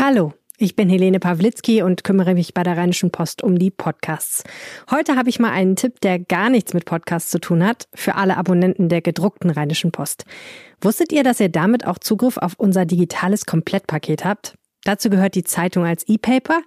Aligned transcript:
Hallo. 0.00 0.32
Ich 0.58 0.76
bin 0.76 0.88
Helene 0.88 1.18
Pawlitzki 1.18 1.82
und 1.82 2.04
kümmere 2.04 2.34
mich 2.34 2.54
bei 2.54 2.62
der 2.62 2.76
Rheinischen 2.76 3.10
Post 3.10 3.42
um 3.42 3.58
die 3.58 3.72
Podcasts. 3.72 4.44
Heute 4.92 5.16
habe 5.16 5.28
ich 5.28 5.40
mal 5.40 5.50
einen 5.50 5.74
Tipp, 5.74 6.00
der 6.02 6.20
gar 6.20 6.50
nichts 6.50 6.72
mit 6.72 6.84
Podcasts 6.84 7.30
zu 7.30 7.40
tun 7.40 7.66
hat, 7.66 7.88
für 7.92 8.14
alle 8.14 8.36
Abonnenten 8.36 8.88
der 8.88 9.02
gedruckten 9.02 9.50
Rheinischen 9.50 9.90
Post. 9.90 10.24
Wusstet 10.80 11.10
ihr, 11.10 11.24
dass 11.24 11.40
ihr 11.40 11.48
damit 11.48 11.84
auch 11.84 11.98
Zugriff 11.98 12.36
auf 12.36 12.54
unser 12.58 12.86
digitales 12.86 13.44
Komplettpaket 13.44 14.24
habt? 14.24 14.54
Dazu 14.84 15.10
gehört 15.10 15.34
die 15.34 15.42
Zeitung 15.42 15.84
als 15.84 16.06
E-Paper, 16.06 16.60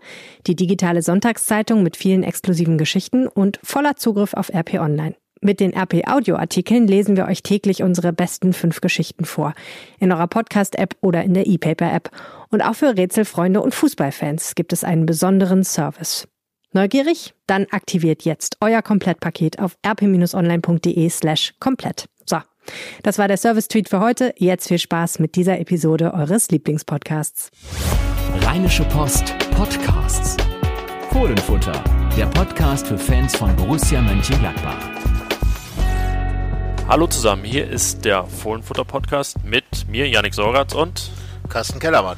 die 0.45 0.57
digitale 0.57 1.02
Sonntagszeitung 1.02 1.84
mit 1.84 1.95
vielen 1.95 2.23
exklusiven 2.23 2.77
Geschichten 2.77 3.27
und 3.27 3.61
voller 3.63 3.95
Zugriff 3.95 4.34
auf 4.34 4.50
RP 4.54 4.73
Online. 4.73 5.16
Mit 5.43 5.59
den 5.59 5.73
RP 5.75 6.07
Audio 6.07 6.35
Artikeln 6.35 6.87
lesen 6.87 7.17
wir 7.17 7.25
euch 7.25 7.41
täglich 7.41 7.81
unsere 7.81 8.13
besten 8.13 8.53
fünf 8.53 8.79
Geschichten 8.79 9.25
vor. 9.25 9.55
In 9.99 10.11
eurer 10.11 10.27
Podcast 10.27 10.77
App 10.77 10.95
oder 11.01 11.23
in 11.23 11.33
der 11.33 11.47
E-Paper 11.47 11.91
App. 11.91 12.11
Und 12.49 12.61
auch 12.61 12.75
für 12.75 12.95
Rätselfreunde 12.95 13.59
und 13.59 13.73
Fußballfans 13.73 14.53
gibt 14.53 14.71
es 14.71 14.83
einen 14.83 15.07
besonderen 15.07 15.63
Service. 15.63 16.27
Neugierig? 16.73 17.33
Dann 17.47 17.66
aktiviert 17.71 18.23
jetzt 18.23 18.57
euer 18.61 18.83
Komplettpaket 18.83 19.57
auf 19.57 19.77
rp-online.de 19.85 21.09
slash 21.09 21.55
komplett. 21.59 22.05
So. 22.25 22.38
Das 23.02 23.17
war 23.17 23.27
der 23.27 23.38
Service-Tweet 23.38 23.89
für 23.89 23.99
heute. 23.99 24.35
Jetzt 24.38 24.67
viel 24.67 24.77
Spaß 24.77 25.17
mit 25.17 25.35
dieser 25.35 25.59
Episode 25.59 26.13
eures 26.13 26.52
Lieblingspodcasts. 26.52 27.49
Rheinische 28.41 28.83
Post 28.85 29.35
Podcasts. 29.55 30.38
Fohlenfutter, 31.09 31.83
der 32.16 32.27
Podcast 32.27 32.88
für 32.88 32.97
Fans 32.97 33.35
von 33.35 33.53
Borussia 33.55 34.02
Mönchengladbach. 34.02 35.00
Hallo 36.88 37.08
zusammen, 37.08 37.44
hier 37.45 37.70
ist 37.70 38.03
der 38.03 38.26
Fohlenfutter 38.26 38.84
Podcast 38.84 39.44
mit 39.44 39.88
mir, 39.88 40.09
Yannick 40.09 40.34
Sorgatz 40.34 40.73
und 40.73 41.09
Carsten 41.48 41.80
Kellermann. 41.80 42.17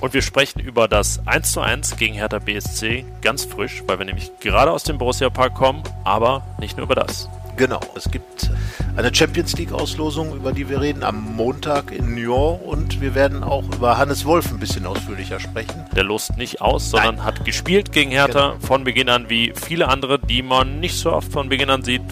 Und 0.00 0.14
wir 0.14 0.22
sprechen 0.22 0.60
über 0.60 0.88
das 0.88 1.20
1 1.26 1.52
zu 1.52 1.60
1 1.60 1.96
gegen 1.96 2.14
Hertha 2.14 2.38
BSC 2.38 3.04
ganz 3.20 3.44
frisch, 3.44 3.82
weil 3.86 3.98
wir 3.98 4.06
nämlich 4.06 4.30
gerade 4.40 4.72
aus 4.72 4.84
dem 4.84 4.98
Borussia 4.98 5.30
Park 5.30 5.54
kommen, 5.54 5.82
aber 6.04 6.42
nicht 6.58 6.76
nur 6.76 6.86
über 6.86 6.94
das. 6.94 7.28
Genau, 7.56 7.80
es 7.96 8.08
gibt 8.10 8.50
eine 8.96 9.12
Champions 9.12 9.56
League 9.56 9.72
Auslosung, 9.72 10.34
über 10.34 10.52
die 10.52 10.68
wir 10.68 10.80
reden, 10.80 11.02
am 11.02 11.34
Montag 11.34 11.90
in 11.90 12.14
Nyon 12.14 12.60
und 12.60 13.00
wir 13.00 13.16
werden 13.16 13.42
auch 13.42 13.64
über 13.64 13.98
Hannes 13.98 14.24
Wolf 14.24 14.50
ein 14.52 14.60
bisschen 14.60 14.86
ausführlicher 14.86 15.40
sprechen. 15.40 15.84
Der 15.94 16.04
lost 16.04 16.36
nicht 16.36 16.60
aus, 16.60 16.90
sondern 16.90 17.16
Nein. 17.16 17.24
hat 17.24 17.44
gespielt 17.44 17.90
gegen 17.90 18.12
Hertha 18.12 18.52
genau. 18.52 18.66
von 18.66 18.84
Beginn 18.84 19.08
an 19.08 19.28
wie 19.28 19.52
viele 19.54 19.88
andere, 19.88 20.20
die 20.20 20.42
man 20.42 20.78
nicht 20.78 20.96
so 20.96 21.12
oft 21.12 21.32
von 21.32 21.48
Beginn 21.48 21.70
an 21.70 21.82
sieht. 21.82 22.02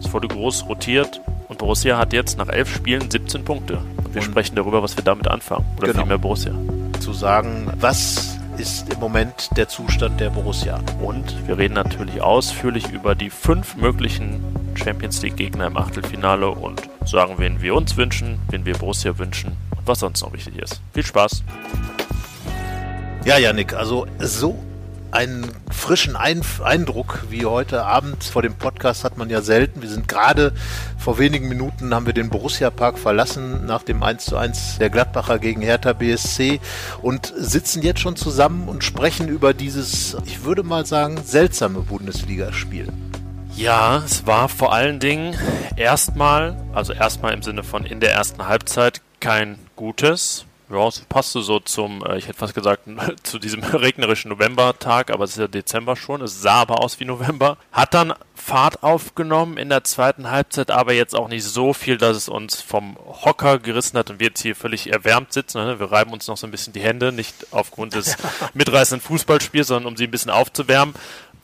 Es 0.00 0.12
wurde 0.12 0.26
groß 0.26 0.66
rotiert, 0.68 1.20
Borussia 1.58 1.96
hat 1.96 2.12
jetzt 2.12 2.38
nach 2.38 2.48
elf 2.48 2.72
Spielen 2.74 3.10
17 3.10 3.44
Punkte. 3.44 3.78
Und 3.98 4.14
wir 4.14 4.22
und 4.22 4.28
sprechen 4.28 4.56
darüber, 4.56 4.82
was 4.82 4.96
wir 4.96 5.04
damit 5.04 5.28
anfangen. 5.28 5.64
Oder 5.78 5.88
genau. 5.88 6.00
vielmehr 6.00 6.18
Borussia. 6.18 6.52
Zu 7.00 7.12
sagen, 7.12 7.72
was 7.78 8.36
ist 8.58 8.90
im 8.92 9.00
Moment 9.00 9.50
der 9.56 9.68
Zustand 9.68 10.18
der 10.20 10.30
Borussia. 10.30 10.80
Und 11.00 11.46
wir 11.46 11.58
reden 11.58 11.74
natürlich 11.74 12.22
ausführlich 12.22 12.90
über 12.90 13.14
die 13.14 13.30
fünf 13.30 13.76
möglichen 13.76 14.42
Champions 14.74 15.22
League-Gegner 15.22 15.66
im 15.66 15.76
Achtelfinale 15.76 16.48
und 16.48 16.82
sagen, 17.04 17.34
wen 17.38 17.60
wir 17.60 17.74
uns 17.74 17.96
wünschen, 17.96 18.38
wen 18.50 18.64
wir 18.64 18.74
Borussia 18.74 19.18
wünschen 19.18 19.56
und 19.76 19.86
was 19.86 20.00
sonst 20.00 20.22
noch 20.22 20.32
wichtig 20.32 20.58
ist. 20.58 20.80
Viel 20.94 21.04
Spaß! 21.04 21.42
Ja, 23.24 23.38
Janik, 23.38 23.74
also 23.74 24.06
so 24.18 24.56
einen 25.16 25.50
frischen 25.70 26.14
Eindruck 26.14 27.24
wie 27.30 27.46
heute 27.46 27.86
Abend 27.86 28.22
vor 28.22 28.42
dem 28.42 28.54
Podcast 28.54 29.02
hat 29.02 29.16
man 29.16 29.30
ja 29.30 29.40
selten. 29.40 29.80
Wir 29.80 29.88
sind 29.88 30.08
gerade 30.08 30.52
vor 30.98 31.18
wenigen 31.18 31.48
Minuten 31.48 31.94
haben 31.94 32.04
wir 32.04 32.12
den 32.12 32.28
Borussia 32.28 32.68
Park 32.68 32.98
verlassen 32.98 33.64
nach 33.64 33.82
dem 33.82 34.02
1 34.02 34.26
zu 34.26 34.36
1 34.36 34.76
der 34.76 34.90
Gladbacher 34.90 35.38
gegen 35.38 35.62
Hertha 35.62 35.94
BSC 35.94 36.60
und 37.00 37.32
sitzen 37.34 37.80
jetzt 37.80 38.00
schon 38.00 38.16
zusammen 38.16 38.68
und 38.68 38.84
sprechen 38.84 39.28
über 39.28 39.54
dieses, 39.54 40.18
ich 40.26 40.44
würde 40.44 40.62
mal 40.62 40.84
sagen, 40.84 41.18
seltsame 41.24 41.80
Bundesligaspiel. 41.80 42.92
Ja, 43.56 44.02
es 44.04 44.26
war 44.26 44.50
vor 44.50 44.74
allen 44.74 45.00
Dingen 45.00 45.34
erstmal, 45.76 46.62
also 46.74 46.92
erstmal 46.92 47.32
im 47.32 47.42
Sinne 47.42 47.62
von 47.62 47.86
in 47.86 48.00
der 48.00 48.12
ersten 48.12 48.46
Halbzeit 48.46 49.00
kein 49.20 49.58
gutes. 49.76 50.44
Ja, 50.68 50.88
es 50.88 51.00
passte 51.00 51.42
so 51.42 51.60
zum, 51.60 52.04
äh, 52.04 52.18
ich 52.18 52.26
hätte 52.26 52.38
fast 52.38 52.54
gesagt, 52.54 52.88
zu 53.22 53.38
diesem 53.38 53.62
regnerischen 53.64 54.30
Novembertag, 54.30 55.10
aber 55.10 55.24
es 55.24 55.32
ist 55.32 55.38
ja 55.38 55.46
Dezember 55.46 55.94
schon. 55.94 56.22
Es 56.22 56.42
sah 56.42 56.62
aber 56.62 56.80
aus 56.80 56.98
wie 56.98 57.04
November. 57.04 57.56
Hat 57.70 57.94
dann 57.94 58.14
Fahrt 58.34 58.82
aufgenommen 58.82 59.58
in 59.58 59.68
der 59.68 59.84
zweiten 59.84 60.30
Halbzeit, 60.30 60.70
aber 60.70 60.92
jetzt 60.92 61.14
auch 61.14 61.28
nicht 61.28 61.44
so 61.44 61.72
viel, 61.72 61.98
dass 61.98 62.16
es 62.16 62.28
uns 62.28 62.60
vom 62.60 62.96
Hocker 62.96 63.58
gerissen 63.58 63.96
hat 63.96 64.10
und 64.10 64.20
wir 64.20 64.28
jetzt 64.28 64.42
hier 64.42 64.56
völlig 64.56 64.92
erwärmt 64.92 65.32
sitzen. 65.32 65.64
Ne? 65.64 65.78
Wir 65.78 65.90
reiben 65.90 66.12
uns 66.12 66.26
noch 66.26 66.36
so 66.36 66.46
ein 66.46 66.50
bisschen 66.50 66.72
die 66.72 66.80
Hände, 66.80 67.12
nicht 67.12 67.46
aufgrund 67.52 67.94
des 67.94 68.16
mitreißenden 68.54 69.06
Fußballspiels, 69.06 69.68
sondern 69.68 69.86
um 69.86 69.96
sie 69.96 70.04
ein 70.04 70.10
bisschen 70.10 70.30
aufzuwärmen. 70.30 70.94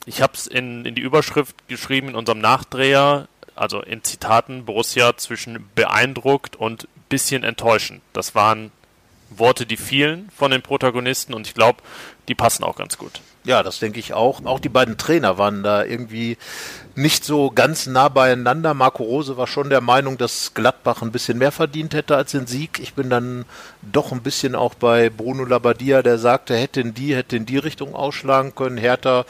Ich 0.05 0.21
habe 0.21 0.33
es 0.35 0.49
in, 0.49 0.85
in 0.85 0.97
die 0.97 1.03
Überschrift 1.03 1.69
geschrieben 1.69 2.09
in 2.09 2.15
unserem 2.17 2.41
Nachdreher, 2.41 3.29
also 3.55 3.81
in 3.81 4.03
Zitaten 4.03 4.65
Borussia 4.65 5.17
zwischen 5.17 5.69
beeindruckt 5.75 6.57
und 6.57 6.89
bisschen 7.09 7.45
enttäuschend. 7.45 8.03
Das 8.13 8.35
waren 8.35 8.73
Worte, 9.39 9.67
die 9.67 9.77
vielen 9.77 10.31
von 10.37 10.51
den 10.51 10.63
Protagonisten 10.63 11.35
und 11.35 11.47
ich 11.47 11.55
glaube, 11.55 11.83
die 12.29 12.35
passen 12.35 12.65
auch 12.65 12.77
ganz 12.77 12.99
gut. 12.99 13.21
Ja, 13.45 13.65
das 13.65 13.81
denke 13.81 13.99
ich 13.99 14.15
auch. 14.15 14.45
Auch 14.45 14.61
die 14.61 14.69
beiden 14.69 14.97
Trainer 14.97 15.37
waren 15.37 15.65
da 15.65 15.83
irgendwie 15.83 16.39
nicht 16.95 17.25
so 17.25 17.51
ganz 17.51 17.87
nah 17.89 18.09
beieinander. 18.09 18.73
Marco 18.73 19.03
Rose 19.03 19.37
war 19.37 19.49
schon 19.49 19.69
der 19.69 19.81
Meinung, 19.81 20.17
dass 20.17 20.55
Gladbach 20.55 21.03
ein 21.03 21.11
bisschen 21.11 21.39
mehr 21.39 21.51
verdient 21.51 21.93
hätte 21.93 22.15
als 22.15 22.31
den 22.31 22.47
Sieg. 22.47 22.79
Ich 22.79 22.95
bin 22.95 23.11
dann 23.11 23.45
doch 23.81 24.13
ein 24.13 24.23
bisschen 24.23 24.55
auch 24.55 24.75
bei 24.75 25.11
Bruno 25.11 25.45
Labbadia, 25.45 26.03
der 26.03 26.19
sagte, 26.19 26.55
hätte 26.57 26.81
in 26.81 26.95
die, 26.95 27.17
hätte 27.17 27.37
in 27.37 27.45
die 27.45 27.59
Richtung 27.59 27.97
ausschlagen 27.97 28.55
können. 28.55 28.79
Hertha 28.79 29.25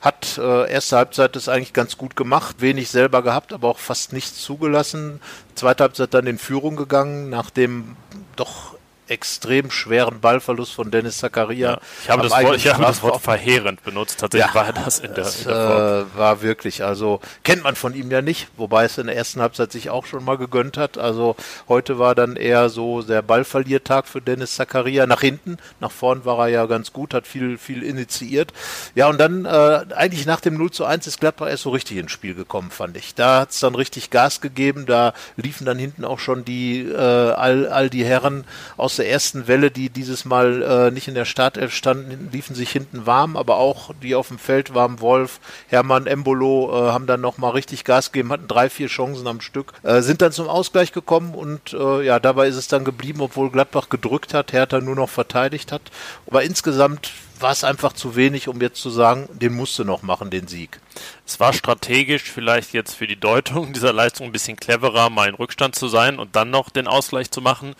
hat 0.00 0.38
äh, 0.38 0.70
erste 0.72 0.96
Halbzeit 0.96 1.36
das 1.36 1.50
eigentlich 1.50 1.74
ganz 1.74 1.98
gut 1.98 2.16
gemacht, 2.16 2.56
wenig 2.60 2.88
selber 2.88 3.22
gehabt, 3.22 3.52
aber 3.52 3.68
auch 3.68 3.78
fast 3.78 4.14
nichts 4.14 4.42
zugelassen. 4.42 5.20
Zweite 5.56 5.82
Halbzeit 5.82 6.14
dann 6.14 6.26
in 6.26 6.38
Führung 6.38 6.76
gegangen, 6.76 7.28
nach 7.28 7.50
dem 7.50 7.96
doch 8.36 8.77
extrem 9.10 9.70
schweren 9.70 10.20
Ballverlust 10.20 10.72
von 10.72 10.90
Dennis 10.90 11.18
Zakaria. 11.18 11.72
Ja, 11.72 11.80
ich 12.02 12.10
habe, 12.10 12.22
das 12.22 12.32
Wort, 12.32 12.56
ich 12.56 12.72
habe 12.72 12.82
das 12.82 13.02
Wort 13.02 13.20
verheerend 13.22 13.82
benutzt. 13.82 14.20
Tatsächlich 14.20 14.54
ja, 14.54 14.66
war 14.66 14.72
das 14.72 14.98
in 14.98 15.14
der, 15.14 15.24
das, 15.24 15.42
in 15.42 15.48
der 15.48 16.06
äh, 16.14 16.18
war 16.18 16.42
wirklich, 16.42 16.84
also 16.84 17.20
kennt 17.42 17.62
man 17.62 17.76
von 17.76 17.94
ihm 17.94 18.10
ja 18.10 18.22
nicht, 18.22 18.48
wobei 18.56 18.84
es 18.84 18.98
in 18.98 19.06
der 19.06 19.16
ersten 19.16 19.40
Halbzeit 19.40 19.72
sich 19.72 19.90
auch 19.90 20.06
schon 20.06 20.24
mal 20.24 20.36
gegönnt 20.36 20.76
hat. 20.76 20.98
Also 20.98 21.36
heute 21.68 21.98
war 21.98 22.14
dann 22.14 22.36
eher 22.36 22.68
so 22.68 23.02
der 23.02 23.22
Ballverliertag 23.22 24.06
für 24.06 24.20
Dennis 24.20 24.54
Zakaria 24.54 25.06
nach 25.06 25.20
hinten. 25.20 25.58
Nach 25.80 25.90
vorn 25.90 26.24
war 26.24 26.40
er 26.40 26.48
ja 26.48 26.66
ganz 26.66 26.92
gut, 26.92 27.14
hat 27.14 27.26
viel, 27.26 27.58
viel 27.58 27.82
initiiert. 27.82 28.52
Ja, 28.94 29.08
und 29.08 29.18
dann 29.18 29.44
äh, 29.44 29.84
eigentlich 29.94 30.26
nach 30.26 30.40
dem 30.40 30.56
0 30.56 30.70
zu 30.70 30.84
1 30.84 31.06
ist 31.06 31.20
Gladbach 31.20 31.48
erst 31.48 31.62
so 31.62 31.70
richtig 31.70 31.96
ins 31.96 32.12
Spiel 32.12 32.34
gekommen, 32.34 32.70
fand 32.70 32.96
ich. 32.96 33.14
Da 33.14 33.40
hat 33.40 33.50
es 33.50 33.60
dann 33.60 33.74
richtig 33.74 34.10
Gas 34.10 34.40
gegeben, 34.40 34.86
da 34.86 35.14
liefen 35.36 35.64
dann 35.64 35.78
hinten 35.78 36.04
auch 36.04 36.18
schon 36.18 36.44
die 36.44 36.80
äh, 36.82 36.96
all, 36.96 37.66
all 37.68 37.90
die 37.90 38.04
Herren 38.04 38.44
aus 38.76 38.97
der 38.98 39.10
ersten 39.10 39.46
Welle, 39.46 39.70
die 39.70 39.90
dieses 39.90 40.24
Mal 40.24 40.62
äh, 40.62 40.90
nicht 40.90 41.08
in 41.08 41.14
der 41.14 41.24
Startelf 41.24 41.74
standen, 41.74 42.30
liefen 42.32 42.54
sich 42.54 42.70
hinten 42.70 43.06
warm, 43.06 43.36
aber 43.36 43.56
auch 43.56 43.94
die 44.02 44.14
auf 44.14 44.28
dem 44.28 44.38
Feld 44.38 44.74
waren, 44.74 45.00
Wolf, 45.00 45.40
Hermann, 45.68 46.06
Embolo, 46.06 46.70
äh, 46.70 46.92
haben 46.92 47.06
dann 47.06 47.20
nochmal 47.20 47.52
richtig 47.52 47.84
Gas 47.84 48.12
gegeben, 48.12 48.32
hatten 48.32 48.48
drei, 48.48 48.68
vier 48.68 48.88
Chancen 48.88 49.26
am 49.26 49.40
Stück, 49.40 49.72
äh, 49.82 50.02
sind 50.02 50.22
dann 50.22 50.32
zum 50.32 50.48
Ausgleich 50.48 50.92
gekommen 50.92 51.34
und 51.34 51.72
äh, 51.72 52.02
ja, 52.04 52.20
dabei 52.20 52.48
ist 52.48 52.56
es 52.56 52.68
dann 52.68 52.84
geblieben, 52.84 53.20
obwohl 53.20 53.50
Gladbach 53.50 53.88
gedrückt 53.88 54.34
hat, 54.34 54.52
Hertha 54.52 54.80
nur 54.80 54.96
noch 54.96 55.08
verteidigt 55.10 55.72
hat. 55.72 55.82
Aber 56.26 56.42
insgesamt 56.42 57.10
war 57.40 57.52
es 57.52 57.64
einfach 57.64 57.92
zu 57.92 58.16
wenig, 58.16 58.48
um 58.48 58.60
jetzt 58.60 58.80
zu 58.80 58.90
sagen, 58.90 59.28
den 59.32 59.54
musste 59.54 59.84
noch 59.84 60.02
machen, 60.02 60.30
den 60.30 60.48
Sieg. 60.48 60.80
Es 61.26 61.38
war 61.40 61.52
strategisch 61.52 62.24
vielleicht 62.24 62.72
jetzt 62.72 62.94
für 62.94 63.06
die 63.06 63.18
Deutung 63.18 63.72
dieser 63.72 63.92
Leistung 63.92 64.26
ein 64.26 64.32
bisschen 64.32 64.56
cleverer, 64.56 65.10
mal 65.10 65.28
in 65.28 65.34
Rückstand 65.34 65.74
zu 65.74 65.88
sein 65.88 66.18
und 66.18 66.34
dann 66.36 66.50
noch 66.50 66.70
den 66.70 66.86
Ausgleich 66.86 67.30
zu 67.30 67.40
machen 67.40 67.74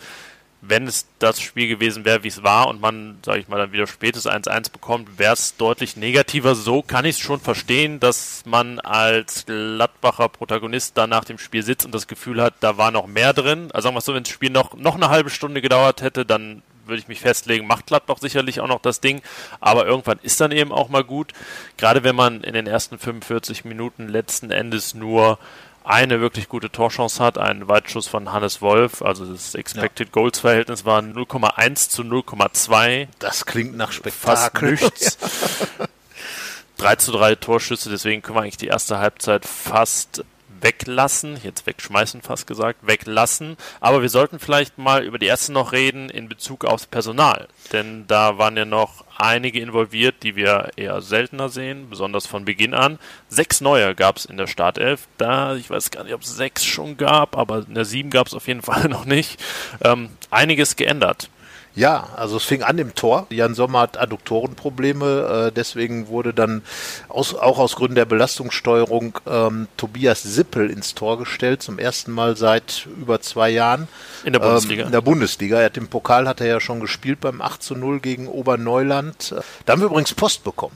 wenn 0.61 0.87
es 0.87 1.07
das 1.19 1.39
Spiel 1.39 1.67
gewesen 1.67 2.03
wäre, 2.05 2.23
wie 2.23 2.27
es 2.27 2.43
war 2.43 2.67
und 2.67 2.81
man, 2.81 3.19
sage 3.25 3.39
ich 3.39 3.47
mal, 3.47 3.57
dann 3.57 3.71
wieder 3.71 3.87
spätes 3.87 4.25
1-1 4.27 4.71
bekommt, 4.71 5.17
wäre 5.17 5.33
es 5.33 5.55
deutlich 5.55 5.95
negativer. 5.95 6.55
So 6.55 6.81
kann 6.81 7.05
ich 7.05 7.15
es 7.15 7.21
schon 7.21 7.39
verstehen, 7.39 7.99
dass 7.99 8.43
man 8.45 8.79
als 8.79 9.45
Gladbacher 9.45 10.27
Protagonist 10.29 10.97
da 10.97 11.07
nach 11.07 11.23
dem 11.23 11.37
Spiel 11.37 11.63
sitzt 11.63 11.85
und 11.85 11.95
das 11.95 12.07
Gefühl 12.07 12.41
hat, 12.41 12.55
da 12.59 12.77
war 12.77 12.91
noch 12.91 13.07
mehr 13.07 13.33
drin. 13.33 13.69
Also 13.71 13.87
sagen 13.87 13.95
wir 13.95 14.01
so, 14.01 14.13
wenn 14.13 14.23
das 14.23 14.33
Spiel 14.33 14.49
noch, 14.49 14.75
noch 14.75 14.95
eine 14.95 15.09
halbe 15.09 15.29
Stunde 15.29 15.61
gedauert 15.61 16.01
hätte, 16.01 16.25
dann 16.25 16.61
würde 16.89 16.99
ich 16.99 17.07
mich 17.07 17.21
festlegen, 17.21 17.67
macht 17.67 17.85
Gladbach 17.85 18.17
sicherlich 18.19 18.59
auch 18.59 18.67
noch 18.67 18.81
das 18.81 18.99
Ding, 18.99 19.21
aber 19.59 19.85
irgendwann 19.85 20.19
ist 20.23 20.41
dann 20.41 20.51
eben 20.51 20.71
auch 20.71 20.89
mal 20.89 21.03
gut. 21.03 21.33
Gerade 21.77 22.03
wenn 22.03 22.15
man 22.15 22.43
in 22.43 22.53
den 22.53 22.67
ersten 22.67 22.97
45 22.97 23.63
Minuten 23.63 24.07
letzten 24.09 24.51
Endes 24.51 24.93
nur 24.93 25.39
eine 25.83 26.21
wirklich 26.21 26.49
gute 26.49 26.71
Torchance 26.71 27.23
hat, 27.23 27.37
einen 27.37 27.67
Weitschuss 27.67 28.07
von 28.07 28.31
Hannes 28.31 28.61
Wolf, 28.61 29.01
also 29.01 29.25
das 29.25 29.55
Expected 29.55 30.07
ja. 30.07 30.11
Goals 30.11 30.39
Verhältnis 30.39 30.85
war 30.85 31.01
0,1 31.01 31.89
zu 31.89 32.03
0,2. 32.03 33.07
Das 33.19 33.45
klingt 33.45 33.75
nach 33.75 33.91
Spektakel. 33.91 34.77
Fast 34.77 34.93
nichts. 34.93 35.17
3 36.77 36.95
zu 36.95 37.11
3 37.11 37.35
Torschüsse, 37.35 37.89
deswegen 37.89 38.21
können 38.21 38.37
wir 38.37 38.41
eigentlich 38.41 38.57
die 38.57 38.67
erste 38.67 38.99
Halbzeit 38.99 39.45
fast 39.45 40.23
weglassen, 40.61 41.37
jetzt 41.43 41.65
wegschmeißen 41.65 42.21
fast 42.21 42.47
gesagt, 42.47 42.79
weglassen. 42.85 43.57
Aber 43.79 44.01
wir 44.01 44.09
sollten 44.09 44.39
vielleicht 44.39 44.77
mal 44.77 45.03
über 45.03 45.19
die 45.19 45.27
erste 45.27 45.51
noch 45.51 45.71
reden 45.71 46.09
in 46.09 46.29
Bezug 46.29 46.65
aufs 46.65 46.87
Personal. 46.87 47.47
Denn 47.71 48.05
da 48.07 48.37
waren 48.37 48.57
ja 48.57 48.65
noch 48.65 49.05
einige 49.17 49.59
involviert, 49.59 50.23
die 50.23 50.35
wir 50.35 50.71
eher 50.75 51.01
seltener 51.01 51.49
sehen, 51.49 51.89
besonders 51.89 52.25
von 52.25 52.45
Beginn 52.45 52.73
an. 52.73 52.99
Sechs 53.27 53.61
neue 53.61 53.95
gab 53.95 54.17
es 54.17 54.25
in 54.25 54.37
der 54.37 54.47
Startelf. 54.47 55.07
Da, 55.17 55.55
ich 55.55 55.69
weiß 55.69 55.91
gar 55.91 56.03
nicht, 56.03 56.13
ob 56.13 56.21
es 56.21 56.35
sechs 56.35 56.65
schon 56.65 56.97
gab, 56.97 57.37
aber 57.37 57.65
in 57.67 57.75
der 57.75 57.85
sieben 57.85 58.09
gab 58.09 58.27
es 58.27 58.33
auf 58.33 58.47
jeden 58.47 58.61
Fall 58.69 58.87
noch 58.89 59.05
nicht. 59.05 59.39
Ähm, 59.83 60.09
einiges 60.29 60.75
geändert. 60.75 61.29
Ja, 61.75 62.09
also 62.15 62.37
es 62.37 62.43
fing 62.43 62.63
an 62.63 62.77
im 62.77 62.95
Tor. 62.95 63.27
Jan 63.29 63.53
Sommer 63.53 63.81
hat 63.81 63.97
Adduktorenprobleme, 63.97 65.47
äh, 65.47 65.51
deswegen 65.51 66.07
wurde 66.07 66.33
dann 66.33 66.61
aus, 67.07 67.35
auch 67.35 67.59
aus 67.59 67.75
Gründen 67.75 67.95
der 67.95 68.05
Belastungssteuerung 68.05 69.19
ähm, 69.27 69.67
Tobias 69.77 70.23
Sippel 70.23 70.69
ins 70.69 70.95
Tor 70.95 71.17
gestellt, 71.17 71.61
zum 71.61 71.79
ersten 71.79 72.11
Mal 72.11 72.35
seit 72.35 72.87
über 72.99 73.21
zwei 73.21 73.49
Jahren. 73.49 73.87
In 74.25 74.33
der 74.33 74.39
Bundesliga. 74.39 74.81
Ähm, 74.81 74.87
in 74.87 74.91
der 74.91 75.01
Bundesliga. 75.01 75.59
Er 75.59 75.65
hat 75.65 75.77
im 75.77 75.87
Pokal 75.87 76.27
hat 76.27 76.41
er 76.41 76.47
ja 76.47 76.59
schon 76.59 76.79
gespielt 76.79 77.21
beim 77.21 77.41
8 77.41 77.61
zu 77.61 77.75
0 77.75 77.99
gegen 77.99 78.27
Oberneuland. 78.27 79.35
Da 79.65 79.73
haben 79.73 79.81
wir 79.81 79.87
übrigens 79.87 80.13
Post 80.13 80.43
bekommen. 80.43 80.75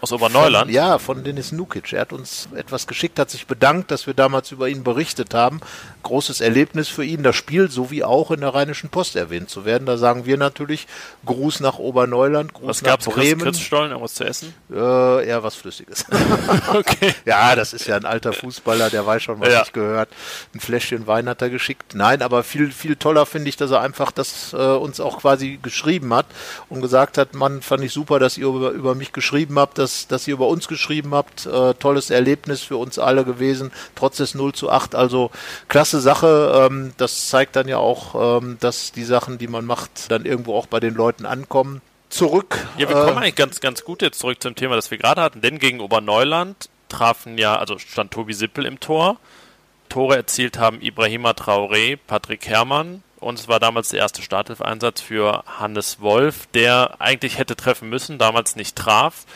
Aus 0.00 0.12
Oberneuland? 0.12 0.66
Von, 0.66 0.74
ja, 0.74 0.98
von 0.98 1.24
Denis 1.24 1.52
Nukic. 1.52 1.92
Er 1.92 2.00
hat 2.02 2.12
uns 2.12 2.48
etwas 2.56 2.86
geschickt, 2.86 3.18
hat 3.18 3.30
sich 3.30 3.46
bedankt, 3.46 3.90
dass 3.90 4.06
wir 4.06 4.14
damals 4.14 4.50
über 4.52 4.68
ihn 4.68 4.82
berichtet 4.82 5.34
haben. 5.34 5.60
Großes 6.02 6.40
Erlebnis 6.40 6.88
für 6.88 7.04
ihn, 7.04 7.22
das 7.22 7.36
Spiel 7.36 7.70
sowie 7.70 8.02
auch 8.04 8.30
in 8.30 8.40
der 8.40 8.54
Rheinischen 8.54 8.88
Post 8.88 9.16
erwähnt 9.16 9.50
zu 9.50 9.64
werden. 9.66 9.84
Da 9.84 9.98
sagen 9.98 10.24
wir 10.24 10.38
natürlich 10.38 10.86
Gruß 11.26 11.60
nach 11.60 11.78
Oberneuland, 11.78 12.54
Gruß 12.54 12.66
was 12.68 12.82
nach 12.82 12.90
gab's, 12.92 13.04
Bremen. 13.06 13.40
Chris, 13.42 13.60
Stollen, 13.60 13.90
irgendwas 13.90 14.14
zu 14.14 14.24
essen? 14.24 14.54
Äh, 14.72 15.26
eher 15.26 15.42
was 15.42 15.54
Flüssiges. 15.56 16.06
okay. 16.74 17.14
Ja, 17.26 17.54
das 17.54 17.72
ist 17.74 17.86
ja 17.86 17.96
ein 17.96 18.06
alter 18.06 18.32
Fußballer, 18.32 18.88
der 18.90 19.04
weiß 19.04 19.22
schon, 19.22 19.40
was 19.40 19.52
Ja. 19.52 19.62
ich 19.62 19.72
gehört. 19.72 20.08
Ein 20.54 20.60
Fläschchen 20.60 21.06
Wein 21.06 21.28
hat 21.28 21.42
er 21.42 21.50
geschickt. 21.50 21.94
Nein, 21.94 22.22
aber 22.22 22.42
viel, 22.42 22.72
viel 22.72 22.96
toller 22.96 23.26
finde 23.26 23.48
ich, 23.50 23.56
dass 23.56 23.70
er 23.70 23.80
einfach 23.82 24.12
das 24.12 24.54
äh, 24.54 24.56
uns 24.56 25.00
auch 25.00 25.18
quasi 25.20 25.58
geschrieben 25.62 26.14
hat 26.14 26.26
und 26.70 26.80
gesagt 26.80 27.18
hat, 27.18 27.34
Mann, 27.34 27.60
fand 27.60 27.84
ich 27.84 27.92
super, 27.92 28.18
dass 28.18 28.38
ihr 28.38 28.46
über, 28.46 28.70
über 28.70 28.94
mich 28.94 29.12
geschrieben 29.12 29.58
habt, 29.58 29.76
dass, 29.78 29.89
dass 30.08 30.26
ihr 30.28 30.34
über 30.34 30.48
uns 30.48 30.68
geschrieben 30.68 31.14
habt. 31.14 31.46
Äh, 31.46 31.74
tolles 31.74 32.10
Erlebnis 32.10 32.62
für 32.62 32.76
uns 32.76 32.98
alle 32.98 33.24
gewesen, 33.24 33.72
trotz 33.94 34.18
des 34.18 34.34
0 34.34 34.52
zu 34.52 34.70
8. 34.70 34.94
Also 34.94 35.30
klasse 35.68 36.00
Sache. 36.00 36.68
Ähm, 36.70 36.92
das 36.96 37.28
zeigt 37.28 37.56
dann 37.56 37.68
ja 37.68 37.78
auch, 37.78 38.40
ähm, 38.40 38.56
dass 38.60 38.92
die 38.92 39.04
Sachen, 39.04 39.38
die 39.38 39.48
man 39.48 39.64
macht, 39.64 40.10
dann 40.10 40.24
irgendwo 40.24 40.54
auch 40.54 40.66
bei 40.66 40.80
den 40.80 40.94
Leuten 40.94 41.26
ankommen. 41.26 41.80
Zurück. 42.08 42.58
Ja, 42.76 42.88
wir 42.88 42.96
äh, 42.96 43.04
kommen 43.04 43.18
eigentlich 43.18 43.36
ganz, 43.36 43.60
ganz 43.60 43.84
gut 43.84 44.02
jetzt 44.02 44.18
zurück 44.18 44.42
zum 44.42 44.56
Thema, 44.56 44.74
das 44.74 44.90
wir 44.90 44.98
gerade 44.98 45.22
hatten, 45.22 45.40
denn 45.40 45.58
gegen 45.58 45.80
Oberneuland 45.80 46.68
trafen 46.88 47.38
ja, 47.38 47.56
also 47.56 47.78
stand 47.78 48.10
Tobi 48.10 48.34
Sippel 48.34 48.66
im 48.66 48.80
Tor. 48.80 49.16
Tore 49.88 50.16
erzielt 50.16 50.58
haben 50.58 50.80
Ibrahima 50.82 51.30
Traoré, 51.30 51.98
Patrick 52.06 52.46
Herrmann 52.46 53.02
und 53.20 53.38
es 53.38 53.48
war 53.48 53.60
damals 53.60 53.90
der 53.90 54.00
erste 54.00 54.22
Startelf-Einsatz 54.22 55.00
für 55.00 55.44
Hannes 55.46 56.00
Wolf, 56.00 56.46
der 56.54 57.00
eigentlich 57.00 57.38
hätte 57.38 57.54
treffen 57.54 57.88
müssen, 57.88 58.18
damals 58.18 58.56
nicht 58.56 58.76
traf. 58.76 59.26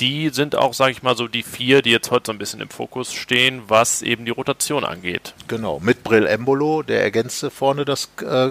Die 0.00 0.28
sind 0.30 0.56
auch, 0.56 0.74
sage 0.74 0.92
ich 0.92 1.02
mal, 1.02 1.16
so 1.16 1.26
die 1.26 1.42
vier, 1.42 1.82
die 1.82 1.90
jetzt 1.90 2.10
heute 2.10 2.26
so 2.26 2.32
ein 2.32 2.38
bisschen 2.38 2.60
im 2.60 2.68
Fokus 2.68 3.12
stehen, 3.12 3.62
was 3.68 4.02
eben 4.02 4.24
die 4.24 4.30
Rotation 4.30 4.84
angeht. 4.84 5.34
Genau, 5.48 5.80
mit 5.80 6.02
Brill 6.02 6.26
Embolo, 6.26 6.82
der 6.82 7.02
ergänzte 7.02 7.50
vorne 7.50 7.84
das 7.84 8.10
äh, 8.20 8.50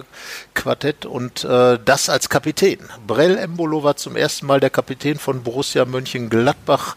Quartett 0.54 1.06
und 1.06 1.44
äh, 1.44 1.78
das 1.84 2.08
als 2.08 2.28
Kapitän. 2.28 2.78
Brill 3.06 3.36
Embolo 3.38 3.82
war 3.82 3.96
zum 3.96 4.16
ersten 4.16 4.46
Mal 4.46 4.60
der 4.60 4.70
Kapitän 4.70 5.18
von 5.18 5.42
Borussia 5.42 5.84
Mönchengladbach. 5.84 6.96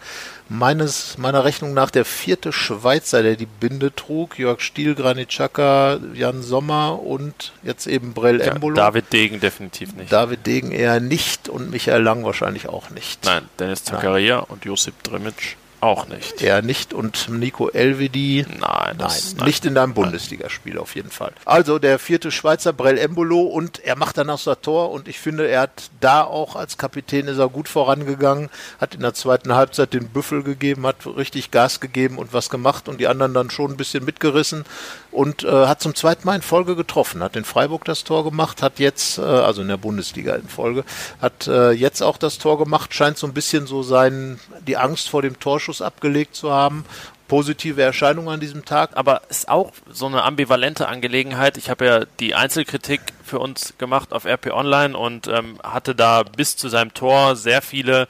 Meines, 0.50 1.19
meiner 1.19 1.46
Rechnung 1.46 1.75
nach 1.75 1.92
der 1.92 2.06
vierte 2.06 2.51
Schweizer, 2.51 3.22
der 3.22 3.36
die 3.36 3.46
Binde 3.46 3.94
trug. 3.94 4.40
Jörg 4.40 4.62
Stiel, 4.62 4.96
Granit 4.96 5.30
Xhaka, 5.30 6.00
Jan 6.16 6.42
Sommer 6.42 7.01
und 7.01 7.54
jetzt 7.62 7.86
eben 7.86 8.13
Brell 8.13 8.40
Ja, 8.40 8.54
Embolo. 8.54 8.75
David 8.75 9.13
Degen 9.13 9.40
definitiv 9.40 9.96
nicht. 9.96 10.12
David 10.12 10.48
Degen 10.48 10.72
eher 10.72 11.00
nicht 11.00 11.50
und 11.50 11.69
Michael 11.69 12.01
Lang 12.01 12.25
wahrscheinlich 12.25 12.68
auch 12.68 12.90
nicht. 12.90 13.25
Nein, 13.25 13.44
Dennis 13.60 13.84
Zakaria 13.84 14.40
und 14.40 14.66
Josip 14.66 15.04
Drimic 15.04 15.56
auch 15.81 16.08
nicht. 16.08 16.42
Er 16.42 16.62
nicht 16.62 16.94
und 16.94 17.30
Nico 17.30 17.70
Elvedi 17.70 18.46
Nein, 18.48 18.60
Nein, 18.60 18.98
das, 18.98 19.36
nicht 19.38 19.66
in 19.66 19.76
deinem 19.76 19.94
Bundesligaspiel 19.94 20.78
auf 20.78 20.96
jeden 20.96 21.12
Fall. 21.12 21.31
Also 21.46 21.80
der 21.80 22.00
vierte 22.00 22.31
Schweizer 22.31 22.74
Brell 22.74 22.98
Embolo 22.98 23.42
und 23.42 23.80
er 23.80 23.96
macht 23.96 24.18
dann 24.18 24.30
auch 24.30 24.42
das 24.42 24.62
Tor 24.62 24.92
und 24.92 25.08
ich 25.08 25.20
finde, 25.20 25.48
er 25.48 25.62
hat 25.62 25.90
da 26.02 26.24
auch 26.24 26.56
als 26.56 26.78
Kapitän 26.78 27.28
ist 27.28 27.38
er 27.38 27.50
gut 27.50 27.70
vorangegangen, 27.70 28.50
hat 28.80 28.96
in 28.96 29.02
der 29.02 29.14
zweiten 29.14 29.54
Halbzeit 29.54 29.94
den 29.94 30.10
Büffel 30.10 30.44
gegeben, 30.44 30.86
hat 30.86 31.06
richtig 31.06 31.52
Gas 31.52 31.80
gegeben 31.80 32.18
und 32.18 32.34
was 32.34 32.50
gemacht 32.50 32.90
und 32.90 33.00
die 33.00 33.08
anderen 33.08 33.34
dann 33.34 33.50
schon 33.50 33.72
ein 33.72 33.78
bisschen 33.78 34.04
mitgerissen 34.04 34.66
und 35.12 35.44
äh, 35.44 35.68
hat 35.68 35.81
zum 35.81 35.96
zweiten 35.96 36.26
Mal 36.26 36.36
in 36.36 36.42
Folge 36.42 36.76
getroffen, 36.76 37.24
hat 37.24 37.36
in 37.36 37.46
Freiburg 37.46 37.86
das 37.86 38.04
Tor 38.04 38.24
gemacht, 38.24 38.62
hat 38.62 38.80
jetzt, 38.80 39.18
äh, 39.18 39.22
also 39.22 39.62
in 39.62 39.68
der 39.68 39.78
Bundesliga 39.78 40.36
in 40.36 40.48
Folge, 40.48 40.84
hat 41.22 41.48
äh, 41.48 41.72
jetzt 41.72 42.02
auch 42.02 42.18
das 42.18 42.38
Tor 42.38 42.58
gemacht, 42.60 42.94
scheint 42.94 43.18
so 43.18 43.26
ein 43.26 43.34
bisschen 43.34 43.66
so 43.66 43.81
sein, 43.81 44.40
die 44.68 44.78
Angst 44.78 45.10
vor 45.10 45.22
dem 45.22 45.40
Torschuss 45.69 45.81
abgelegt 45.81 46.36
zu 46.36 46.51
haben. 46.51 46.83
Positive 47.27 47.80
Erscheinung 47.80 48.27
an 48.27 48.39
diesem 48.39 48.66
Tag. 48.66 48.98
aber 48.98 49.21
ist 49.30 49.50
auch 49.50 49.71
so 49.92 50.07
eine 50.07 50.24
ambivalente 50.24 50.88
Angelegenheit. 50.88 51.57
Ich 51.57 51.69
habe 51.69 51.86
ja 51.86 52.06
die 52.19 52.33
Einzelkritik 52.33 53.01
für 53.24 53.38
uns 53.38 53.75
gemacht 53.77 54.13
auf 54.13 54.25
RP 54.25 54.48
Online 54.51 54.98
und 54.98 55.27
ähm, 55.27 55.60
hatte 55.63 55.94
da 55.94 56.24
bis 56.24 56.57
zu 56.57 56.69
seinem 56.69 56.94
Tor 56.95 57.36
sehr 57.36 57.62
viele 57.62 58.07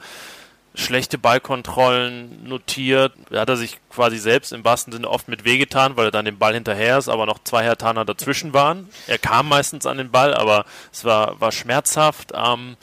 schlechte 0.74 1.18
Ballkontrollen 1.18 2.48
notiert. 2.48 3.12
Da 3.28 3.40
hat 3.40 3.50
er 3.50 3.56
sich 3.58 3.78
quasi 3.90 4.16
selbst 4.16 4.52
im 4.52 4.64
wahrsten 4.64 4.92
Sinne 4.92 5.10
oft 5.10 5.28
mit 5.28 5.44
wehgetan, 5.44 5.98
weil 5.98 6.06
er 6.06 6.12
dann 6.12 6.24
den 6.24 6.38
Ball 6.38 6.54
hinterher 6.54 6.96
ist, 6.96 7.10
aber 7.10 7.26
noch 7.26 7.40
zwei 7.44 7.64
Hertaner 7.64 8.06
dazwischen 8.06 8.54
waren. 8.54 8.88
Er 9.06 9.18
kam 9.18 9.48
meistens 9.48 9.84
an 9.84 9.98
den 9.98 10.10
Ball, 10.10 10.32
aber 10.32 10.64
es 10.92 11.04
war, 11.04 11.38
war 11.40 11.52
schmerzhaft. 11.52 12.32
Ähm, 12.34 12.76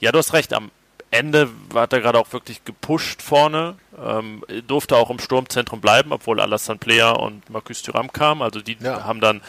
ja, 0.00 0.10
du 0.10 0.18
hast 0.18 0.32
recht, 0.32 0.52
am 0.54 0.72
Ende 1.14 1.48
hat 1.74 1.92
er 1.92 2.00
gerade 2.00 2.18
auch 2.18 2.32
wirklich 2.32 2.64
gepusht 2.64 3.22
vorne, 3.22 3.76
ähm, 4.02 4.44
durfte 4.66 4.96
auch 4.96 5.10
im 5.10 5.18
Sturmzentrum 5.18 5.80
bleiben, 5.80 6.12
obwohl 6.12 6.40
Alassane 6.40 6.78
Player 6.78 7.18
und 7.18 7.48
Marcus 7.50 7.82
Thuram 7.82 8.12
kamen. 8.12 8.42
Also 8.42 8.60
die 8.60 8.76
Ja. 8.80 9.04
haben 9.04 9.20
dann 9.20 9.40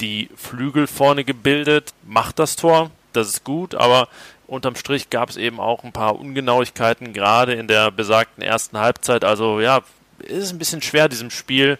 die 0.00 0.30
Flügel 0.36 0.86
vorne 0.86 1.24
gebildet, 1.24 1.92
macht 2.06 2.38
das 2.38 2.56
Tor, 2.56 2.90
das 3.12 3.28
ist 3.28 3.44
gut, 3.44 3.74
aber 3.74 4.08
unterm 4.46 4.74
Strich 4.76 5.10
gab 5.10 5.28
es 5.30 5.36
eben 5.36 5.60
auch 5.60 5.84
ein 5.84 5.92
paar 5.92 6.18
Ungenauigkeiten, 6.18 7.12
gerade 7.12 7.54
in 7.54 7.68
der 7.68 7.90
besagten 7.90 8.42
ersten 8.42 8.78
Halbzeit. 8.78 9.24
Also 9.24 9.60
ja, 9.60 9.80
ist 10.20 10.52
ein 10.52 10.58
bisschen 10.58 10.82
schwer, 10.82 11.08
diesem 11.08 11.30
Spiel 11.30 11.78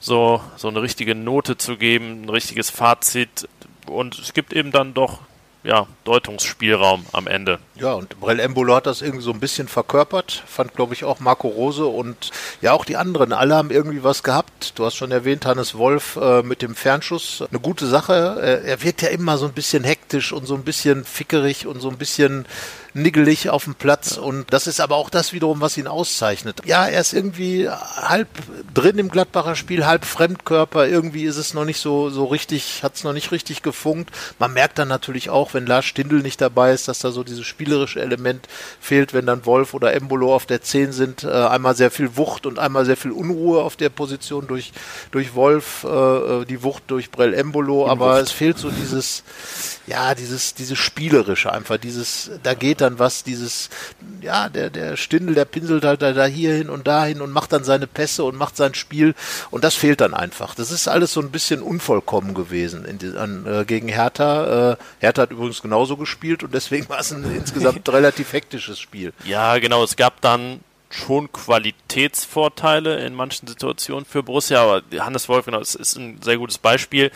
so, 0.00 0.40
so 0.56 0.68
eine 0.68 0.82
richtige 0.82 1.14
Note 1.14 1.56
zu 1.56 1.76
geben, 1.76 2.22
ein 2.22 2.28
richtiges 2.30 2.70
Fazit. 2.70 3.48
Und 3.86 4.18
es 4.18 4.32
gibt 4.34 4.52
eben 4.52 4.70
dann 4.72 4.94
doch 4.94 5.20
ja, 5.64 5.86
Deutungsspielraum 6.04 7.06
am 7.12 7.26
Ende. 7.26 7.58
Ja, 7.74 7.92
und 7.94 8.20
Brell 8.20 8.38
Embolo 8.38 8.76
hat 8.76 8.86
das 8.86 9.02
irgendwie 9.02 9.24
so 9.24 9.32
ein 9.32 9.40
bisschen 9.40 9.68
verkörpert. 9.68 10.44
Fand, 10.46 10.74
glaube 10.74 10.94
ich, 10.94 11.04
auch 11.04 11.18
Marco 11.18 11.48
Rose 11.48 11.84
und 11.84 12.30
ja, 12.60 12.72
auch 12.72 12.84
die 12.84 12.96
anderen. 12.96 13.32
Alle 13.32 13.56
haben 13.56 13.70
irgendwie 13.70 14.04
was 14.04 14.22
gehabt. 14.22 14.78
Du 14.78 14.84
hast 14.84 14.94
schon 14.94 15.10
erwähnt, 15.10 15.44
Hannes 15.44 15.76
Wolf 15.76 16.16
äh, 16.16 16.42
mit 16.42 16.62
dem 16.62 16.74
Fernschuss. 16.74 17.42
Eine 17.50 17.60
gute 17.60 17.86
Sache. 17.86 18.38
Äh, 18.40 18.68
er 18.68 18.82
wirkt 18.82 19.02
ja 19.02 19.08
immer 19.08 19.38
so 19.38 19.46
ein 19.46 19.52
bisschen 19.52 19.82
hektisch 19.82 20.32
und 20.32 20.46
so 20.46 20.54
ein 20.54 20.62
bisschen 20.62 21.04
fickerig 21.04 21.66
und 21.66 21.80
so 21.80 21.90
ein 21.90 21.98
bisschen 21.98 22.46
niggelig 22.96 23.50
auf 23.50 23.64
dem 23.64 23.74
Platz. 23.74 24.16
Und 24.16 24.52
das 24.52 24.66
ist 24.66 24.80
aber 24.80 24.96
auch 24.96 25.10
das 25.10 25.32
wiederum, 25.32 25.60
was 25.60 25.76
ihn 25.76 25.86
auszeichnet. 25.86 26.62
Ja, 26.64 26.86
er 26.86 27.00
ist 27.00 27.12
irgendwie 27.12 27.68
halb 27.68 28.28
drin 28.72 28.98
im 28.98 29.10
Gladbacher 29.10 29.54
Spiel, 29.54 29.86
halb 29.86 30.04
Fremdkörper. 30.04 30.88
Irgendwie 30.88 31.24
ist 31.24 31.36
es 31.36 31.54
noch 31.54 31.64
nicht 31.64 31.78
so, 31.78 32.10
so 32.10 32.24
richtig, 32.24 32.82
hat 32.82 32.96
es 32.96 33.04
noch 33.04 33.12
nicht 33.12 33.32
richtig 33.32 33.62
gefunkt. 33.62 34.10
Man 34.38 34.52
merkt 34.52 34.78
dann 34.78 34.88
natürlich 34.88 35.30
auch, 35.30 35.54
wenn 35.54 35.66
Lars 35.66 35.84
Stindl 35.84 36.22
nicht 36.22 36.40
dabei 36.40 36.72
ist, 36.72 36.88
dass 36.88 37.00
da 37.00 37.10
so 37.10 37.22
dieses 37.22 37.46
spielerische 37.46 38.00
Element 38.00 38.48
fehlt, 38.80 39.12
wenn 39.12 39.26
dann 39.26 39.46
Wolf 39.46 39.74
oder 39.74 39.92
Embolo 39.92 40.34
auf 40.34 40.46
der 40.46 40.62
10 40.62 40.92
sind. 40.92 41.24
Äh, 41.24 41.30
einmal 41.30 41.76
sehr 41.76 41.90
viel 41.90 42.16
Wucht 42.16 42.46
und 42.46 42.58
einmal 42.58 42.86
sehr 42.86 42.96
viel 42.96 43.12
Unruhe 43.12 43.62
auf 43.62 43.76
der 43.76 43.90
Position 43.90 44.46
durch, 44.46 44.72
durch 45.10 45.34
Wolf, 45.34 45.84
äh, 45.84 46.44
die 46.46 46.62
Wucht 46.62 46.84
durch 46.88 47.10
Brell 47.10 47.34
Embolo. 47.34 47.86
Aber 47.86 48.20
es 48.20 48.30
fehlt 48.30 48.58
so 48.58 48.70
dieses, 48.70 49.22
ja, 49.86 50.14
dieses, 50.14 50.54
dieses 50.54 50.78
spielerische 50.78 51.52
einfach, 51.52 51.76
dieses, 51.76 52.30
da 52.42 52.54
geht 52.54 52.80
dann 52.80 52.98
was, 52.98 53.22
dieses, 53.22 53.70
ja, 54.20 54.48
der, 54.48 54.70
der 54.70 54.96
Stindl, 54.96 55.34
der 55.34 55.44
pinselt 55.44 55.84
halt 55.84 56.02
da, 56.02 56.12
da 56.12 56.26
hier 56.26 56.54
hin 56.54 56.70
und 56.70 56.86
dahin 56.86 57.20
und 57.20 57.30
macht 57.30 57.52
dann 57.52 57.64
seine 57.64 57.86
Pässe 57.86 58.24
und 58.24 58.36
macht 58.36 58.56
sein 58.56 58.74
Spiel 58.74 59.14
und 59.50 59.62
das 59.64 59.74
fehlt 59.74 60.00
dann 60.00 60.14
einfach. 60.14 60.54
Das 60.54 60.70
ist 60.70 60.88
alles 60.88 61.12
so 61.12 61.20
ein 61.20 61.30
bisschen 61.30 61.62
unvollkommen 61.62 62.34
gewesen 62.34 62.84
in 62.84 63.16
an, 63.16 63.46
äh, 63.46 63.64
gegen 63.64 63.88
Hertha. 63.88 64.72
Äh, 64.72 64.76
Hertha 64.98 65.22
hat 65.22 65.30
übrigens 65.30 65.62
genauso 65.62 65.96
gespielt 65.96 66.42
und 66.42 66.52
deswegen 66.52 66.88
war 66.88 67.00
es 67.00 67.12
ein 67.12 67.24
insgesamt 67.36 67.88
relativ 67.88 68.32
hektisches 68.32 68.80
Spiel. 68.80 69.12
Ja, 69.24 69.58
genau. 69.58 69.84
Es 69.84 69.96
gab 69.96 70.20
dann 70.20 70.60
schon 70.90 71.30
Qualitätsvorteile 71.32 73.04
in 73.04 73.14
manchen 73.14 73.46
Situationen 73.46 74.04
für 74.04 74.22
Borussia, 74.22 74.62
aber 74.62 74.82
Hannes 74.98 75.28
Wolf, 75.28 75.46
genau, 75.46 75.58
das 75.58 75.74
ist 75.74 75.96
ein 75.96 76.20
sehr 76.22 76.38
gutes 76.38 76.58
Beispiel. 76.58 77.10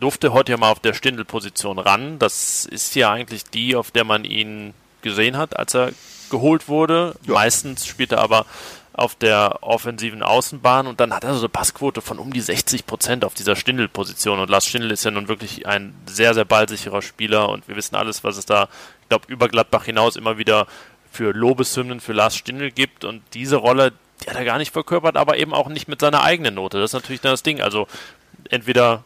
Durfte 0.00 0.32
heute 0.32 0.52
ja 0.52 0.58
mal 0.58 0.70
auf 0.70 0.80
der 0.80 0.94
Stindel-Position 0.94 1.78
ran. 1.78 2.18
Das 2.18 2.64
ist 2.66 2.94
ja 2.94 3.12
eigentlich 3.12 3.44
die, 3.44 3.76
auf 3.76 3.90
der 3.90 4.04
man 4.04 4.24
ihn 4.24 4.74
gesehen 5.02 5.36
hat, 5.36 5.56
als 5.56 5.74
er 5.74 5.92
geholt 6.30 6.68
wurde. 6.68 7.14
Ja. 7.26 7.34
Meistens 7.34 7.86
spielt 7.86 8.12
er 8.12 8.20
aber 8.20 8.46
auf 8.92 9.14
der 9.14 9.62
offensiven 9.62 10.24
Außenbahn 10.24 10.88
und 10.88 10.98
dann 10.98 11.14
hat 11.14 11.22
er 11.22 11.34
so 11.34 11.40
eine 11.40 11.48
Passquote 11.48 12.00
von 12.00 12.18
um 12.18 12.32
die 12.32 12.40
60 12.40 12.84
Prozent 12.84 13.24
auf 13.24 13.32
dieser 13.32 13.54
Stindel-Position 13.54 14.40
und 14.40 14.50
Lars 14.50 14.66
Stindl 14.66 14.90
ist 14.90 15.04
ja 15.04 15.12
nun 15.12 15.28
wirklich 15.28 15.66
ein 15.66 15.94
sehr, 16.06 16.34
sehr 16.34 16.44
ballsicherer 16.44 17.00
Spieler 17.00 17.48
und 17.48 17.68
wir 17.68 17.76
wissen 17.76 17.94
alles, 17.94 18.24
was 18.24 18.36
es 18.36 18.44
da, 18.44 18.68
ich 19.02 19.08
glaube, 19.08 19.26
über 19.28 19.48
Gladbach 19.48 19.84
hinaus 19.84 20.16
immer 20.16 20.36
wieder 20.36 20.66
für 21.12 21.32
Lobeshymnen 21.32 22.00
für 22.00 22.12
Lars 22.12 22.36
Stindl 22.36 22.72
gibt 22.72 23.04
und 23.04 23.22
diese 23.34 23.56
Rolle, 23.56 23.92
die 24.22 24.30
hat 24.30 24.36
er 24.36 24.44
gar 24.44 24.58
nicht 24.58 24.72
verkörpert, 24.72 25.16
aber 25.16 25.36
eben 25.38 25.54
auch 25.54 25.68
nicht 25.68 25.86
mit 25.86 26.00
seiner 26.00 26.24
eigenen 26.24 26.54
Note. 26.54 26.80
Das 26.80 26.90
ist 26.90 26.94
natürlich 26.94 27.20
dann 27.20 27.32
das 27.32 27.44
Ding. 27.44 27.62
Also 27.62 27.86
entweder 28.50 29.04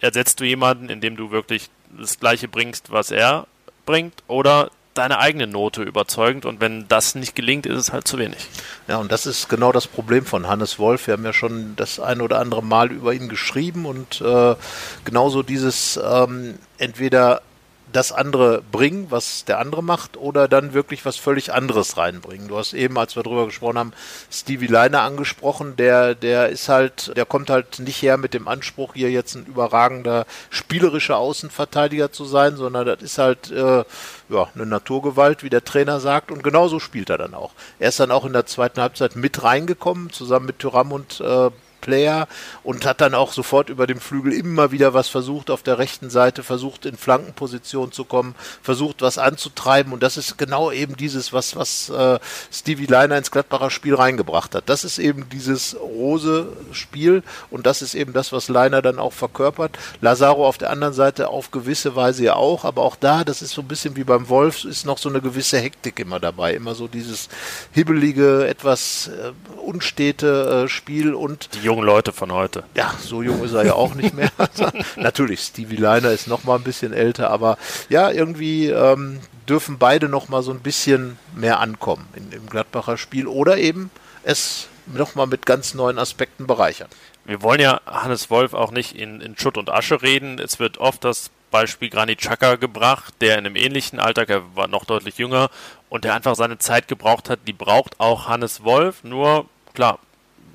ersetzt 0.00 0.40
du 0.40 0.44
jemanden, 0.44 0.88
indem 0.88 1.16
du 1.16 1.30
wirklich 1.30 1.70
das 1.98 2.18
Gleiche 2.18 2.48
bringst, 2.48 2.90
was 2.90 3.10
er 3.10 3.46
bringt, 3.86 4.22
oder 4.26 4.70
deine 4.98 5.18
eigene 5.20 5.46
Note 5.46 5.82
überzeugend 5.82 6.44
und 6.44 6.60
wenn 6.60 6.88
das 6.88 7.14
nicht 7.14 7.36
gelingt, 7.36 7.66
ist 7.66 7.78
es 7.78 7.92
halt 7.92 8.08
zu 8.08 8.18
wenig. 8.18 8.48
Ja, 8.88 8.96
und 8.96 9.12
das 9.12 9.26
ist 9.26 9.48
genau 9.48 9.70
das 9.70 9.86
Problem 9.86 10.26
von 10.26 10.48
Hannes 10.48 10.78
Wolf. 10.78 11.06
Wir 11.06 11.14
haben 11.14 11.24
ja 11.24 11.32
schon 11.32 11.76
das 11.76 12.00
ein 12.00 12.20
oder 12.20 12.40
andere 12.40 12.64
Mal 12.64 12.90
über 12.90 13.14
ihn 13.14 13.28
geschrieben 13.28 13.86
und 13.86 14.20
äh, 14.20 14.56
genauso 15.04 15.44
dieses 15.44 15.98
ähm, 16.04 16.58
entweder 16.78 17.42
das 17.92 18.12
andere 18.12 18.62
bringen, 18.72 19.06
was 19.10 19.44
der 19.44 19.58
andere 19.58 19.82
macht, 19.82 20.16
oder 20.16 20.48
dann 20.48 20.74
wirklich 20.74 21.04
was 21.04 21.16
völlig 21.16 21.52
anderes 21.52 21.96
reinbringen. 21.96 22.48
Du 22.48 22.58
hast 22.58 22.72
eben, 22.72 22.98
als 22.98 23.16
wir 23.16 23.22
drüber 23.22 23.46
gesprochen 23.46 23.78
haben, 23.78 23.92
Stevie 24.30 24.66
Leiner 24.66 25.02
angesprochen, 25.02 25.76
der, 25.76 26.14
der 26.14 26.48
ist 26.48 26.68
halt, 26.68 27.16
der 27.16 27.24
kommt 27.24 27.50
halt 27.50 27.78
nicht 27.78 28.02
her 28.02 28.16
mit 28.16 28.34
dem 28.34 28.48
Anspruch, 28.48 28.94
hier 28.94 29.10
jetzt 29.10 29.34
ein 29.34 29.46
überragender 29.46 30.26
spielerischer 30.50 31.16
Außenverteidiger 31.16 32.12
zu 32.12 32.24
sein, 32.24 32.56
sondern 32.56 32.86
das 32.86 33.02
ist 33.02 33.18
halt 33.18 33.50
äh, 33.50 33.84
ja, 34.28 34.48
eine 34.54 34.66
Naturgewalt, 34.66 35.42
wie 35.42 35.50
der 35.50 35.64
Trainer 35.64 36.00
sagt, 36.00 36.30
und 36.30 36.42
genauso 36.42 36.80
spielt 36.80 37.10
er 37.10 37.18
dann 37.18 37.34
auch. 37.34 37.52
Er 37.78 37.88
ist 37.88 38.00
dann 38.00 38.10
auch 38.10 38.24
in 38.24 38.32
der 38.32 38.46
zweiten 38.46 38.80
Halbzeit 38.80 39.16
mit 39.16 39.42
reingekommen, 39.42 40.10
zusammen 40.10 40.46
mit 40.46 40.58
Thuram 40.58 40.92
und 40.92 41.20
äh, 41.20 41.50
Player 41.80 42.28
und 42.62 42.86
hat 42.86 43.00
dann 43.00 43.14
auch 43.14 43.32
sofort 43.32 43.68
über 43.68 43.86
dem 43.86 44.00
Flügel 44.00 44.32
immer 44.32 44.72
wieder 44.72 44.94
was 44.94 45.08
versucht 45.08 45.50
auf 45.50 45.62
der 45.62 45.78
rechten 45.78 46.10
Seite, 46.10 46.42
versucht 46.42 46.86
in 46.86 46.96
Flankenposition 46.96 47.92
zu 47.92 48.04
kommen, 48.04 48.34
versucht 48.62 49.02
was 49.02 49.18
anzutreiben 49.18 49.92
und 49.92 50.02
das 50.02 50.16
ist 50.16 50.38
genau 50.38 50.70
eben 50.70 50.96
dieses, 50.96 51.32
was, 51.32 51.56
was 51.56 51.88
äh, 51.90 52.18
Stevie 52.52 52.86
Leiner 52.86 53.16
ins 53.16 53.30
Gladbacher 53.30 53.70
Spiel 53.70 53.94
reingebracht 53.94 54.54
hat. 54.54 54.68
Das 54.68 54.84
ist 54.84 54.98
eben 54.98 55.28
dieses 55.28 55.76
rose 55.80 56.48
Spiel 56.72 57.22
und 57.50 57.66
das 57.66 57.82
ist 57.82 57.94
eben 57.94 58.12
das, 58.12 58.32
was 58.32 58.48
Leiner 58.48 58.82
dann 58.82 58.98
auch 58.98 59.12
verkörpert. 59.12 59.78
Lazaro 60.00 60.46
auf 60.46 60.58
der 60.58 60.70
anderen 60.70 60.94
Seite 60.94 61.28
auf 61.28 61.50
gewisse 61.50 61.96
Weise 61.96 62.24
ja 62.24 62.34
auch, 62.34 62.64
aber 62.64 62.82
auch 62.82 62.96
da, 62.96 63.24
das 63.24 63.42
ist 63.42 63.52
so 63.52 63.62
ein 63.62 63.68
bisschen 63.68 63.96
wie 63.96 64.04
beim 64.04 64.28
Wolf, 64.28 64.64
ist 64.64 64.86
noch 64.86 64.98
so 64.98 65.08
eine 65.08 65.20
gewisse 65.20 65.58
Hektik 65.58 66.00
immer 66.00 66.20
dabei, 66.20 66.54
immer 66.54 66.74
so 66.74 66.88
dieses 66.88 67.28
hibbelige, 67.72 68.46
etwas 68.46 69.08
äh, 69.08 69.32
unstete 69.58 70.64
äh, 70.64 70.68
Spiel 70.68 71.14
und 71.14 71.50
Die 71.54 71.67
jungen 71.68 71.84
Leute 71.84 72.14
von 72.14 72.32
heute. 72.32 72.64
ja, 72.74 72.94
so 72.98 73.20
jung 73.22 73.44
ist 73.44 73.52
er 73.52 73.66
ja 73.66 73.74
auch 73.74 73.94
nicht 73.94 74.14
mehr. 74.14 74.30
Natürlich, 74.96 75.40
Stevie 75.40 75.76
Liner 75.76 76.10
ist 76.12 76.26
noch 76.26 76.44
mal 76.44 76.56
ein 76.56 76.62
bisschen 76.62 76.94
älter, 76.94 77.30
aber 77.30 77.58
ja, 77.90 78.10
irgendwie 78.10 78.68
ähm, 78.68 79.20
dürfen 79.46 79.76
beide 79.76 80.08
noch 80.08 80.30
mal 80.30 80.42
so 80.42 80.50
ein 80.50 80.60
bisschen 80.60 81.18
mehr 81.36 81.60
ankommen 81.60 82.08
in, 82.16 82.32
im 82.32 82.46
Gladbacher 82.46 82.96
Spiel 82.96 83.26
oder 83.26 83.58
eben 83.58 83.90
es 84.22 84.68
noch 84.86 85.14
mal 85.14 85.26
mit 85.26 85.44
ganz 85.44 85.74
neuen 85.74 85.98
Aspekten 85.98 86.46
bereichern. 86.46 86.88
Wir 87.26 87.42
wollen 87.42 87.60
ja 87.60 87.82
Hannes 87.84 88.30
Wolf 88.30 88.54
auch 88.54 88.70
nicht 88.70 88.96
in, 88.96 89.20
in 89.20 89.36
Schutt 89.36 89.58
und 89.58 89.68
Asche 89.68 90.00
reden. 90.00 90.38
Es 90.38 90.58
wird 90.58 90.78
oft 90.78 91.04
das 91.04 91.30
Beispiel 91.50 91.90
Granit 91.90 92.20
Xhaka 92.20 92.56
gebracht, 92.56 93.12
der 93.20 93.36
in 93.36 93.44
einem 93.44 93.56
ähnlichen 93.56 94.00
Alter, 94.00 94.26
er 94.26 94.56
war 94.56 94.68
noch 94.68 94.86
deutlich 94.86 95.18
jünger 95.18 95.50
und 95.90 96.04
der 96.04 96.14
einfach 96.14 96.34
seine 96.34 96.56
Zeit 96.56 96.88
gebraucht 96.88 97.28
hat. 97.28 97.40
Die 97.46 97.52
braucht 97.52 98.00
auch 98.00 98.26
Hannes 98.26 98.64
Wolf, 98.64 99.04
nur 99.04 99.44
klar, 99.74 99.98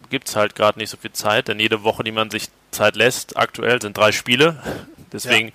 gibt's 0.09 0.35
halt 0.35 0.55
gerade 0.55 0.79
nicht 0.79 0.89
so 0.89 0.97
viel 0.97 1.11
Zeit, 1.11 1.47
denn 1.47 1.59
jede 1.59 1.83
Woche, 1.83 2.03
die 2.03 2.11
man 2.11 2.29
sich 2.29 2.49
Zeit 2.71 2.95
lässt, 2.95 3.37
aktuell 3.37 3.81
sind 3.81 3.97
drei 3.97 4.11
Spiele. 4.11 4.61
Deswegen 5.11 5.51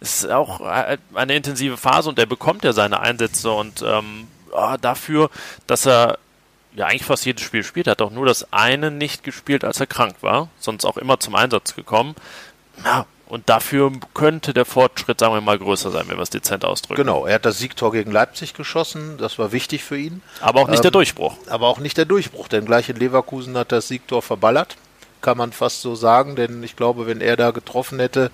ist 0.00 0.24
es 0.24 0.30
auch 0.30 0.60
äh, 0.60 0.96
eine 1.14 1.36
intensive 1.36 1.76
Phase 1.76 2.08
und 2.08 2.18
er 2.18 2.26
bekommt 2.26 2.64
ja 2.64 2.72
seine 2.72 3.00
Einsätze 3.00 3.50
und 3.50 3.82
ähm, 3.82 4.26
ah, 4.54 4.78
dafür, 4.78 5.30
dass 5.66 5.86
er 5.86 6.18
ja 6.74 6.86
eigentlich 6.86 7.04
fast 7.04 7.26
jedes 7.26 7.44
Spiel 7.44 7.62
spielt, 7.62 7.86
hat 7.86 8.00
auch 8.00 8.10
nur 8.10 8.24
das 8.24 8.52
eine 8.52 8.90
nicht 8.90 9.24
gespielt, 9.24 9.64
als 9.64 9.80
er 9.80 9.86
krank 9.86 10.16
war, 10.22 10.48
sonst 10.58 10.86
auch 10.86 10.96
immer 10.96 11.20
zum 11.20 11.34
Einsatz 11.34 11.74
gekommen. 11.74 12.14
Ja, 12.84 13.04
und 13.32 13.48
dafür 13.48 13.90
könnte 14.12 14.52
der 14.52 14.66
Fortschritt, 14.66 15.20
sagen 15.20 15.32
wir 15.32 15.40
mal, 15.40 15.58
größer 15.58 15.90
sein, 15.90 16.04
wenn 16.08 16.18
wir 16.18 16.22
es 16.22 16.28
dezent 16.28 16.66
ausdrücken. 16.66 17.00
Genau, 17.00 17.24
er 17.24 17.36
hat 17.36 17.46
das 17.46 17.58
Siegtor 17.58 17.90
gegen 17.90 18.10
Leipzig 18.12 18.52
geschossen, 18.52 19.16
das 19.16 19.38
war 19.38 19.52
wichtig 19.52 19.82
für 19.84 19.96
ihn. 19.96 20.20
Aber 20.42 20.60
auch 20.60 20.68
nicht 20.68 20.84
der 20.84 20.90
Ähm, 20.90 20.92
Durchbruch. 20.92 21.34
aber 21.48 21.68
auch 21.68 21.78
nicht 21.78 21.96
der 21.96 22.04
Durchbruch, 22.04 22.48
denn 22.48 22.66
gleich 22.66 22.90
in 22.90 22.96
Leverkusen 22.96 23.56
hat 23.56 23.72
das 23.72 23.88
Siegtor 23.88 24.20
verballert, 24.20 24.76
kann 25.22 25.38
man 25.38 25.52
fast 25.52 25.80
so 25.80 25.94
sagen, 25.94 26.36
denn 26.36 26.62
ich 26.62 26.76
glaube, 26.76 27.06
wenn 27.06 27.22
er 27.22 27.38
da 27.38 27.52
getroffen 27.52 28.00
hätte 28.00 28.30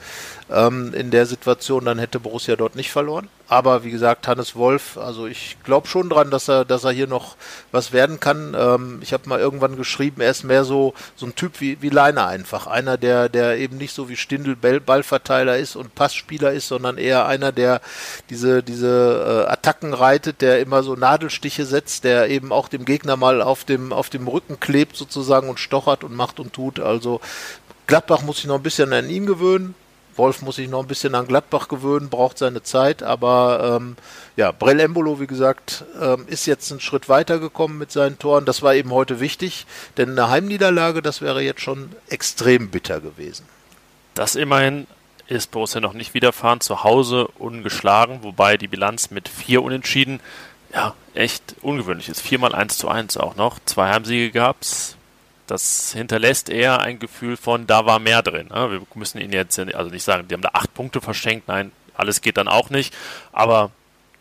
ähm, 0.51 0.93
in 0.95 1.13
der 1.13 1.27
Situation, 1.27 1.85
dann 1.85 2.01
hätte 2.01 2.19
Borussia 2.19 2.57
dort 2.57 2.75
nicht 2.75 2.91
verloren. 2.91 3.29
Aber 3.51 3.83
wie 3.83 3.91
gesagt, 3.91 4.29
Hannes 4.29 4.57
Wolf, 4.57 4.99
also 4.99 5.27
ich 5.27 5.57
glaube 5.65 5.89
schon 5.89 6.11
dran, 6.11 6.31
dass 6.31 6.49
er, 6.49 6.67
dass 6.67 6.85
er 6.85 6.91
hier 6.93 7.07
noch 7.07 7.37
was 7.73 7.93
werden 7.93 8.21
kann. 8.21 8.55
Ähm, 8.55 8.99
ich 9.01 9.15
habe 9.15 9.27
mal 9.27 9.41
irgendwann 9.41 9.77
geschrieben, 9.77 10.21
er 10.21 10.31
ist 10.31 10.45
mehr 10.45 10.65
so 10.65 10.93
so 11.17 11.25
ein 11.25 11.35
Typ 11.35 11.61
wie, 11.61 11.81
wie 11.81 11.89
Leiner 11.89 12.27
einfach, 12.27 12.67
einer 12.67 12.99
der 12.99 13.31
der 13.31 13.57
eben 13.57 13.79
nicht 13.79 13.95
so 13.95 14.11
wie 14.11 14.17
Stindl 14.17 14.55
Ball- 14.55 14.81
Ballverteiler 14.81 15.57
ist 15.57 15.77
und 15.77 15.95
Passspieler 15.95 16.53
ist, 16.53 16.69
sondern 16.69 16.99
eher 16.99 17.25
einer, 17.27 17.51
der 17.51 17.81
diese 18.29 18.63
diese 18.63 19.47
äh, 19.49 19.51
Attacken 19.51 19.95
reitet, 19.95 20.43
der 20.43 20.61
immer 20.61 20.83
so 20.83 20.95
Nadelstiche 20.95 21.65
setzt, 21.65 22.05
der 22.05 22.29
eben 22.29 22.53
auch 22.53 22.69
dem 22.69 22.85
Gegner 22.85 23.17
mal 23.17 23.41
auf 23.41 23.65
dem 23.65 23.95
auf 23.95 24.11
dem 24.11 24.29
Rücken 24.29 24.61
klebt 24.61 24.95
sozusagen 24.95 25.49
und 25.49 25.59
stochert 25.59 26.05
und 26.05 26.15
macht 26.15 26.39
und 26.39 26.53
tut. 26.53 26.81
Also 26.81 27.23
Gladbach 27.87 28.21
muss 28.21 28.37
sich 28.37 28.47
noch 28.47 28.57
ein 28.57 28.63
bisschen 28.63 28.93
an 28.93 29.09
ihn 29.09 29.25
gewöhnen. 29.25 29.75
Wolf 30.19 30.43
muss 30.43 30.57
sich 30.57 30.69
noch 30.69 30.81
ein 30.81 30.89
bisschen 30.89 31.15
an 31.15 31.27
Gladbach 31.27 31.69
gewöhnen, 31.69 32.11
braucht 32.11 32.39
seine 32.39 32.63
Zeit, 32.63 33.03
aber 33.03 33.79
ähm, 33.81 33.97
ja, 34.37 34.53
Brell 34.53 34.81
Embolo, 34.81 35.21
wie 35.21 35.27
gesagt, 35.27 35.85
ähm, 36.01 36.25
ist 36.27 36.47
jetzt 36.47 36.71
einen 36.71 36.81
Schritt 36.81 37.09
weitergekommen 37.09 37.79
mit 37.79 37.93
seinen 37.93 38.19
Toren. 38.19 38.45
Das 38.45 38.63
war 38.63 38.75
eben 38.75 38.91
heute 38.91 39.21
wichtig, 39.21 39.67
denn 39.97 40.11
eine 40.11 40.29
Heimniederlage, 40.29 41.03
das 41.03 41.23
wäre 41.23 41.43
jetzt 41.43 41.61
schon 41.61 41.93
extrem 42.09 42.69
bitter 42.71 43.01
gewesen. 43.01 43.47
Das 44.15 44.35
immerhin 44.35 44.87
ist 45.29 45.51
Borussia 45.51 45.81
noch 45.81 45.93
nicht 45.93 46.15
widerfahren, 46.15 46.61
zu 46.61 46.83
Hause 46.83 47.29
ungeschlagen, 47.39 48.23
wobei 48.23 48.57
die 48.57 48.69
Bilanz 48.69 49.11
mit 49.11 49.29
vier 49.29 49.63
Unentschieden 49.63 50.21
ja 50.73 50.95
echt 51.15 51.57
ungewöhnlich 51.63 52.09
ist. 52.09 52.21
Viermal 52.21 52.55
1 52.55 52.79
zu 52.79 52.89
1 52.89 53.17
auch 53.17 53.37
noch. 53.37 53.59
Zwei 53.65 53.91
Heimsiege 53.91 54.31
gab's. 54.31 54.98
Das 55.49 55.93
hinterlässt 55.93 56.51
eher 56.51 56.81
ein 56.81 56.99
Gefühl 56.99 57.37
von, 57.37 57.67
da 57.67 57.87
war 57.87 57.99
mehr 57.99 58.23
drin. 58.23 58.49
ne? 58.49 58.71
Wir 58.71 58.81
müssen 58.95 59.19
ihnen 59.19 59.33
jetzt 59.33 59.59
also 59.59 59.91
nicht 59.91 60.05
sagen, 60.05 60.29
die 60.29 60.35
haben 60.35 60.43
da 60.43 60.51
acht 60.53 60.73
Punkte 60.75 61.01
verschenkt. 61.01 61.49
Nein, 61.49 61.73
alles 61.95 62.21
geht 62.21 62.37
dann 62.37 62.49
auch 62.49 62.71
nicht. 62.71 62.95
Aber 63.33 63.71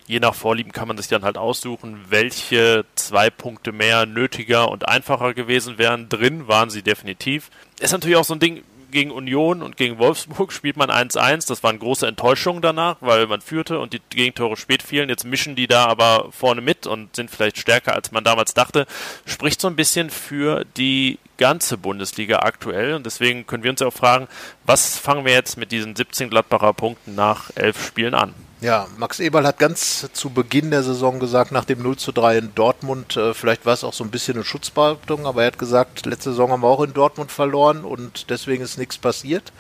je 0.08 0.20
nach 0.20 0.34
Vorlieben 0.34 0.72
kann 0.72 0.88
man 0.88 0.98
sich 0.98 1.10
dann 1.10 1.24
halt 1.24 1.38
aussuchen, 1.38 2.06
welche 2.10 2.86
zwei 2.96 3.30
Punkte 3.30 3.72
mehr 3.72 4.06
nötiger 4.06 4.70
und 4.72 4.88
einfacher 4.88 5.34
gewesen 5.34 5.78
wären. 5.78 6.10
Drin 6.10 6.48
waren 6.48 6.70
sie 6.70 6.82
definitiv. 6.82 7.52
Ist 7.80 7.92
natürlich 7.92 8.18
auch 8.18 8.24
so 8.24 8.34
ein 8.34 8.40
Ding, 8.40 8.64
gegen 8.92 9.12
Union 9.12 9.62
und 9.62 9.78
gegen 9.78 9.98
Wolfsburg 9.98 10.52
spielt 10.52 10.78
man 10.78 10.90
1-1. 10.90 11.48
Das 11.48 11.64
waren 11.64 11.80
große 11.80 12.08
Enttäuschungen 12.08 12.62
danach, 12.62 12.98
weil 13.02 13.28
man 13.28 13.42
führte 13.42 13.80
und 13.80 13.94
die 13.94 14.02
Gegentore 14.10 14.58
spät 14.58 14.84
fielen. 14.84 15.10
Jetzt 15.10 15.26
mischen 15.26 15.56
die 15.56 15.68
da 15.68 15.86
aber 15.86 16.30
vorne 16.32 16.62
mit 16.62 16.88
und 16.88 17.16
sind 17.16 17.32
vielleicht 17.32 17.58
stärker, 17.58 17.94
als 17.94 18.12
man 18.12 18.24
damals 18.24 18.54
dachte. 18.54 18.86
Spricht 19.26 19.62
so 19.62 19.68
ein 19.68 19.76
bisschen 19.76 20.10
für 20.10 20.66
die 20.78 21.20
ganze 21.38 21.78
Bundesliga 21.78 22.40
aktuell. 22.40 22.94
Und 22.94 23.06
deswegen 23.06 23.46
können 23.46 23.64
wir 23.64 23.72
uns 23.72 23.80
ja 23.80 23.88
auch 23.88 23.94
fragen, 23.94 24.28
was 24.66 24.98
fangen 24.98 25.26
wir 25.26 25.34
jetzt 25.34 25.58
mit 25.58 25.72
diesen 25.72 25.96
17 25.96 26.30
Gladbacher 26.30 26.74
Punkten 26.74 27.16
nach 27.16 27.52
elf 27.56 27.86
Spielen 27.86 28.14
an? 28.14 28.34
Ja, 28.60 28.88
Max 28.98 29.20
Eberl 29.20 29.46
hat 29.46 29.60
ganz 29.60 30.10
zu 30.14 30.32
Beginn 30.32 30.72
der 30.72 30.82
Saison 30.82 31.20
gesagt, 31.20 31.52
nach 31.52 31.66
dem 31.66 31.84
0 31.84 31.98
zu 31.98 32.12
3 32.12 32.40
in 32.40 32.56
Dortmund, 32.56 33.16
äh, 33.16 33.36
vielleicht 33.36 33.68
war 33.68 33.74
es 33.76 33.84
auch 33.84 33.94
so 33.94 34.04
ein 34.04 34.10
bisschen 34.10 34.34
eine 34.34 34.44
Schutzbehauptung, 34.44 35.28
aber 35.28 35.42
er 35.42 35.48
hat 35.48 35.60
gesagt, 35.60 36.08
letzte 36.08 36.32
Saison 36.32 36.52
haben 36.52 36.64
wir 36.64 36.68
auch 36.68 36.82
in 36.82 36.94
Dortmund 36.94 37.32
verloren 37.32 37.86
und 37.86 38.32
deswegen 38.32 38.64
ist 38.64 38.80
nichts 38.80 38.98
passiert. 38.98 39.54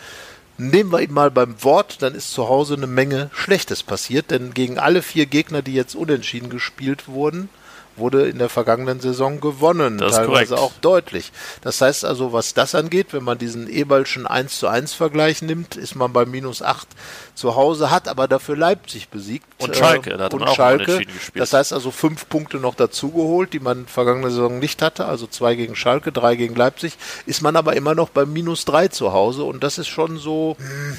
Nehmen 0.57 0.91
wir 0.91 1.01
ihn 1.01 1.13
mal 1.13 1.29
beim 1.29 1.63
Wort, 1.63 2.01
dann 2.01 2.15
ist 2.15 2.31
zu 2.31 2.49
Hause 2.49 2.73
eine 2.73 2.87
Menge 2.87 3.29
Schlechtes 3.33 3.83
passiert, 3.83 4.31
denn 4.31 4.55
gegen 4.55 4.79
alle 4.79 5.03
vier 5.03 5.27
Gegner, 5.27 5.61
die 5.61 5.75
jetzt 5.75 5.93
unentschieden 5.93 6.49
gespielt 6.49 7.07
wurden, 7.07 7.49
wurde 7.97 8.27
in 8.27 8.37
der 8.37 8.49
vergangenen 8.49 8.99
Saison 8.99 9.39
gewonnen, 9.39 9.97
Das 9.97 10.11
ist 10.11 10.17
teilweise 10.17 10.55
korrekt. 10.55 10.75
auch 10.75 10.79
deutlich. 10.81 11.31
Das 11.61 11.81
heißt 11.81 12.05
also, 12.05 12.33
was 12.33 12.53
das 12.53 12.75
angeht, 12.75 13.07
wenn 13.13 13.23
man 13.23 13.37
diesen 13.37 13.67
Eberlschen 13.69 14.27
1 14.27 14.59
zu 14.59 14.67
1 14.67 14.93
Vergleich 14.93 15.41
nimmt, 15.41 15.75
ist 15.75 15.95
man 15.95 16.13
bei 16.13 16.25
minus 16.25 16.61
8 16.61 16.87
zu 17.35 17.55
Hause, 17.55 17.91
hat 17.91 18.07
aber 18.07 18.27
dafür 18.27 18.55
Leipzig 18.57 19.09
besiegt. 19.09 19.45
Und 19.59 19.75
Schalke, 19.75 20.17
da 20.17 20.25
hat 20.25 20.33
und 20.33 20.41
man 20.41 20.49
auch 20.49 20.55
Schalke. 20.55 20.85
gespielt. 20.85 21.09
Das 21.35 21.53
heißt 21.53 21.73
also 21.73 21.91
fünf 21.91 22.29
Punkte 22.29 22.57
noch 22.57 22.75
dazugeholt, 22.75 23.53
die 23.53 23.59
man 23.59 23.85
vergangene 23.87 24.29
Saison 24.29 24.59
nicht 24.59 24.81
hatte, 24.81 25.05
also 25.05 25.27
zwei 25.27 25.55
gegen 25.55 25.75
Schalke, 25.75 26.11
drei 26.11 26.35
gegen 26.35 26.55
Leipzig, 26.55 26.97
ist 27.25 27.41
man 27.41 27.55
aber 27.55 27.75
immer 27.75 27.95
noch 27.95 28.09
bei 28.09 28.25
minus 28.25 28.65
drei 28.65 28.87
zu 28.87 29.13
Hause 29.13 29.43
und 29.43 29.63
das 29.63 29.77
ist 29.77 29.87
schon 29.87 30.17
so 30.17 30.55
hm, 30.59 30.97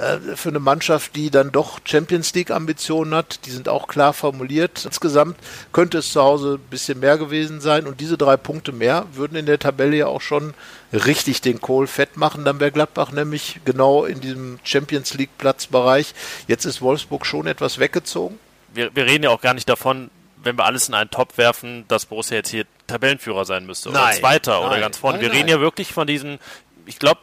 äh, 0.00 0.36
für 0.36 0.50
eine 0.50 0.60
Mannschaft, 0.60 1.16
die 1.16 1.30
dann 1.30 1.50
doch 1.52 1.80
Champions 1.84 2.34
League 2.34 2.50
Ambitionen 2.50 3.14
hat, 3.14 3.40
die 3.46 3.50
sind 3.50 3.68
auch 3.68 3.88
klar 3.88 4.12
formuliert. 4.12 4.84
Insgesamt 4.84 5.36
könnte 5.72 5.98
es 5.98 6.12
zu 6.12 6.22
Hause 6.22 6.35
ein 6.44 6.58
bisschen 6.58 7.00
mehr 7.00 7.18
gewesen 7.18 7.60
sein 7.60 7.86
und 7.86 8.00
diese 8.00 8.16
drei 8.16 8.36
Punkte 8.36 8.72
mehr 8.72 9.06
würden 9.12 9.36
in 9.36 9.46
der 9.46 9.58
Tabelle 9.58 9.96
ja 9.96 10.06
auch 10.06 10.20
schon 10.20 10.54
richtig 10.92 11.40
den 11.40 11.60
Kohl 11.60 11.86
fett 11.86 12.16
machen. 12.16 12.44
Dann 12.44 12.60
wäre 12.60 12.72
Gladbach 12.72 13.12
nämlich 13.12 13.60
genau 13.64 14.04
in 14.04 14.20
diesem 14.20 14.58
Champions 14.64 15.14
League 15.14 15.36
Platzbereich. 15.38 16.14
Jetzt 16.48 16.64
ist 16.64 16.82
Wolfsburg 16.82 17.26
schon 17.26 17.46
etwas 17.46 17.78
weggezogen. 17.78 18.38
Wir, 18.72 18.94
wir 18.94 19.06
reden 19.06 19.24
ja 19.24 19.30
auch 19.30 19.40
gar 19.40 19.54
nicht 19.54 19.68
davon, 19.68 20.10
wenn 20.42 20.56
wir 20.56 20.64
alles 20.64 20.88
in 20.88 20.94
einen 20.94 21.10
Topf 21.10 21.38
werfen, 21.38 21.84
dass 21.88 22.06
Borussia 22.06 22.36
jetzt 22.36 22.50
hier 22.50 22.64
Tabellenführer 22.86 23.44
sein 23.44 23.66
müsste 23.66 23.88
oder 23.90 24.00
nein, 24.00 24.16
Zweiter 24.16 24.60
nein, 24.60 24.68
oder 24.68 24.80
ganz 24.80 24.96
vorne. 24.96 25.18
Nein, 25.18 25.26
wir 25.26 25.32
reden 25.32 25.48
ja 25.48 25.60
wirklich 25.60 25.92
von 25.92 26.06
diesen, 26.06 26.38
ich 26.86 26.98
glaube, 26.98 27.20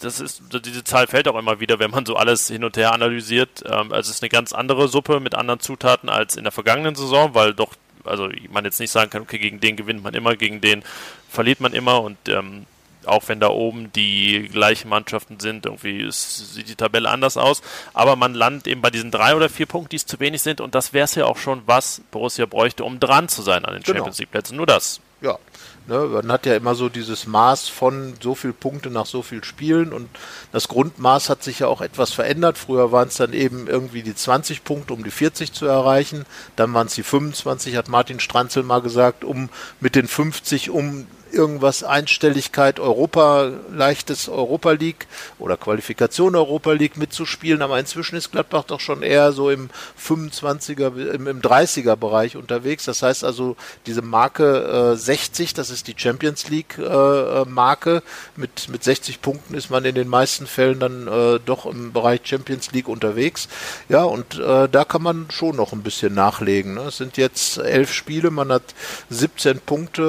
das 0.00 0.20
ist, 0.20 0.42
diese 0.64 0.84
Zahl 0.84 1.06
fällt 1.06 1.28
auch 1.28 1.38
immer 1.38 1.60
wieder, 1.60 1.78
wenn 1.78 1.90
man 1.90 2.06
so 2.06 2.16
alles 2.16 2.48
hin 2.48 2.64
und 2.64 2.76
her 2.76 2.92
analysiert. 2.92 3.62
Ähm, 3.66 3.92
also 3.92 4.10
es 4.10 4.16
ist 4.16 4.22
eine 4.22 4.28
ganz 4.28 4.52
andere 4.52 4.88
Suppe 4.88 5.20
mit 5.20 5.34
anderen 5.34 5.60
Zutaten 5.60 6.08
als 6.08 6.36
in 6.36 6.44
der 6.44 6.52
vergangenen 6.52 6.94
Saison, 6.94 7.34
weil 7.34 7.54
doch, 7.54 7.74
also 8.04 8.28
man 8.50 8.64
jetzt 8.64 8.80
nicht 8.80 8.90
sagen 8.90 9.10
kann, 9.10 9.22
okay, 9.22 9.38
gegen 9.38 9.60
den 9.60 9.76
gewinnt 9.76 10.02
man 10.02 10.14
immer, 10.14 10.36
gegen 10.36 10.60
den 10.60 10.82
verliert 11.28 11.60
man 11.60 11.72
immer 11.72 12.02
und 12.02 12.16
ähm, 12.28 12.66
auch 13.06 13.28
wenn 13.28 13.40
da 13.40 13.48
oben 13.48 13.92
die 13.92 14.48
gleichen 14.50 14.88
Mannschaften 14.88 15.40
sind, 15.40 15.66
irgendwie 15.66 16.00
ist, 16.00 16.54
sieht 16.54 16.68
die 16.68 16.74
Tabelle 16.74 17.10
anders 17.10 17.36
aus. 17.36 17.62
Aber 17.92 18.16
man 18.16 18.34
landet 18.34 18.66
eben 18.66 18.80
bei 18.80 18.90
diesen 18.90 19.10
drei 19.10 19.34
oder 19.34 19.48
vier 19.48 19.66
Punkten, 19.66 19.90
die 19.90 19.96
es 19.96 20.06
zu 20.06 20.20
wenig 20.20 20.42
sind. 20.42 20.60
Und 20.60 20.74
das 20.74 20.92
wäre 20.92 21.04
es 21.04 21.14
ja 21.14 21.26
auch 21.26 21.36
schon, 21.36 21.62
was 21.66 22.02
Borussia 22.10 22.46
bräuchte, 22.46 22.84
um 22.84 23.00
dran 23.00 23.28
zu 23.28 23.42
sein 23.42 23.64
an 23.64 23.74
den 23.74 23.82
genau. 23.82 23.98
Champions 23.98 24.18
League 24.18 24.30
Plätzen. 24.30 24.56
Nur 24.56 24.66
das. 24.66 25.00
Ja, 25.20 25.38
Ne, 25.86 25.98
man 25.98 26.32
hat 26.32 26.46
ja 26.46 26.56
immer 26.56 26.74
so 26.74 26.88
dieses 26.88 27.26
Maß 27.26 27.68
von 27.68 28.14
so 28.18 28.34
viel 28.34 28.54
Punkte 28.54 28.88
nach 28.88 29.04
so 29.04 29.20
viel 29.20 29.44
Spielen 29.44 29.92
und 29.92 30.08
das 30.50 30.68
Grundmaß 30.68 31.28
hat 31.28 31.42
sich 31.42 31.58
ja 31.58 31.66
auch 31.66 31.82
etwas 31.82 32.10
verändert. 32.10 32.56
Früher 32.56 32.90
waren 32.90 33.08
es 33.08 33.16
dann 33.16 33.34
eben 33.34 33.66
irgendwie 33.66 34.02
die 34.02 34.14
20 34.14 34.64
Punkte, 34.64 34.94
um 34.94 35.04
die 35.04 35.10
40 35.10 35.52
zu 35.52 35.66
erreichen. 35.66 36.24
Dann 36.56 36.72
waren 36.72 36.86
es 36.86 36.94
die 36.94 37.02
25, 37.02 37.76
hat 37.76 37.90
Martin 37.90 38.18
Stranzel 38.18 38.62
mal 38.62 38.80
gesagt, 38.80 39.24
um 39.24 39.50
mit 39.80 39.94
den 39.94 40.08
50 40.08 40.70
um 40.70 41.06
irgendwas 41.34 41.84
Einstelligkeit 41.84 42.80
Europa, 42.80 43.50
leichtes 43.70 44.28
Europa 44.28 44.72
League 44.72 45.06
oder 45.38 45.56
Qualifikation 45.56 46.36
Europa 46.36 46.72
League 46.72 46.96
mitzuspielen, 46.96 47.62
aber 47.62 47.78
inzwischen 47.78 48.16
ist 48.16 48.32
Gladbach 48.32 48.64
doch 48.64 48.80
schon 48.80 49.02
eher 49.02 49.32
so 49.32 49.50
im 49.50 49.68
25er, 50.02 50.96
im, 51.12 51.26
im 51.26 51.40
30er 51.42 51.96
Bereich 51.96 52.36
unterwegs. 52.36 52.84
Das 52.84 53.02
heißt 53.02 53.24
also, 53.24 53.56
diese 53.86 54.02
Marke 54.02 54.92
äh, 54.94 54.96
60, 54.96 55.54
das 55.54 55.70
ist 55.70 55.88
die 55.88 55.94
Champions 55.96 56.48
League 56.48 56.78
äh, 56.78 56.82
äh 56.82 57.44
Marke. 57.46 58.02
Mit, 58.36 58.68
mit 58.68 58.84
60 58.84 59.20
Punkten 59.20 59.54
ist 59.54 59.70
man 59.70 59.84
in 59.84 59.94
den 59.94 60.08
meisten 60.08 60.46
Fällen 60.46 60.80
dann 60.80 61.08
äh, 61.08 61.40
doch 61.44 61.66
im 61.66 61.92
Bereich 61.92 62.20
Champions 62.24 62.72
League 62.72 62.88
unterwegs. 62.88 63.48
Ja, 63.88 64.04
und 64.04 64.38
äh, 64.38 64.68
da 64.68 64.84
kann 64.84 65.02
man 65.02 65.26
schon 65.30 65.56
noch 65.56 65.72
ein 65.72 65.82
bisschen 65.82 66.14
nachlegen. 66.14 66.74
Ne? 66.74 66.82
Es 66.82 66.98
sind 66.98 67.16
jetzt 67.16 67.58
elf 67.58 67.92
Spiele, 67.92 68.30
man 68.30 68.52
hat 68.52 68.74
17 69.10 69.60
Punkte, 69.60 70.02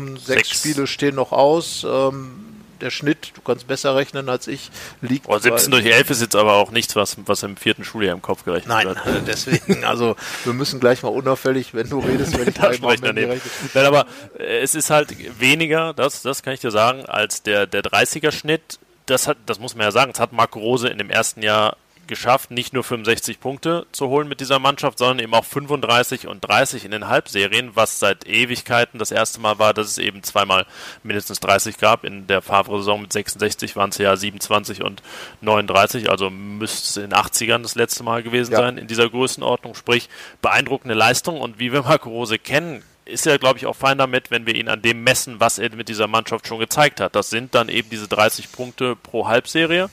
ähm, 0.00 0.16
sechs, 0.16 0.48
sechs 0.48 0.62
Spiele 0.72 0.86
stehen 0.86 1.14
noch 1.14 1.32
aus. 1.32 1.84
Ähm, 1.88 2.42
der 2.82 2.90
Schnitt, 2.90 3.32
du 3.34 3.40
kannst 3.40 3.66
besser 3.66 3.94
rechnen 3.94 4.28
als 4.28 4.48
ich, 4.48 4.70
liegt. 5.00 5.28
Oh, 5.28 5.38
17 5.38 5.70
durch 5.70 5.86
11 5.86 6.10
ist 6.10 6.20
jetzt 6.20 6.36
aber 6.36 6.54
auch 6.54 6.72
nichts, 6.72 6.96
was, 6.96 7.16
was 7.26 7.42
im 7.44 7.56
vierten 7.56 7.84
Schuljahr 7.84 8.12
im 8.12 8.22
Kopf 8.22 8.44
gerechnet 8.44 8.68
Nein, 8.68 8.86
wird. 8.86 8.98
Nein, 9.06 9.22
deswegen, 9.26 9.84
also 9.84 10.16
wir 10.44 10.52
müssen 10.52 10.80
gleich 10.80 11.02
mal 11.02 11.10
unauffällig, 11.10 11.74
wenn 11.74 11.88
du 11.88 12.00
redest, 12.00 12.36
wenn 12.38 12.48
ich 12.48 12.54
da 12.60 12.74
spreche 12.74 13.02
daneben. 13.02 13.40
Nein, 13.72 13.86
aber 13.86 14.06
äh, 14.38 14.60
es 14.60 14.74
ist 14.74 14.90
halt 14.90 15.14
weniger, 15.38 15.94
das, 15.94 16.22
das 16.22 16.42
kann 16.42 16.54
ich 16.54 16.60
dir 16.60 16.72
sagen, 16.72 17.06
als 17.06 17.42
der, 17.42 17.66
der 17.66 17.82
30er-Schnitt. 17.82 18.80
Das 19.06 19.26
hat, 19.26 19.36
das 19.46 19.58
muss 19.58 19.74
man 19.74 19.84
ja 19.84 19.90
sagen, 19.90 20.12
das 20.12 20.20
hat 20.20 20.32
Marco 20.32 20.58
Rose 20.58 20.88
in 20.88 20.98
dem 20.98 21.10
ersten 21.10 21.42
Jahr 21.42 21.76
geschafft, 22.06 22.50
nicht 22.50 22.72
nur 22.72 22.84
65 22.84 23.40
Punkte 23.40 23.86
zu 23.92 24.08
holen 24.08 24.28
mit 24.28 24.40
dieser 24.40 24.58
Mannschaft, 24.58 24.98
sondern 24.98 25.18
eben 25.20 25.34
auch 25.34 25.44
35 25.44 26.26
und 26.26 26.40
30 26.40 26.84
in 26.84 26.90
den 26.90 27.08
Halbserien, 27.08 27.70
was 27.74 27.98
seit 27.98 28.26
Ewigkeiten 28.26 28.98
das 28.98 29.10
erste 29.10 29.40
Mal 29.40 29.58
war, 29.58 29.74
dass 29.74 29.88
es 29.88 29.98
eben 29.98 30.22
zweimal 30.22 30.66
mindestens 31.02 31.40
30 31.40 31.78
gab. 31.78 32.04
In 32.04 32.26
der 32.26 32.42
Favre-Saison 32.42 33.02
mit 33.02 33.12
66 33.12 33.76
waren 33.76 33.90
es 33.90 33.98
ja 33.98 34.16
27 34.16 34.82
und 34.82 35.02
39, 35.40 36.10
also 36.10 36.30
müsste 36.30 36.88
es 36.88 36.96
in 36.96 37.10
den 37.10 37.18
80ern 37.18 37.62
das 37.62 37.74
letzte 37.74 38.02
Mal 38.02 38.22
gewesen 38.22 38.52
ja. 38.52 38.58
sein 38.58 38.78
in 38.78 38.86
dieser 38.86 39.08
Größenordnung. 39.08 39.74
Sprich, 39.74 40.08
beeindruckende 40.40 40.94
Leistung 40.94 41.40
und 41.40 41.58
wie 41.58 41.72
wir 41.72 41.82
Marco 41.82 42.10
Rose 42.10 42.38
kennen, 42.38 42.82
ist 43.04 43.26
er, 43.26 43.38
glaube 43.38 43.58
ich, 43.58 43.66
auch 43.66 43.76
fein 43.76 43.98
damit, 43.98 44.30
wenn 44.30 44.46
wir 44.46 44.54
ihn 44.54 44.68
an 44.68 44.82
dem 44.82 45.02
messen, 45.02 45.40
was 45.40 45.58
er 45.58 45.74
mit 45.74 45.88
dieser 45.88 46.06
Mannschaft 46.06 46.46
schon 46.46 46.58
gezeigt 46.58 47.00
hat. 47.00 47.16
Das 47.16 47.30
sind 47.30 47.54
dann 47.54 47.68
eben 47.68 47.90
diese 47.90 48.08
30 48.08 48.52
Punkte 48.52 48.96
pro 48.96 49.26
Halbserie. 49.26 49.90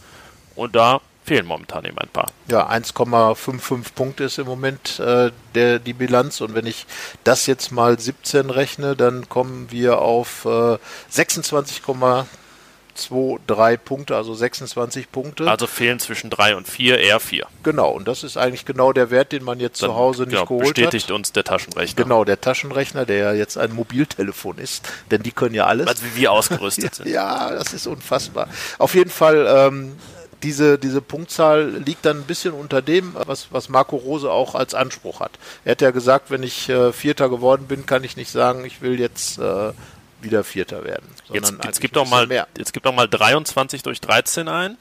Und 0.56 0.76
da 0.76 1.02
fehlen 1.30 1.46
momentan 1.46 1.86
eben 1.86 1.98
ein 2.00 2.10
paar. 2.10 2.32
Ja, 2.48 2.68
1,55 2.72 3.94
Punkte 3.94 4.24
ist 4.24 4.40
im 4.40 4.48
Moment 4.48 5.00
äh, 5.00 5.30
der, 5.54 5.78
die 5.78 5.94
Bilanz 5.94 6.42
und 6.42 6.56
wenn 6.56 6.66
ich 6.66 6.88
das 7.24 7.46
jetzt 7.46 7.72
mal 7.72 8.00
17 8.00 8.50
rechne, 8.50 8.96
dann 8.96 9.30
kommen 9.30 9.68
wir 9.70 10.00
auf 10.00 10.46
äh, 10.46 10.78
26,23 11.14 13.78
Punkte, 13.78 14.16
also 14.16 14.34
26 14.34 15.12
Punkte. 15.12 15.48
Also 15.48 15.68
fehlen 15.68 16.00
zwischen 16.00 16.32
3 16.32 16.56
und 16.56 16.68
4, 16.68 16.98
eher 16.98 17.20
4. 17.20 17.46
Genau, 17.62 17.92
und 17.92 18.08
das 18.08 18.24
ist 18.24 18.36
eigentlich 18.36 18.66
genau 18.66 18.92
der 18.92 19.12
Wert, 19.12 19.32
den 19.32 19.44
man 19.44 19.60
jetzt 19.60 19.84
Dann, 19.84 19.92
zu 19.92 19.96
Hause 19.96 20.24
nicht 20.24 20.32
genau, 20.32 20.46
geholt 20.46 20.62
bestätigt 20.62 20.86
hat. 20.86 20.92
bestätigt 20.94 21.12
uns 21.12 21.32
der 21.32 21.44
Taschenrechner. 21.44 22.04
Genau, 22.04 22.26
der 22.26 22.42
Taschenrechner, 22.42 23.06
der 23.06 23.18
ja 23.18 23.34
jetzt 23.34 23.56
ein 23.60 23.76
Mobiltelefon 23.76 24.58
ist, 24.58 24.90
denn 25.12 25.22
die 25.22 25.32
können 25.32 25.54
ja 25.54 25.68
alles. 25.68 25.86
Also 25.86 26.02
wie 26.06 26.22
wir 26.22 26.32
ausgerüstet 26.32 26.96
sind. 26.96 27.08
ja, 27.08 27.52
das 27.52 27.74
ist 27.74 27.86
unfassbar. 27.86 28.48
Auf 28.80 28.96
jeden 28.96 29.12
Fall 29.12 29.46
ähm, 29.48 29.96
diese, 30.44 30.78
diese 30.78 31.02
Punktzahl 31.02 31.70
liegt 31.70 32.06
dann 32.06 32.18
ein 32.18 32.24
bisschen 32.24 32.54
unter 32.54 32.82
dem, 32.82 33.16
was, 33.16 33.48
was 33.52 33.70
Marco 33.70 33.96
Rose 33.96 34.32
auch 34.32 34.56
als 34.56 34.74
Anspruch 34.74 35.20
hat. 35.20 35.32
Er 35.66 35.72
hat 35.72 35.82
ja 35.82 35.92
gesagt, 35.92 36.32
wenn 36.32 36.44
ich 36.44 36.70
äh, 36.70 36.94
Vierter 36.94 37.30
geworden 37.30 37.68
bin, 37.68 37.86
kann 37.86 38.04
ich 38.04 38.16
nicht 38.16 38.32
sagen, 38.32 38.66
ich 38.66 38.82
will 38.82 39.00
jetzt 39.00 39.38
äh, 39.40 39.72
wieder 40.22 40.44
Vierter 40.44 40.84
werden. 40.84 41.08
Jetzt, 41.32 41.54
jetzt, 41.64 41.82
gibt 41.82 41.96
doch 41.96 42.08
mal, 42.08 42.28
mehr. 42.28 42.48
jetzt 42.58 42.74
gibt 42.74 42.86
doch 42.86 42.94
mal 42.94 43.08
23 43.08 43.84
durch 43.84 44.02
13 44.02 44.48
ein. 44.48 44.78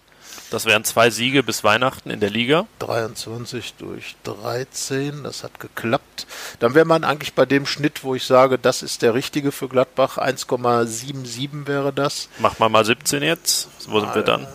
Das 0.50 0.64
wären 0.64 0.84
zwei 0.84 1.10
Siege 1.10 1.42
bis 1.42 1.62
Weihnachten 1.62 2.10
in 2.10 2.20
der 2.20 2.30
Liga. 2.30 2.66
23 2.78 3.74
durch 3.74 4.16
13, 4.24 5.22
das 5.24 5.44
hat 5.44 5.60
geklappt. 5.60 6.26
Dann 6.58 6.74
wäre 6.74 6.86
man 6.86 7.04
eigentlich 7.04 7.34
bei 7.34 7.44
dem 7.44 7.66
Schnitt, 7.66 8.02
wo 8.02 8.14
ich 8.14 8.24
sage, 8.24 8.58
das 8.58 8.82
ist 8.82 9.02
der 9.02 9.12
richtige 9.12 9.52
für 9.52 9.68
Gladbach. 9.68 10.16
1,77 10.16 11.66
wäre 11.66 11.92
das. 11.92 12.28
Mach 12.38 12.58
mal 12.58 12.70
mal 12.70 12.84
17 12.84 13.22
jetzt. 13.22 13.68
Wo 13.88 14.00
sind 14.00 14.14
wir 14.14 14.22
dann? 14.22 14.46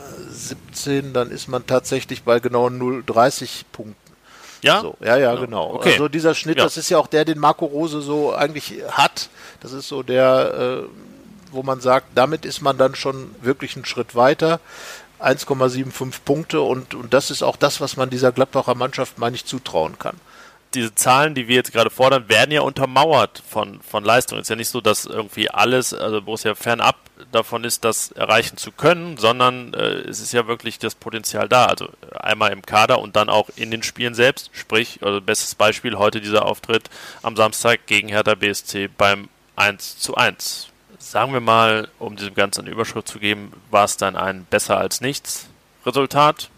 17, 0.49 1.13
dann 1.13 1.32
ist 1.32 1.47
man 1.47 1.65
tatsächlich 1.65 2.23
bei 2.23 2.39
genau 2.39 2.67
0,30 2.67 3.63
Punkten. 3.71 3.95
Ja? 4.62 4.82
So, 4.82 4.95
ja, 5.01 5.17
ja, 5.17 5.36
genau. 5.36 5.75
Okay. 5.75 5.91
Also 5.91 6.08
dieser 6.08 6.36
Schnitt, 6.36 6.58
ja. 6.58 6.63
das 6.63 6.77
ist 6.77 6.89
ja 6.89 6.97
auch 6.97 7.08
der, 7.08 7.25
den 7.25 7.39
Marco 7.39 7.65
Rose 7.65 8.01
so 8.01 8.34
eigentlich 8.34 8.75
hat. 8.89 9.29
Das 9.60 9.73
ist 9.73 9.88
so 9.88 10.03
der, 10.03 10.84
äh, 10.84 10.88
wo 11.51 11.63
man 11.63 11.82
sagt, 11.82 12.08
damit 12.15 12.45
ist 12.45 12.62
man 12.62 12.77
dann 12.77 12.95
schon 12.95 13.36
wirklich 13.41 13.75
einen 13.75 13.86
Schritt 13.86 14.15
weiter. 14.15 14.60
1,75 15.19 16.15
Punkte 16.25 16.62
und, 16.62 16.95
und 16.95 17.13
das 17.13 17.32
ist 17.32 17.43
auch 17.43 17.56
das, 17.56 17.79
was 17.79 17.95
man 17.95 18.10
dieser 18.10 18.32
Gladbacher 18.32 18.75
Mannschaft 18.75 19.19
mal 19.19 19.32
nicht 19.32 19.47
zutrauen 19.47 19.97
kann 19.97 20.17
diese 20.74 20.96
Zahlen, 20.96 21.36
die 21.36 21.48
wir 21.48 21.56
jetzt 21.56 21.72
gerade 21.72 21.90
fordern, 21.90 22.30
werden 22.30 22.52
ja 22.52 22.62
untermauert 22.62 23.44
von, 23.48 23.82
von 23.82 24.04
Leistung. 24.04 24.40
Es 24.40 24.44
ist 24.44 24.50
ja 24.50 24.56
nicht 24.56 24.70
so, 24.70 24.82
dass 24.82 25.06
irgendwie 25.06 25.50
alles, 25.50 25.94
also 25.94 26.22
Borussia 26.22 26.56
fernab 26.56 26.96
davon 27.32 27.64
ist, 27.64 27.84
das 27.84 28.12
erreichen 28.12 28.58
zu 28.58 28.72
können, 28.72 29.18
sondern 29.18 29.74
äh, 29.74 30.02
es 30.02 30.20
ist 30.20 30.34
ja 30.34 30.48
wirklich 30.48 30.80
das 30.80 30.96
Potenzial 30.96 31.48
da. 31.48 31.66
Also 31.66 31.90
einmal 32.12 32.52
im 32.52 32.64
Kader 32.64 33.00
und 33.00 33.16
dann 33.16 33.30
auch 33.30 33.50
in 33.56 33.72
den 33.72 33.84
Spielen 33.84 34.14
selbst. 34.16 34.50
Sprich, 34.54 35.00
also 35.02 35.22
bestes 35.22 35.56
Beispiel 35.56 35.98
heute 35.98 36.22
dieser 36.22 36.46
Auftritt 36.46 36.90
am 37.22 37.36
Samstag 37.36 37.86
gegen 37.86 38.08
Hertha 38.08 38.36
BSC 38.36 38.90
beim 38.98 39.30
1 39.56 40.00
zu 40.00 40.16
1. 40.16 40.70
Sagen 40.98 41.34
wir 41.34 41.42
mal, 41.42 41.90
um 42.00 42.16
diesem 42.16 42.34
Ganzen 42.34 42.62
eine 42.62 42.72
Überschrift 42.72 43.08
zu 43.08 43.20
geben, 43.20 43.54
war 43.70 43.86
es 43.86 43.98
dann 43.98 44.16
ein 44.16 44.46
besser 44.46 44.78
als 44.78 45.02
nichts 45.02 45.48
Resultat. 45.86 46.50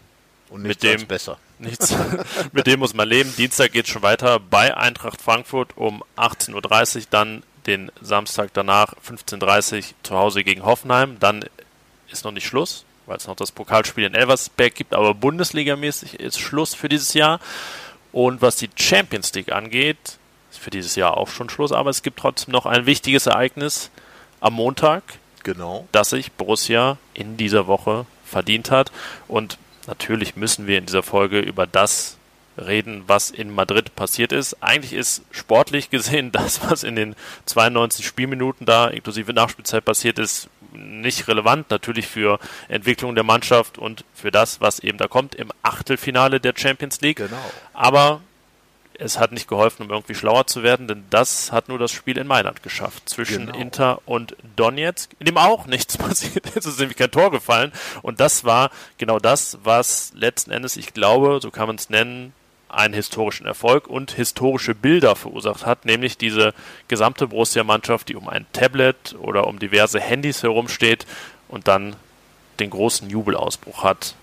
Und 0.48 0.62
mit 0.62 0.82
dem 0.84 1.06
besser. 1.06 1.38
Nichts. 1.58 1.94
mit 2.52 2.66
dem 2.66 2.80
muss 2.80 2.94
man 2.94 3.08
leben. 3.08 3.32
Dienstag 3.36 3.72
geht 3.72 3.86
es 3.86 3.90
schon 3.90 4.02
weiter 4.02 4.40
bei 4.40 4.76
Eintracht 4.76 5.22
Frankfurt 5.22 5.76
um 5.76 6.02
18.30 6.16 6.96
Uhr, 6.96 7.02
dann 7.10 7.42
den 7.66 7.90
Samstag 8.00 8.50
danach 8.52 8.94
15.30 9.06 9.76
Uhr 9.76 9.82
zu 10.02 10.14
Hause 10.16 10.44
gegen 10.44 10.64
Hoffenheim. 10.64 11.16
Dann 11.18 11.44
ist 12.10 12.24
noch 12.24 12.32
nicht 12.32 12.46
Schluss, 12.46 12.84
weil 13.06 13.16
es 13.16 13.26
noch 13.26 13.36
das 13.36 13.52
Pokalspiel 13.52 14.04
in 14.04 14.14
Elversberg 14.14 14.74
gibt, 14.74 14.94
aber 14.94 15.14
Bundesligamäßig 15.14 16.20
ist 16.20 16.38
Schluss 16.38 16.74
für 16.74 16.88
dieses 16.88 17.14
Jahr. 17.14 17.40
Und 18.12 18.42
was 18.42 18.56
die 18.56 18.70
Champions 18.76 19.32
League 19.34 19.52
angeht, 19.52 20.18
ist 20.50 20.60
für 20.60 20.70
dieses 20.70 20.94
Jahr 20.94 21.16
auch 21.16 21.28
schon 21.28 21.50
Schluss, 21.50 21.72
aber 21.72 21.90
es 21.90 22.02
gibt 22.02 22.18
trotzdem 22.18 22.52
noch 22.52 22.66
ein 22.66 22.86
wichtiges 22.86 23.26
Ereignis 23.26 23.90
am 24.40 24.54
Montag, 24.54 25.02
genau. 25.42 25.88
das 25.92 26.10
sich 26.10 26.32
Borussia 26.32 26.98
in 27.14 27.36
dieser 27.36 27.66
Woche 27.66 28.06
verdient 28.24 28.70
hat. 28.70 28.92
Und 29.28 29.58
natürlich 29.86 30.36
müssen 30.36 30.66
wir 30.66 30.78
in 30.78 30.86
dieser 30.86 31.02
Folge 31.02 31.40
über 31.40 31.66
das 31.66 32.16
reden, 32.58 33.04
was 33.06 33.30
in 33.30 33.50
Madrid 33.50 33.94
passiert 33.96 34.32
ist. 34.32 34.62
Eigentlich 34.62 34.92
ist 34.92 35.22
sportlich 35.30 35.90
gesehen 35.90 36.32
das, 36.32 36.68
was 36.68 36.82
in 36.84 36.96
den 36.96 37.14
92 37.46 38.06
Spielminuten 38.06 38.66
da 38.66 38.88
inklusive 38.88 39.32
Nachspielzeit 39.32 39.84
passiert 39.84 40.18
ist, 40.18 40.48
nicht 40.72 41.28
relevant. 41.28 41.70
Natürlich 41.70 42.06
für 42.06 42.38
Entwicklung 42.68 43.14
der 43.14 43.24
Mannschaft 43.24 43.78
und 43.78 44.04
für 44.14 44.30
das, 44.30 44.60
was 44.60 44.80
eben 44.80 44.98
da 44.98 45.08
kommt 45.08 45.34
im 45.34 45.50
Achtelfinale 45.62 46.40
der 46.40 46.54
Champions 46.56 47.00
League. 47.00 47.18
Genau. 47.18 47.36
Aber 47.72 48.20
es 48.98 49.18
hat 49.18 49.32
nicht 49.32 49.48
geholfen, 49.48 49.82
um 49.82 49.90
irgendwie 49.90 50.14
schlauer 50.14 50.46
zu 50.46 50.62
werden, 50.62 50.88
denn 50.88 51.04
das 51.10 51.52
hat 51.52 51.68
nur 51.68 51.78
das 51.78 51.92
Spiel 51.92 52.18
in 52.18 52.26
Mailand 52.26 52.62
geschafft. 52.62 53.08
Zwischen 53.08 53.46
genau. 53.46 53.58
Inter 53.58 54.02
und 54.06 54.36
Donetsk, 54.56 55.10
in 55.18 55.26
dem 55.26 55.38
auch 55.38 55.66
nichts 55.66 55.96
passiert 55.96 56.46
ist. 56.46 56.56
Es 56.56 56.66
ist 56.66 56.80
nämlich 56.80 56.96
kein 56.96 57.10
Tor 57.10 57.30
gefallen. 57.30 57.72
Und 58.02 58.20
das 58.20 58.44
war 58.44 58.70
genau 58.98 59.18
das, 59.18 59.58
was 59.62 60.12
letzten 60.14 60.50
Endes, 60.50 60.76
ich 60.76 60.94
glaube, 60.94 61.38
so 61.40 61.50
kann 61.50 61.66
man 61.66 61.76
es 61.76 61.90
nennen, 61.90 62.32
einen 62.68 62.94
historischen 62.94 63.46
Erfolg 63.46 63.86
und 63.86 64.10
historische 64.10 64.74
Bilder 64.74 65.14
verursacht 65.14 65.64
hat, 65.64 65.84
nämlich 65.84 66.18
diese 66.18 66.52
gesamte 66.88 67.28
Borussia-Mannschaft, 67.28 68.08
die 68.08 68.16
um 68.16 68.28
ein 68.28 68.44
Tablet 68.52 69.14
oder 69.20 69.46
um 69.46 69.58
diverse 69.58 70.00
Handys 70.00 70.42
herumsteht 70.42 71.06
und 71.48 71.68
dann 71.68 71.96
den 72.58 72.70
großen 72.70 73.08
Jubelausbruch 73.08 73.84
hat 73.84 74.14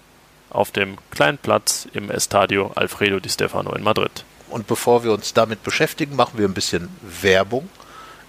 auf 0.50 0.72
dem 0.72 0.98
kleinen 1.10 1.38
Platz 1.38 1.88
im 1.94 2.12
Estadio 2.12 2.72
Alfredo 2.76 3.20
Di 3.20 3.30
Stefano 3.30 3.74
in 3.74 3.84
Madrid. 3.84 4.24
Und 4.54 4.68
bevor 4.68 5.04
wir 5.04 5.14
uns 5.14 5.34
damit 5.34 5.64
beschäftigen, 5.64 6.16
machen 6.16 6.38
wir 6.38 6.48
ein 6.48 6.54
bisschen 6.54 6.90
Werbung 7.02 7.68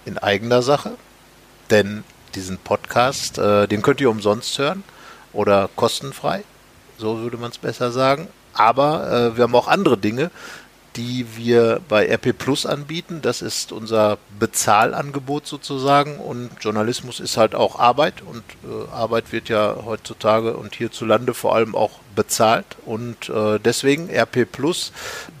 in 0.05 0.17
eigener 0.17 0.63
Sache. 0.63 0.93
Denn 1.69 2.03
diesen 2.33 2.57
Podcast, 2.57 3.37
äh, 3.37 3.67
den 3.67 3.83
könnt 3.83 4.01
ihr 4.01 4.09
umsonst 4.09 4.57
hören 4.57 4.83
oder 5.33 5.69
kostenfrei. 5.75 6.43
So 6.97 7.19
würde 7.19 7.37
man 7.37 7.51
es 7.51 7.59
besser 7.59 7.91
sagen. 7.91 8.27
Aber 8.55 9.11
äh, 9.11 9.37
wir 9.37 9.43
haben 9.43 9.53
auch 9.53 9.67
andere 9.67 9.99
Dinge, 9.99 10.31
die 10.95 11.27
wir 11.35 11.79
bei 11.87 12.07
RP 12.11 12.35
Plus 12.35 12.65
anbieten. 12.65 13.21
Das 13.21 13.43
ist 13.43 13.71
unser 13.71 14.17
Bezahlangebot 14.39 15.45
sozusagen. 15.45 16.17
Und 16.17 16.49
Journalismus 16.59 17.19
ist 17.19 17.37
halt 17.37 17.53
auch 17.53 17.77
Arbeit. 17.77 18.23
Und 18.23 18.43
äh, 18.63 18.91
Arbeit 18.91 19.31
wird 19.31 19.47
ja 19.49 19.75
heutzutage 19.85 20.57
und 20.57 20.73
hierzulande 20.73 21.35
vor 21.35 21.53
allem 21.53 21.75
auch 21.75 21.99
bezahlt. 22.15 22.65
Und 22.85 23.29
äh, 23.29 23.59
deswegen 23.59 24.09
RP 24.09 24.45
Plus, 24.51 24.91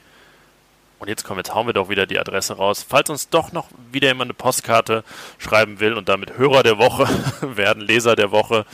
Und 1.02 1.08
jetzt 1.08 1.24
kommen, 1.24 1.40
jetzt 1.40 1.56
hauen 1.56 1.66
wir 1.66 1.74
doch 1.74 1.90
wieder 1.90 2.06
die 2.06 2.20
Adresse 2.20 2.58
raus. 2.58 2.86
Falls 2.88 3.10
uns 3.10 3.30
doch 3.30 3.52
noch 3.52 3.70
wieder 3.92 4.10
jemand 4.10 4.28
eine 4.28 4.36
Postkarte 4.36 5.04
schreiben 5.40 5.80
will 5.80 5.94
und 5.94 6.10
damit 6.10 6.38
Hörer 6.38 6.62
der 6.62 6.78
Woche 6.78 7.08
werden, 7.58 7.82
Leser 7.82 8.16
der 8.16 8.30
Woche, 8.30 8.68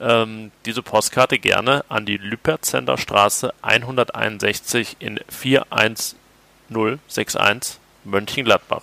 ähm, 0.00 0.50
diese 0.64 0.82
Postkarte 0.82 1.38
gerne 1.38 1.84
an 1.88 2.06
die 2.06 2.16
Lüpertzender 2.16 2.98
Straße 2.98 3.52
161 3.62 4.96
in 5.00 5.20
41061 5.28 7.80
Mönchengladbach. 8.04 8.82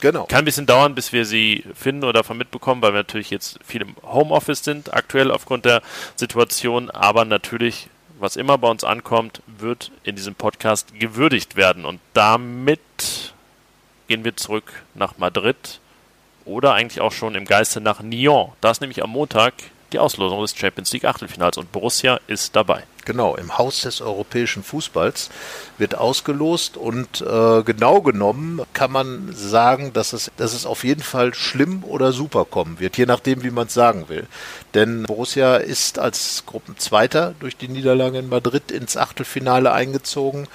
Genau. 0.00 0.24
Kann 0.26 0.40
ein 0.40 0.44
bisschen 0.44 0.66
dauern, 0.66 0.94
bis 0.94 1.12
wir 1.12 1.24
sie 1.24 1.64
finden 1.74 2.04
oder 2.04 2.12
davon 2.12 2.36
mitbekommen, 2.36 2.82
weil 2.82 2.92
wir 2.92 2.98
natürlich 2.98 3.30
jetzt 3.30 3.58
viel 3.64 3.80
im 3.82 3.96
Homeoffice 4.02 4.62
sind, 4.62 4.92
aktuell 4.92 5.30
aufgrund 5.30 5.64
der 5.64 5.82
Situation. 6.16 6.90
Aber 6.90 7.24
natürlich, 7.24 7.88
was 8.18 8.36
immer 8.36 8.58
bei 8.58 8.68
uns 8.68 8.84
ankommt, 8.84 9.40
wird 9.46 9.90
in 10.02 10.16
diesem 10.16 10.34
Podcast 10.34 10.92
gewürdigt 10.98 11.56
werden. 11.56 11.86
Und 11.86 12.00
damit 12.12 12.80
gehen 14.08 14.24
wir 14.24 14.36
zurück 14.36 14.82
nach 14.94 15.16
Madrid 15.16 15.80
oder 16.44 16.74
eigentlich 16.74 17.00
auch 17.00 17.12
schon 17.12 17.34
im 17.34 17.46
Geiste 17.46 17.80
nach 17.80 18.02
Nyon. 18.02 18.52
Da 18.60 18.70
ist 18.70 18.82
nämlich 18.82 19.02
am 19.02 19.10
Montag 19.10 19.54
die 19.94 19.98
Auslosung 20.00 20.42
des 20.42 20.56
Champions 20.56 20.92
League 20.92 21.04
Achtelfinals 21.04 21.56
und 21.56 21.70
Borussia 21.70 22.18
ist 22.26 22.54
dabei. 22.56 22.82
Genau, 23.04 23.36
im 23.36 23.58
Haus 23.58 23.82
des 23.82 24.00
europäischen 24.00 24.62
Fußballs 24.62 25.30
wird 25.76 25.94
ausgelost 25.94 26.76
und 26.76 27.20
äh, 27.20 27.62
genau 27.62 28.00
genommen 28.00 28.62
kann 28.72 28.92
man 28.92 29.30
sagen, 29.34 29.92
dass 29.92 30.12
es, 30.12 30.30
dass 30.36 30.54
es 30.54 30.64
auf 30.64 30.84
jeden 30.84 31.02
Fall 31.02 31.34
schlimm 31.34 31.84
oder 31.84 32.12
super 32.12 32.44
kommen 32.44 32.80
wird, 32.80 32.96
je 32.96 33.06
nachdem, 33.06 33.42
wie 33.42 33.50
man 33.50 33.66
es 33.66 33.74
sagen 33.74 34.08
will. 34.08 34.26
Denn 34.74 35.04
Borussia 35.04 35.56
ist 35.56 35.98
als 35.98 36.44
Gruppenzweiter 36.46 37.34
durch 37.38 37.56
die 37.56 37.68
Niederlage 37.68 38.18
in 38.18 38.28
Madrid 38.28 38.72
ins 38.72 38.96
Achtelfinale 38.96 39.72
eingezogen. 39.72 40.48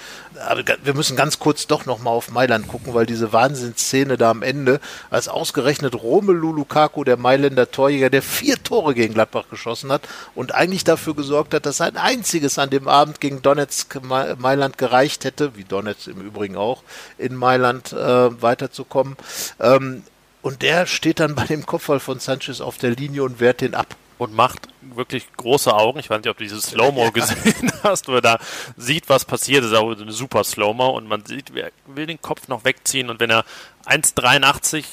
Aber 0.47 0.63
wir 0.83 0.93
müssen 0.93 1.15
ganz 1.15 1.39
kurz 1.39 1.67
doch 1.67 1.85
nochmal 1.85 2.13
auf 2.13 2.31
Mailand 2.31 2.67
gucken, 2.67 2.93
weil 2.93 3.05
diese 3.05 3.31
Wahnsinnsszene 3.31 4.17
da 4.17 4.29
am 4.31 4.41
Ende, 4.41 4.79
als 5.09 5.27
ausgerechnet 5.27 5.95
Romelu 6.01 6.51
Lukaku, 6.53 7.03
der 7.03 7.17
Mailänder 7.17 7.71
Torjäger, 7.71 8.09
der 8.09 8.21
vier 8.21 8.61
Tore 8.61 8.93
gegen 8.93 9.13
Gladbach 9.13 9.45
geschossen 9.49 9.91
hat 9.91 10.01
und 10.35 10.53
eigentlich 10.53 10.83
dafür 10.83 11.15
gesorgt 11.15 11.53
hat, 11.53 11.65
dass 11.65 11.81
ein 11.81 11.95
einziges 12.39 12.57
an 12.57 12.69
dem 12.69 12.87
Abend 12.87 13.19
gegen 13.19 13.41
Donetsk 13.41 13.99
Mailand 14.01 14.77
gereicht 14.77 15.25
hätte, 15.25 15.55
wie 15.55 15.65
Donetsk 15.65 16.07
im 16.07 16.21
Übrigen 16.21 16.55
auch, 16.55 16.83
in 17.17 17.35
Mailand 17.35 17.91
äh, 17.91 18.41
weiterzukommen. 18.41 19.17
Ähm, 19.59 20.03
und 20.41 20.61
der 20.61 20.85
steht 20.85 21.19
dann 21.19 21.35
bei 21.35 21.45
dem 21.45 21.65
Kopfball 21.65 21.99
von 21.99 22.19
Sanchez 22.19 22.61
auf 22.61 22.77
der 22.77 22.91
Linie 22.91 23.23
und 23.23 23.41
wehrt 23.41 23.59
den 23.59 23.75
ab 23.75 23.95
und 24.17 24.33
macht 24.33 24.69
wirklich 24.81 25.27
große 25.35 25.73
Augen. 25.73 25.99
Ich 25.99 26.09
weiß 26.09 26.21
nicht, 26.21 26.29
ob 26.29 26.37
du 26.37 26.43
dieses 26.43 26.63
Slow-Mo 26.63 27.05
ja. 27.05 27.09
gesehen 27.09 27.71
hast, 27.83 28.07
wo 28.07 28.15
er 28.15 28.21
da 28.21 28.39
sieht, 28.77 29.09
was 29.09 29.25
passiert. 29.25 29.63
Das 29.63 29.71
ist 29.71 29.77
auch 29.77 29.91
eine 29.91 30.11
super 30.13 30.43
Slow-Mo 30.43 30.89
und 30.91 31.07
man 31.07 31.25
sieht, 31.25 31.55
er 31.55 31.71
will 31.87 32.05
den 32.05 32.21
Kopf 32.21 32.47
noch 32.47 32.63
wegziehen 32.63 33.09
und 33.09 33.19
wenn 33.19 33.29
er 33.29 33.43
1,83 33.85 34.85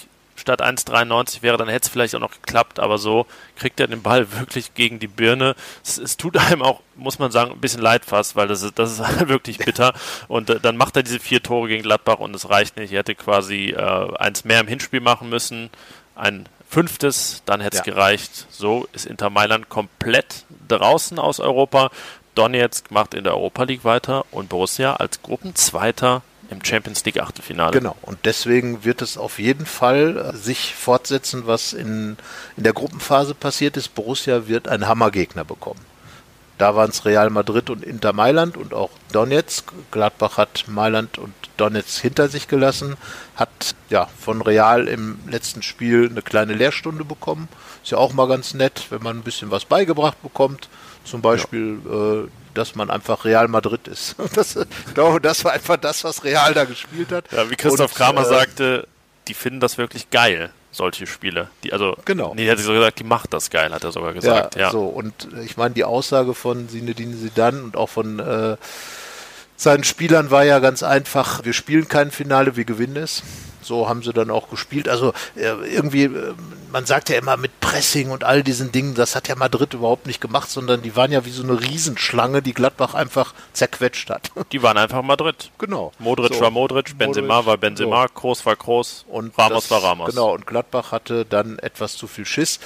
statt 0.47 0.63
1,93 0.63 1.43
wäre, 1.43 1.57
dann 1.57 1.69
hätte 1.69 1.87
es 1.87 1.93
vielleicht 1.93 2.15
auch 2.15 2.21
noch 2.21 2.31
geklappt, 2.31 2.79
aber 2.79 2.99
so 2.99 3.27
kriegt 3.57 3.81
er 3.81 3.89
den 3.89 4.03
Ball 4.03 4.31
wirklich 4.39 4.75
gegen 4.75 5.01
die 5.01 5.09
Birne. 5.09 5.57
Es, 5.85 5.99
es, 5.99 6.17
tut 6.17 6.37
einem 6.37 6.63
auch, 6.63 6.81
muss 6.95 7.19
man 7.19 7.33
sagen, 7.33 7.51
ein 7.51 7.61
bisschen 7.61 7.83
leid 7.83 8.05
fast, 8.05 8.37
weil 8.37 8.47
das 8.47 8.63
ist, 8.63 8.79
das 8.79 8.93
ist 8.93 9.01
halt 9.07 9.29
wirklich 9.29 9.59
bitter. 9.59 9.93
Und 10.29 10.51
äh, 10.51 10.61
dann 10.61 10.77
macht 10.77 10.97
er 10.97 11.03
diese 11.03 11.19
vier 11.19 11.43
Tore 11.43 11.69
gegen 11.69 11.83
Gladbach 11.83 12.19
und 12.19 12.35
es 12.35 12.49
reicht 12.49 12.77
nicht. 12.77 12.93
Er 12.93 13.01
hätte 13.01 13.17
quasi 13.17 13.71
äh, 13.71 14.17
eins 14.19 14.45
mehr 14.45 14.61
im 14.61 14.69
Hinspiel 14.69 15.01
machen 15.01 15.29
müssen, 15.29 15.71
ein 16.15 16.49
Fünftes, 16.69 17.43
dann 17.45 17.61
hätte 17.61 17.79
es 17.79 17.87
ja. 17.87 17.93
gereicht. 17.93 18.47
So 18.51 18.87
ist 18.93 19.07
Inter 19.07 19.31
Mailand 19.31 19.69
komplett 19.69 20.45
draußen 20.69 21.19
aus 21.19 21.41
Europa. 21.41 21.91
Donetsk 22.35 22.91
macht 22.91 23.15
in 23.15 23.25
der 23.25 23.35
Europa 23.35 23.65
League 23.65 23.85
weiter 23.85 24.27
und 24.31 24.49
Borussia 24.49 24.95
als 24.95 25.23
Gruppenzweiter 25.23 26.23
im 26.51 26.65
Champions 26.65 27.05
League 27.05 27.21
Achtelfinale. 27.21 27.73
Genau, 27.73 27.97
und 28.03 28.19
deswegen 28.25 28.85
wird 28.85 29.03
es 29.03 29.19
auf 29.19 29.39
jeden 29.39 29.67
Fall 29.67 30.33
äh, 30.35 30.37
sich 30.37 30.75
fortsetzen, 30.75 31.47
was 31.47 31.73
in, 31.73 32.17
in 32.57 32.63
der 32.63 32.73
Gruppenphase 32.73 33.35
passiert 33.35 33.77
ist. 33.77 33.95
Borussia 33.95 34.49
wird 34.49 34.69
einen 34.69 34.87
Hammergegner 34.87 35.45
bekommen. 35.45 35.81
Da 36.59 36.75
waren 36.75 36.91
es 36.91 37.05
Real 37.05 37.29
Madrid 37.29 37.69
und 37.69 37.85
Inter 37.85 38.15
Mailand 38.15 38.57
und 38.57 38.73
auch 38.73 38.91
Donetsk. 39.13 39.73
Gladbach 39.91 40.39
hat 40.39 40.65
Mailand 40.69 41.19
und 41.19 41.35
Donetsk 41.59 42.01
hinter 42.01 42.29
sich 42.29 42.49
gelassen, 42.49 42.97
hat 43.35 43.75
ja 43.91 44.09
von 44.19 44.41
Real 44.41 44.89
im 44.89 45.19
letzten 45.29 45.63
Spiel 45.63 46.09
eine 46.11 46.23
kleine 46.23 46.55
Lehrstunde 46.55 47.05
bekommen. 47.05 47.49
Ist 47.83 47.93
ja 47.93 47.99
auch 47.99 48.15
mal 48.15 48.27
ganz 48.27 48.55
nett, 48.55 48.87
wenn 48.89 49.03
man 49.03 49.19
ein 49.19 49.23
bisschen 49.23 49.51
was 49.51 49.67
beigebracht 49.67 50.23
bekommt. 50.23 50.69
Zum 51.05 51.21
Beispiel, 51.21 51.79
ja. 51.85 52.23
äh, 52.23 52.29
dass 52.57 52.75
man 52.75 52.91
einfach 52.91 53.25
Real 53.25 53.49
Madrid 53.49 53.89
ist. 53.89 54.17
Das, 54.35 54.57
ich 54.57 54.95
glaube, 54.95 55.21
das 55.21 55.45
war 55.45 55.53
einfach 55.53 55.77
das, 55.77 56.05
was 56.05 56.25
Real 56.25 56.53
da 56.53 56.65
gespielt 56.65 57.11
hat. 57.11 57.31
Ja, 57.33 57.49
wie 57.49 57.57
Christoph 57.57 57.93
und, 57.93 57.97
Kramer 57.97 58.23
äh, 58.23 58.25
sagte, 58.25 58.89
die 59.29 59.35
finden 59.35 59.61
das 59.61 59.79
wirklich 59.79 60.11
geil 60.11 60.51
solche 60.77 61.07
Spiele. 61.07 61.49
Die, 61.65 61.73
also, 61.73 61.97
genau. 62.05 62.35
Nee, 62.35 62.51
hat 62.51 62.59
so 62.59 62.73
gesagt, 62.73 62.99
die 62.99 63.05
macht 63.05 63.33
das 63.33 63.51
geil, 63.51 63.73
hat 63.73 63.83
er 63.83 63.93
sogar 63.93 64.13
gesagt. 64.13 64.57
Ja, 64.57 64.63
ja. 64.63 64.71
so, 64.71 64.85
und 64.85 65.29
ich 65.43 65.57
meine, 65.57 65.75
die 65.75 65.85
Aussage 65.85 66.35
von 66.35 66.69
Sinedine 66.69 67.17
Sidan 67.17 67.65
und 67.65 67.77
auch 67.77 67.89
von 67.89 68.19
äh, 68.19 68.57
seinen 69.57 69.85
Spielern 69.85 70.31
war 70.31 70.45
ja 70.45 70.59
ganz 70.59 70.83
einfach, 70.83 71.45
wir 71.45 71.53
spielen 71.53 71.89
kein 71.89 72.11
Finale, 72.11 72.57
wir 72.57 72.65
gewinnen 72.65 72.97
es. 72.97 73.23
So 73.63 73.89
haben 73.89 74.03
sie 74.03 74.13
dann 74.13 74.31
auch 74.31 74.49
gespielt. 74.49 74.89
Also 74.89 75.13
äh, 75.35 75.49
irgendwie, 75.75 76.05
äh, 76.05 76.35
man 76.71 76.87
sagt 76.87 77.09
ja 77.09 77.17
immer 77.17 77.37
mit 77.37 77.59
Pressing 77.61 78.11
und 78.11 78.23
all 78.23 78.45
diesen 78.45 78.71
Dingen, 78.71 78.95
das 78.95 79.17
hat 79.17 79.27
ja 79.27 79.35
Madrid 79.35 79.75
überhaupt 79.75 80.07
nicht 80.07 80.21
gemacht, 80.21 80.49
sondern 80.49 80.83
die 80.83 80.95
waren 80.95 81.11
ja 81.11 81.25
wie 81.25 81.31
so 81.31 81.43
eine 81.43 81.61
Riesenschlange, 81.61 82.43
die 82.43 82.55
Gladbach 82.55 82.95
einfach 82.95 83.35
zerquetscht 83.53 84.09
hat. 84.11 84.31
Die 84.53 84.63
waren 84.63 84.79
einfach 84.79 85.03
Madrid. 85.03 85.51
Genau. 85.59 85.93
Modric 85.99 86.35
so. 86.35 86.41
war 86.41 86.51
Modric, 86.51 86.97
Benzema 86.97 87.37
Modric, 87.37 87.47
war 87.47 87.57
Benzema, 87.57 88.03
so. 88.03 88.15
Kroos 88.15 88.47
war 88.47 88.55
Kroos 88.55 89.05
und 89.09 89.37
Ramos 89.37 89.65
das, 89.65 89.71
war 89.73 89.83
Ramos. 89.83 90.11
Genau, 90.11 90.33
und 90.33 90.47
Gladbach 90.47 90.93
hatte 90.93 91.25
dann 91.25 91.59
etwas 91.59 91.97
zu 91.97 92.07
viel 92.07 92.25
Schiss. 92.25 92.61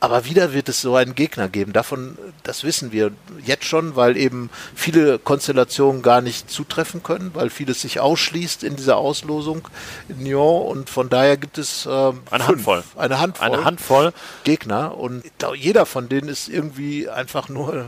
Aber 0.00 0.26
wieder 0.26 0.52
wird 0.52 0.68
es 0.68 0.80
so 0.80 0.96
einen 0.96 1.14
Gegner 1.14 1.48
geben. 1.48 1.72
Davon, 1.72 2.18
das 2.42 2.62
wissen 2.62 2.92
wir 2.92 3.12
jetzt 3.44 3.64
schon, 3.64 3.96
weil 3.96 4.16
eben 4.16 4.50
viele 4.74 5.18
Konstellationen 5.18 6.02
gar 6.02 6.20
nicht 6.20 6.50
zutreffen 6.50 7.02
können, 7.02 7.30
weil 7.34 7.48
vieles 7.48 7.80
sich 7.80 8.00
ausschließt 8.00 8.64
in 8.64 8.76
dieser 8.76 8.98
Auslosung 8.98 9.66
in 10.08 10.22
Nyon 10.22 10.66
und 10.66 10.90
von 10.90 11.08
daher 11.08 11.36
gibt 11.36 11.58
es 11.58 11.86
ähm, 11.86 12.20
eine 12.30 12.44
fünf, 12.44 12.66
Handvoll. 12.66 12.84
Eine 12.96 13.18
Handvoll. 13.18 13.46
Eine 13.46 13.64
Handvoll 13.64 14.12
Gegner 14.44 14.96
und 14.96 15.24
jeder 15.56 15.86
von 15.86 16.08
denen 16.08 16.28
ist 16.28 16.48
irgendwie 16.48 17.08
einfach 17.08 17.48
nur, 17.48 17.86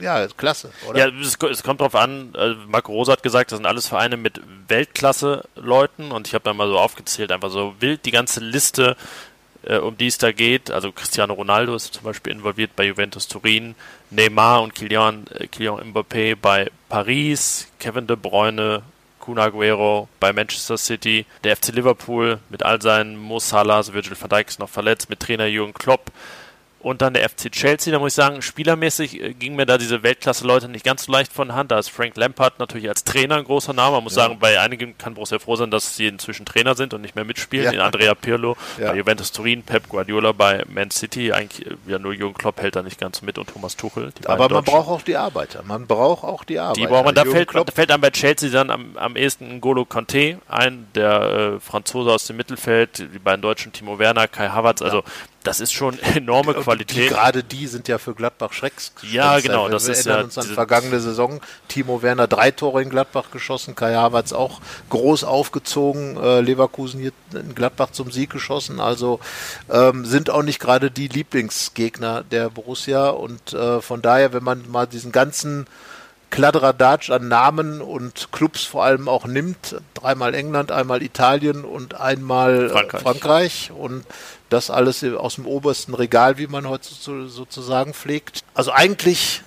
ja, 0.00 0.26
klasse, 0.36 0.70
oder? 0.88 1.08
Ja, 1.08 1.12
es, 1.20 1.36
es 1.50 1.62
kommt 1.62 1.80
drauf 1.80 1.94
an, 1.94 2.34
äh, 2.34 2.54
Marco 2.68 2.92
Rosa 2.92 3.12
hat 3.12 3.22
gesagt, 3.22 3.52
das 3.52 3.58
sind 3.58 3.66
alles 3.66 3.88
Vereine 3.88 4.16
mit 4.16 4.40
Weltklasse-Leuten 4.68 6.12
und 6.12 6.28
ich 6.28 6.34
habe 6.34 6.44
da 6.44 6.54
mal 6.54 6.68
so 6.68 6.78
aufgezählt, 6.78 7.32
einfach 7.32 7.50
so 7.50 7.74
wild 7.80 8.04
die 8.04 8.10
ganze 8.10 8.40
Liste 8.40 8.96
äh, 9.64 9.78
um 9.78 9.96
die 9.96 10.06
es 10.06 10.18
da 10.18 10.32
geht. 10.32 10.70
Also 10.70 10.92
Cristiano 10.92 11.34
Ronaldo 11.34 11.74
ist 11.74 11.94
zum 11.94 12.04
Beispiel 12.04 12.32
involviert 12.32 12.76
bei 12.76 12.86
Juventus 12.86 13.28
Turin, 13.28 13.74
Neymar 14.10 14.62
und 14.62 14.74
Kylian, 14.74 15.26
äh, 15.34 15.46
Kylian 15.46 15.92
Mbappé 15.92 16.36
bei 16.40 16.70
Paris, 16.88 17.68
Kevin 17.78 18.06
De 18.06 18.16
Bruyne, 18.16 18.82
Kun 19.20 19.38
Aguero 19.38 20.08
bei 20.18 20.32
Manchester 20.32 20.76
City, 20.76 21.26
der 21.44 21.56
FC 21.56 21.68
Liverpool 21.68 22.40
mit 22.50 22.64
all 22.64 22.82
seinen 22.82 23.16
Mo 23.16 23.38
Salah, 23.38 23.86
Virgil 23.92 24.16
van 24.20 24.28
Dijk 24.28 24.48
ist 24.48 24.58
noch 24.58 24.68
verletzt, 24.68 25.08
mit 25.10 25.20
Trainer 25.20 25.46
Jürgen 25.46 25.74
Klopp, 25.74 26.10
und 26.82 27.00
dann 27.00 27.14
der 27.14 27.28
FC 27.28 27.50
Chelsea, 27.50 27.92
da 27.92 27.98
muss 28.00 28.12
ich 28.12 28.16
sagen, 28.16 28.42
spielermäßig 28.42 29.20
äh, 29.20 29.34
ging 29.34 29.54
mir 29.54 29.66
da 29.66 29.78
diese 29.78 30.02
Weltklasse-Leute 30.02 30.68
nicht 30.68 30.84
ganz 30.84 31.04
so 31.04 31.12
leicht 31.12 31.32
von 31.32 31.54
Hand. 31.54 31.70
Da 31.70 31.78
ist 31.78 31.90
Frank 31.90 32.16
Lampard 32.16 32.58
natürlich 32.58 32.88
als 32.88 33.04
Trainer 33.04 33.36
ein 33.36 33.44
großer 33.44 33.72
Name. 33.72 33.96
Man 33.96 34.04
muss 34.04 34.16
ja. 34.16 34.24
sagen, 34.24 34.38
bei 34.40 34.58
einigen 34.58 34.98
kann 34.98 35.14
Borussia 35.14 35.38
froh 35.38 35.54
sein, 35.54 35.70
dass 35.70 35.96
sie 35.96 36.08
inzwischen 36.08 36.44
Trainer 36.44 36.74
sind 36.74 36.92
und 36.92 37.00
nicht 37.00 37.14
mehr 37.14 37.24
mitspielen. 37.24 37.66
Ja. 37.66 37.70
In 37.72 37.80
Andrea 37.80 38.14
Pirlo 38.14 38.56
ja. 38.78 38.90
bei 38.90 38.96
Juventus 38.96 39.30
Turin, 39.30 39.62
Pep 39.62 39.88
Guardiola 39.88 40.32
bei 40.32 40.64
Man 40.68 40.90
City. 40.90 41.32
Eigentlich 41.32 41.66
äh, 41.66 41.76
ja 41.86 42.00
nur 42.00 42.12
Jürgen 42.12 42.34
Klopp 42.34 42.60
hält 42.60 42.74
da 42.74 42.82
nicht 42.82 42.98
ganz 42.98 43.22
mit 43.22 43.38
und 43.38 43.48
Thomas 43.48 43.76
Tuchel. 43.76 44.12
Aber 44.24 44.48
man 44.48 44.64
braucht 44.64 44.88
auch 44.88 45.02
die 45.02 45.16
Arbeiter. 45.16 45.62
Man 45.64 45.86
braucht 45.86 46.24
auch 46.24 46.42
die 46.42 46.58
Arbeiter. 46.58 46.80
Die 46.80 46.86
braucht 46.88 47.04
man. 47.04 47.14
Da 47.14 47.24
fällt, 47.24 47.54
da 47.54 47.64
fällt, 47.72 47.92
einem 47.92 48.00
bei 48.00 48.10
Chelsea 48.10 48.50
dann 48.50 48.70
am, 48.70 48.96
am 48.96 49.16
ehesten 49.16 49.60
N'Golo 49.60 49.86
Conte 49.86 50.38
ein, 50.48 50.88
der 50.96 51.20
äh, 51.56 51.60
Franzose 51.60 52.10
aus 52.10 52.26
dem 52.26 52.36
Mittelfeld, 52.36 52.98
die 52.98 53.18
beiden 53.20 53.42
Deutschen 53.42 53.72
Timo 53.72 54.00
Werner, 54.00 54.26
Kai 54.26 54.48
Havertz. 54.48 54.82
Also 54.82 55.04
das 55.42 55.60
ist 55.60 55.72
schon 55.72 55.98
enorme 56.14 56.54
Qualität. 56.54 57.08
gerade 57.08 57.42
die 57.42 57.66
sind 57.66 57.88
ja 57.88 57.98
für 57.98 58.14
Gladbach 58.14 58.52
Schrecks. 58.52 58.92
Ja, 59.02 59.40
genau. 59.40 59.66
Wir, 59.66 59.70
das 59.70 59.86
wir 59.86 59.92
ist 59.92 60.06
erinnern 60.06 60.20
ja 60.20 60.24
uns 60.24 60.38
an 60.38 60.46
vergangene 60.46 61.00
Saison. 61.00 61.40
Timo 61.68 62.02
Werner 62.02 62.26
drei 62.26 62.50
Tore 62.50 62.82
in 62.82 62.90
Gladbach 62.90 63.30
geschossen, 63.30 63.74
Kai 63.74 63.94
Havertz 63.94 64.32
auch 64.32 64.60
groß 64.90 65.24
aufgezogen, 65.24 66.16
äh, 66.16 66.40
Leverkusen 66.40 67.00
hier 67.00 67.12
in 67.34 67.54
Gladbach 67.54 67.90
zum 67.92 68.10
Sieg 68.10 68.30
geschossen. 68.30 68.80
Also 68.80 69.20
ähm, 69.70 70.04
sind 70.04 70.30
auch 70.30 70.42
nicht 70.42 70.60
gerade 70.60 70.90
die 70.90 71.08
Lieblingsgegner 71.08 72.24
der 72.24 72.50
Borussia 72.50 73.10
und 73.10 73.52
äh, 73.52 73.80
von 73.80 74.02
daher, 74.02 74.32
wenn 74.32 74.44
man 74.44 74.70
mal 74.70 74.86
diesen 74.86 75.12
ganzen 75.12 75.66
Kladderadatsch 76.32 77.10
an 77.10 77.28
Namen 77.28 77.82
und 77.82 78.32
Clubs 78.32 78.64
vor 78.64 78.84
allem 78.84 79.06
auch 79.06 79.26
nimmt. 79.26 79.76
Dreimal 79.92 80.34
England, 80.34 80.72
einmal 80.72 81.02
Italien 81.02 81.62
und 81.62 82.00
einmal 82.00 82.70
Frankreich. 82.70 83.02
Frankreich. 83.02 83.70
Und 83.70 84.06
das 84.52 84.70
alles 84.70 85.02
aus 85.04 85.36
dem 85.36 85.46
obersten 85.46 85.94
Regal, 85.94 86.38
wie 86.38 86.46
man 86.46 86.68
heute 86.68 86.88
sozusagen 86.94 87.94
pflegt. 87.94 88.40
Also 88.54 88.72
eigentlich 88.72 89.42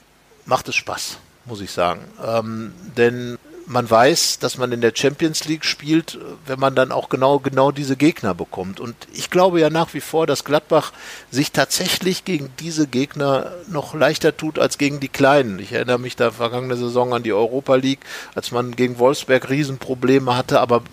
macht 0.46 0.68
es 0.68 0.76
Spaß, 0.76 1.18
muss 1.46 1.62
ich 1.62 1.72
sagen. 1.72 2.02
Ähm, 2.24 2.74
denn 2.98 3.38
man 3.68 3.90
weiß, 3.90 4.40
dass 4.40 4.58
man 4.58 4.72
in 4.72 4.82
der 4.82 4.94
Champions 4.96 5.46
League 5.46 5.66
spielt, 5.66 6.20
wenn 6.46 6.60
man 6.60 6.76
dann 6.76 6.92
auch 6.92 7.10
genau, 7.10 7.40
genau 7.40 7.72
diese 7.72 7.96
Gegner 7.96 8.34
bekommt. 8.34 8.80
Und 8.80 8.96
ich 9.14 9.30
glaube 9.30 9.60
ja 9.60 9.70
nach 9.70 9.94
wie 9.94 10.02
vor, 10.02 10.28
dass 10.28 10.44
Gladbach 10.44 10.92
sich 11.32 11.52
tatsächlich 11.52 12.26
gegen 12.26 12.52
diese 12.60 12.88
Gegner 12.88 13.52
noch 13.68 13.94
leichter 13.94 14.36
tut 14.38 14.60
als 14.60 14.78
gegen 14.78 15.00
die 15.00 15.08
Kleinen. 15.08 15.60
Ich 15.60 15.72
erinnere 15.72 16.00
mich 16.00 16.16
da 16.16 16.32
vergangene 16.32 16.76
Saison 16.76 17.14
an 17.14 17.24
die 17.24 17.34
Europa 17.34 17.76
League, 17.76 18.02
als 18.36 18.52
man 18.52 18.76
gegen 18.76 19.00
Wolfsberg 19.00 19.50
Riesenprobleme 19.50 20.36
hatte, 20.36 20.60
aber 20.60 20.84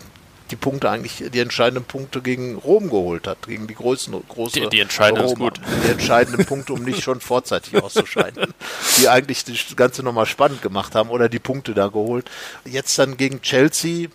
die 0.50 0.56
Punkte 0.56 0.90
eigentlich, 0.90 1.24
die 1.32 1.40
entscheidenden 1.40 1.84
Punkte 1.84 2.20
gegen 2.20 2.56
Rom 2.56 2.90
geholt 2.90 3.26
hat, 3.26 3.46
gegen 3.46 3.66
die 3.66 3.74
größten, 3.74 4.14
große 4.28 4.60
die, 4.60 4.68
die 4.68 4.80
entscheidenden 4.80 5.26
Roma. 5.26 5.38
gut. 5.38 5.60
Die 5.84 5.90
entscheidenden 5.90 6.44
Punkte, 6.44 6.72
um 6.72 6.82
nicht 6.82 7.02
schon 7.02 7.20
vorzeitig 7.20 7.82
auszuscheiden. 7.82 8.54
Die 8.98 9.08
eigentlich 9.08 9.44
das 9.44 9.76
Ganze 9.76 10.02
nochmal 10.02 10.26
spannend 10.26 10.62
gemacht 10.62 10.94
haben 10.94 11.10
oder 11.10 11.28
die 11.28 11.38
Punkte 11.38 11.74
da 11.74 11.88
geholt. 11.88 12.30
Jetzt 12.64 12.98
dann 12.98 13.16
gegen 13.16 13.40
Chelsea, 13.40 14.08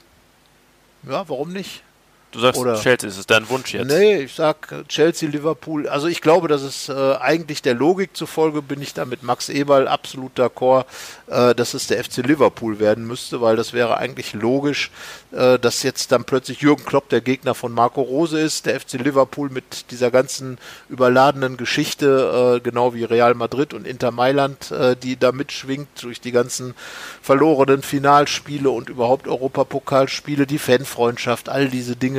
ja, 1.09 1.27
warum 1.27 1.51
nicht? 1.51 1.83
Du 2.31 2.41
sagst 2.41 2.59
Oder, 2.59 2.75
Chelsea, 2.75 3.07
ist 3.07 3.17
es 3.17 3.25
dein 3.25 3.47
Wunsch 3.49 3.73
jetzt? 3.73 3.87
Nee, 3.87 4.23
ich 4.23 4.33
sag 4.33 4.85
Chelsea, 4.89 5.29
Liverpool. 5.29 5.87
Also 5.87 6.07
ich 6.07 6.21
glaube, 6.21 6.49
dass 6.49 6.61
es 6.61 6.89
äh, 6.89 7.15
eigentlich 7.19 7.61
der 7.61 7.73
Logik 7.73 8.17
zufolge 8.17 8.61
bin 8.61 8.81
ich 8.81 8.93
da 8.93 9.05
mit 9.05 9.23
Max 9.23 9.47
Eberl 9.47 9.87
absolut 9.87 10.37
d'accord, 10.37 10.85
äh, 11.27 11.55
dass 11.55 11.73
es 11.73 11.87
der 11.87 12.03
FC 12.03 12.17
Liverpool 12.17 12.79
werden 12.79 13.07
müsste, 13.07 13.39
weil 13.39 13.55
das 13.55 13.71
wäre 13.71 13.97
eigentlich 13.97 14.33
logisch, 14.33 14.91
äh, 15.31 15.59
dass 15.59 15.83
jetzt 15.83 16.13
dann 16.13 16.23
plötzlich 16.23 16.61
Jürgen 16.61 16.85
Klopp 16.85 17.09
der 17.09 17.19
Gegner 17.19 17.53
von 17.53 17.73
Marco 17.73 18.01
Rose 18.01 18.39
ist, 18.39 18.65
der 18.65 18.79
FC 18.79 18.93
Liverpool 18.93 19.49
mit 19.49 19.91
dieser 19.91 20.09
ganzen 20.09 20.57
überladenen 20.87 21.57
Geschichte, 21.57 22.55
äh, 22.55 22.59
genau 22.61 22.93
wie 22.93 23.03
Real 23.03 23.33
Madrid 23.33 23.73
und 23.73 23.85
Inter 23.85 24.11
Mailand, 24.11 24.71
äh, 24.71 24.95
die 24.95 25.17
da 25.17 25.33
mitschwingt 25.33 25.89
durch 26.01 26.21
die 26.21 26.31
ganzen 26.31 26.75
verlorenen 27.21 27.81
Finalspiele 27.81 28.69
und 28.69 28.89
überhaupt 28.89 29.27
Europapokalspiele, 29.27 30.47
die 30.47 30.59
Fanfreundschaft, 30.59 31.49
all 31.49 31.67
diese 31.67 31.95
Dinge 31.95 32.17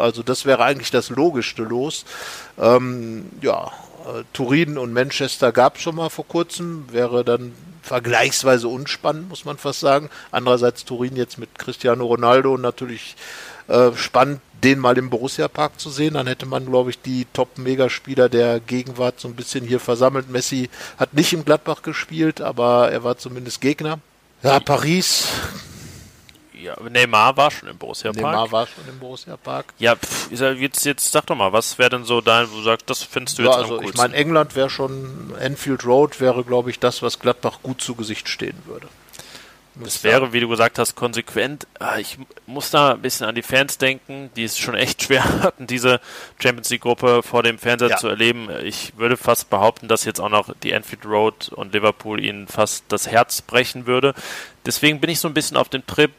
also 0.00 0.22
das 0.22 0.44
wäre 0.44 0.62
eigentlich 0.62 0.90
das 0.90 1.10
logischste 1.10 1.62
Los. 1.62 2.04
Ähm, 2.58 3.26
ja, 3.40 3.70
Turin 4.32 4.78
und 4.78 4.92
Manchester 4.92 5.52
gab 5.52 5.76
es 5.76 5.82
schon 5.82 5.96
mal 5.96 6.10
vor 6.10 6.26
kurzem, 6.26 6.84
wäre 6.90 7.24
dann 7.24 7.52
vergleichsweise 7.82 8.68
unspannend, 8.68 9.28
muss 9.28 9.44
man 9.44 9.58
fast 9.58 9.80
sagen. 9.80 10.08
Andererseits 10.30 10.84
Turin 10.84 11.16
jetzt 11.16 11.38
mit 11.38 11.58
Cristiano 11.58 12.06
Ronaldo 12.06 12.56
natürlich 12.56 13.16
äh, 13.68 13.90
spannend, 13.94 14.40
den 14.64 14.78
mal 14.78 14.96
im 14.96 15.10
Borussia 15.10 15.48
Park 15.48 15.80
zu 15.80 15.90
sehen. 15.90 16.14
Dann 16.14 16.26
hätte 16.26 16.46
man, 16.46 16.66
glaube 16.66 16.90
ich, 16.90 17.00
die 17.00 17.26
Top-Megaspieler 17.32 18.28
der 18.28 18.60
Gegenwart 18.60 19.20
so 19.20 19.28
ein 19.28 19.34
bisschen 19.34 19.66
hier 19.66 19.80
versammelt. 19.80 20.30
Messi 20.30 20.70
hat 20.96 21.14
nicht 21.14 21.32
im 21.32 21.44
Gladbach 21.44 21.82
gespielt, 21.82 22.40
aber 22.40 22.90
er 22.90 23.04
war 23.04 23.18
zumindest 23.18 23.60
Gegner. 23.60 23.98
Ja, 24.42 24.60
Paris 24.60 25.26
ja, 26.62 26.76
Neymar 26.80 27.36
war 27.36 27.50
schon 27.50 27.68
im 27.68 27.78
Borussia 27.78 28.12
Park. 28.12 28.24
Neymar 28.24 28.52
war 28.52 28.66
schon 28.66 28.84
im 28.88 28.98
Borussia 28.98 29.36
Park. 29.36 29.66
Ja, 29.78 29.96
pff, 29.96 30.30
jetzt, 30.30 30.84
jetzt 30.84 31.10
sag 31.10 31.26
doch 31.26 31.36
mal, 31.36 31.52
was 31.52 31.78
wäre 31.78 31.90
denn 31.90 32.04
so 32.04 32.20
dein, 32.20 32.50
wo 32.50 32.56
du 32.56 32.62
sagst, 32.62 32.88
das 32.88 33.02
findest 33.02 33.38
du 33.38 33.42
ja, 33.42 33.50
jetzt 33.50 33.58
also 33.58 33.74
am 33.74 33.80
coolsten? 33.80 33.96
Ich 33.96 34.02
meine, 34.02 34.14
England 34.14 34.56
wäre 34.56 34.70
schon, 34.70 35.34
Enfield 35.40 35.84
Road 35.84 36.20
wäre, 36.20 36.44
glaube 36.44 36.70
ich, 36.70 36.78
das, 36.78 37.02
was 37.02 37.18
Gladbach 37.18 37.58
gut 37.62 37.80
zu 37.80 37.94
Gesicht 37.94 38.28
stehen 38.28 38.56
würde. 38.66 38.88
Es 39.84 40.04
wäre, 40.04 40.34
wie 40.34 40.40
du 40.40 40.48
gesagt 40.48 40.78
hast, 40.78 40.96
konsequent. 40.96 41.66
Ah, 41.78 41.96
ich 41.96 42.18
muss 42.46 42.70
da 42.70 42.92
ein 42.92 43.00
bisschen 43.00 43.26
an 43.26 43.34
die 43.34 43.42
Fans 43.42 43.78
denken, 43.78 44.30
die 44.36 44.44
es 44.44 44.58
schon 44.58 44.74
echt 44.74 45.02
schwer 45.04 45.24
hatten, 45.42 45.66
diese 45.66 46.00
Champions 46.38 46.68
League-Gruppe 46.68 47.22
vor 47.22 47.42
dem 47.42 47.58
Fernseher 47.58 47.88
ja. 47.88 47.96
zu 47.96 48.08
erleben. 48.08 48.48
Ich 48.62 48.92
würde 48.98 49.16
fast 49.16 49.48
behaupten, 49.48 49.88
dass 49.88 50.04
jetzt 50.04 50.20
auch 50.20 50.28
noch 50.28 50.54
die 50.62 50.72
Enfield 50.72 51.06
Road 51.06 51.48
und 51.48 51.72
Liverpool 51.72 52.22
ihnen 52.22 52.48
fast 52.48 52.84
das 52.88 53.06
Herz 53.08 53.40
brechen 53.40 53.86
würde. 53.86 54.14
Deswegen 54.66 55.00
bin 55.00 55.08
ich 55.08 55.20
so 55.20 55.28
ein 55.28 55.34
bisschen 55.34 55.56
auf 55.56 55.70
dem 55.70 55.86
Trip, 55.86 56.12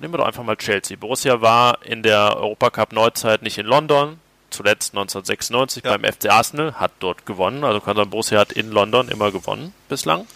nehmen 0.00 0.14
wir 0.14 0.18
doch 0.18 0.26
einfach 0.26 0.44
mal 0.44 0.56
Chelsea. 0.56 0.96
Borussia 0.96 1.40
war 1.40 1.84
in 1.84 2.02
der 2.02 2.36
Europacup 2.36 2.92
Neuzeit 2.92 3.42
nicht 3.42 3.58
in 3.58 3.66
London, 3.66 4.18
zuletzt 4.50 4.94
1996 4.94 5.84
ja. 5.84 5.96
beim 5.96 6.10
FC 6.10 6.30
Arsenal, 6.30 6.74
hat 6.74 6.92
dort 7.00 7.26
gewonnen. 7.26 7.64
Also 7.64 7.80
kann 7.80 7.96
sagen, 7.96 8.10
Borussia 8.10 8.38
hat 8.38 8.52
in 8.52 8.70
London 8.70 9.08
immer 9.08 9.30
gewonnen 9.32 9.74
bislang. 9.88 10.26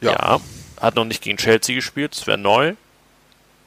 Ja. 0.00 0.12
ja 0.12 0.40
hat 0.80 0.94
noch 0.94 1.04
nicht 1.04 1.22
gegen 1.22 1.36
Chelsea 1.36 1.74
gespielt, 1.74 2.16
das 2.16 2.26
wäre 2.26 2.38
neu. 2.38 2.74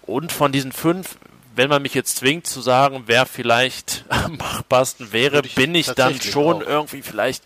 Und 0.02 0.32
von 0.32 0.52
diesen 0.52 0.72
fünf, 0.72 1.18
wenn 1.56 1.70
man 1.70 1.82
mich 1.82 1.94
jetzt 1.94 2.18
zwingt 2.18 2.48
zu 2.48 2.62
sagen, 2.62 3.04
wer 3.06 3.26
vielleicht 3.26 4.06
am 4.10 4.38
machbarsten 4.38 5.14
wäre, 5.14 5.42
ich 5.46 5.56
bin 5.56 5.76
ich 5.76 5.88
dann 5.88 6.20
schon 6.20 6.64
auch. 6.64 6.68
irgendwie 6.68 7.02
vielleicht 7.02 7.44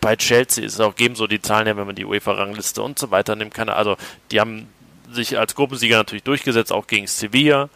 bei 0.00 0.16
Chelsea. 0.16 0.64
Ist 0.64 0.74
es 0.74 0.80
auch 0.80 0.94
geben 0.94 1.16
so 1.16 1.26
die 1.26 1.40
Zahlen 1.42 1.66
ja, 1.66 1.76
wenn 1.76 1.86
man 1.86 1.96
die 1.96 2.04
UEFA-Rangliste 2.04 2.82
und 2.82 2.98
so 2.98 3.10
weiter 3.10 3.34
nimmt. 3.34 3.54
Kann, 3.54 3.68
also 3.68 3.96
die 4.30 4.40
haben 4.40 4.68
sich 5.12 5.38
als 5.38 5.54
Gruppensieger 5.54 5.96
natürlich 5.96 6.24
durchgesetzt, 6.24 6.72
auch 6.72 6.86
gegen 6.86 7.06
Sevilla, 7.06 7.68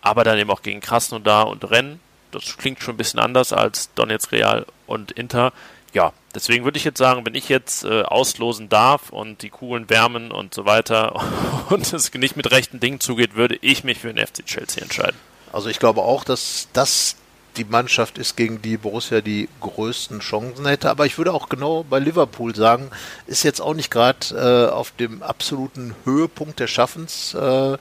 aber 0.00 0.24
dann 0.24 0.38
eben 0.38 0.50
auch 0.50 0.62
gegen 0.62 0.80
Krasnodar 0.80 1.48
und 1.48 1.70
Rennes. 1.70 1.98
Das 2.30 2.56
klingt 2.56 2.80
schon 2.80 2.94
ein 2.94 2.98
bisschen 2.98 3.18
anders 3.18 3.52
als 3.52 3.92
Donetsk 3.94 4.32
Real 4.32 4.66
und 4.86 5.10
Inter. 5.12 5.52
Ja, 5.92 6.12
deswegen 6.34 6.64
würde 6.64 6.78
ich 6.78 6.84
jetzt 6.84 6.98
sagen, 6.98 7.26
wenn 7.26 7.34
ich 7.34 7.48
jetzt 7.48 7.84
äh, 7.84 8.02
auslosen 8.02 8.68
darf 8.68 9.10
und 9.10 9.42
die 9.42 9.50
Kugeln 9.50 9.90
wärmen 9.90 10.30
und 10.30 10.54
so 10.54 10.64
weiter 10.64 11.20
und 11.70 11.92
es 11.92 12.14
nicht 12.14 12.36
mit 12.36 12.50
rechten 12.50 12.78
Dingen 12.78 13.00
zugeht, 13.00 13.34
würde 13.34 13.58
ich 13.60 13.82
mich 13.82 13.98
für 13.98 14.12
den 14.12 14.24
FC 14.24 14.46
Chelsea 14.46 14.82
entscheiden. 14.82 15.16
Also 15.52 15.68
ich 15.68 15.80
glaube 15.80 16.02
auch, 16.02 16.22
dass 16.22 16.68
das 16.72 17.16
die 17.60 17.66
Mannschaft 17.70 18.16
ist, 18.16 18.36
gegen 18.36 18.62
die 18.62 18.78
Borussia 18.78 19.20
die 19.20 19.48
größten 19.60 20.20
Chancen 20.20 20.66
hätte. 20.66 20.88
Aber 20.88 21.04
ich 21.04 21.18
würde 21.18 21.34
auch 21.34 21.50
genau 21.50 21.84
bei 21.88 21.98
Liverpool 21.98 22.54
sagen, 22.54 22.90
ist 23.26 23.42
jetzt 23.42 23.60
auch 23.60 23.74
nicht 23.74 23.90
gerade 23.90 24.70
äh, 24.70 24.72
auf 24.72 24.92
dem 24.92 25.22
absoluten 25.22 25.94
Höhepunkt 26.04 26.58
des 26.58 26.70
Schaffens 26.70 27.34
äh, 27.34 27.76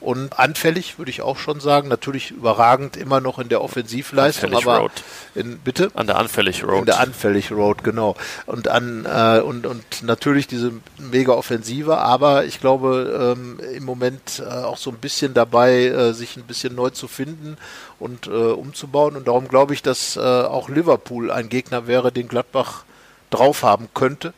und 0.00 0.38
anfällig, 0.38 0.98
würde 0.98 1.10
ich 1.12 1.22
auch 1.22 1.38
schon 1.38 1.60
sagen. 1.60 1.88
Natürlich 1.88 2.32
überragend 2.32 2.96
immer 2.96 3.20
noch 3.20 3.38
in 3.38 3.48
der 3.48 3.62
Offensivleistung, 3.62 4.50
Anfällig 4.50 4.66
aber 4.66 4.78
Road. 4.80 4.92
in 5.36 5.58
bitte 5.58 5.90
An 5.94 6.08
der 6.08 6.18
Anfällig 6.18 6.64
Road. 6.64 6.80
in 6.80 6.86
der 6.86 6.98
Anfällig 6.98 7.52
Road, 7.52 7.84
genau. 7.84 8.16
Und 8.46 8.66
an 8.66 9.06
äh, 9.06 9.40
und, 9.40 9.64
und 9.64 10.02
natürlich 10.02 10.48
diese 10.48 10.72
mega 10.98 11.32
Offensive, 11.34 11.98
aber 11.98 12.46
ich 12.46 12.60
glaube 12.60 13.36
ähm, 13.38 13.60
im 13.76 13.84
Moment 13.84 14.42
äh, 14.44 14.48
auch 14.50 14.76
so 14.76 14.90
ein 14.90 14.96
bisschen 14.96 15.34
dabei, 15.34 15.84
äh, 15.86 16.14
sich 16.14 16.36
ein 16.36 16.42
bisschen 16.44 16.74
neu 16.74 16.90
zu 16.90 17.06
finden 17.06 17.56
und 18.00 18.26
äh, 18.26 18.30
umzubauen. 18.30 19.16
Und 19.16 19.19
darum 19.24 19.48
glaube 19.48 19.74
ich, 19.74 19.82
dass 19.82 20.16
äh, 20.16 20.20
auch 20.20 20.68
Liverpool 20.68 21.30
ein 21.30 21.48
Gegner 21.48 21.86
wäre, 21.86 22.12
den 22.12 22.28
Gladbach 22.28 22.84
drauf 23.30 23.62
haben 23.62 23.88
könnte. 23.94 24.32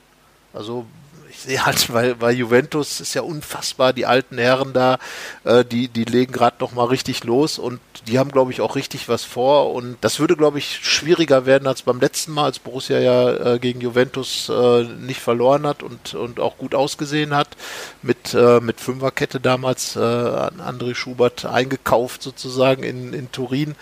Also 0.52 0.86
sehe 1.46 1.64
halt, 1.64 1.92
weil, 1.92 2.20
weil 2.20 2.34
Juventus 2.34 3.00
ist 3.00 3.14
ja 3.14 3.22
unfassbar, 3.22 3.92
die 3.92 4.06
alten 4.06 4.38
Herren 4.38 4.72
da, 4.72 4.98
äh, 5.44 5.64
die, 5.64 5.88
die 5.88 6.04
legen 6.04 6.32
gerade 6.32 6.56
noch 6.60 6.72
mal 6.72 6.84
richtig 6.84 7.24
los 7.24 7.58
und 7.58 7.80
die 8.06 8.18
haben, 8.18 8.30
glaube 8.30 8.52
ich, 8.52 8.60
auch 8.60 8.76
richtig 8.76 9.08
was 9.08 9.24
vor 9.24 9.72
und 9.72 9.96
das 10.00 10.20
würde, 10.20 10.36
glaube 10.36 10.58
ich, 10.58 10.80
schwieriger 10.82 11.46
werden 11.46 11.66
als 11.66 11.82
beim 11.82 12.00
letzten 12.00 12.32
Mal, 12.32 12.44
als 12.44 12.58
Borussia 12.58 12.98
ja 12.98 13.54
äh, 13.54 13.58
gegen 13.58 13.80
Juventus 13.80 14.48
äh, 14.48 14.84
nicht 14.84 15.20
verloren 15.20 15.66
hat 15.66 15.82
und, 15.82 16.14
und 16.14 16.40
auch 16.40 16.58
gut 16.58 16.74
ausgesehen 16.74 17.34
hat, 17.34 17.48
mit, 18.02 18.34
äh, 18.34 18.60
mit 18.60 18.80
Fünferkette 18.80 19.40
damals 19.40 19.96
äh, 19.96 20.00
an 20.00 20.60
André 20.60 20.94
Schubert 20.94 21.44
eingekauft 21.44 22.22
sozusagen 22.22 22.82
in, 22.82 23.12
in 23.12 23.30
Turin. 23.32 23.74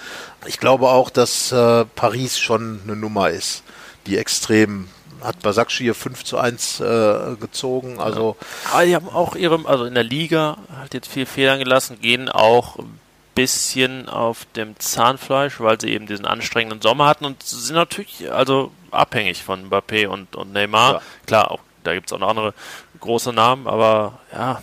Ich 0.46 0.59
glaube 0.59 0.88
auch, 0.88 1.11
dass 1.11 1.53
äh, 1.53 1.85
Paris 1.85 2.38
schon 2.38 2.81
eine 2.85 2.96
Nummer 2.96 3.31
ist, 3.31 3.62
die 4.07 4.16
extrem 4.16 4.88
hat 5.22 5.40
Basakci 5.42 5.85
hier 5.85 5.94
5 5.94 6.24
zu 6.24 6.38
1 6.38 6.80
äh, 6.80 7.37
gezogen. 7.40 8.00
Also 8.00 8.37
Aber 8.72 8.85
die 8.85 8.94
haben 8.94 9.09
auch 9.09 9.37
ihre, 9.37 9.66
also 9.66 9.85
in 9.85 9.94
der 9.94 10.04
Liga 10.04 10.59
halt 10.78 10.94
jetzt 10.94 11.09
viel 11.09 11.26
Fehlern 11.26 11.59
gelassen, 11.59 12.00
gehen 12.00 12.28
auch 12.28 12.78
ein 12.78 12.98
bisschen 13.35 14.09
auf 14.09 14.46
dem 14.56 14.78
Zahnfleisch, 14.78 15.61
weil 15.61 15.80
sie 15.80 15.92
eben 15.92 16.06
diesen 16.06 16.26
anstrengenden 16.26 16.83
Sommer 16.83 17.06
hatten 17.06 17.24
und 17.24 17.42
sind 17.42 17.76
natürlich 17.76 18.30
also 18.30 18.72
abhängig 18.90 19.42
von 19.42 19.70
Mbappé 19.70 20.09
und, 20.09 20.37
und 20.37 20.52
Neymar. 20.52 20.94
Ja. 20.94 21.02
Klar, 21.26 21.50
auch, 21.50 21.61
da 21.85 21.94
gibt 21.94 22.09
es 22.09 22.12
auch 22.12 22.18
noch 22.18 22.28
andere 22.28 22.54
große 23.00 23.33
Namen, 23.33 23.66
aber 23.66 24.18
ja, 24.33 24.61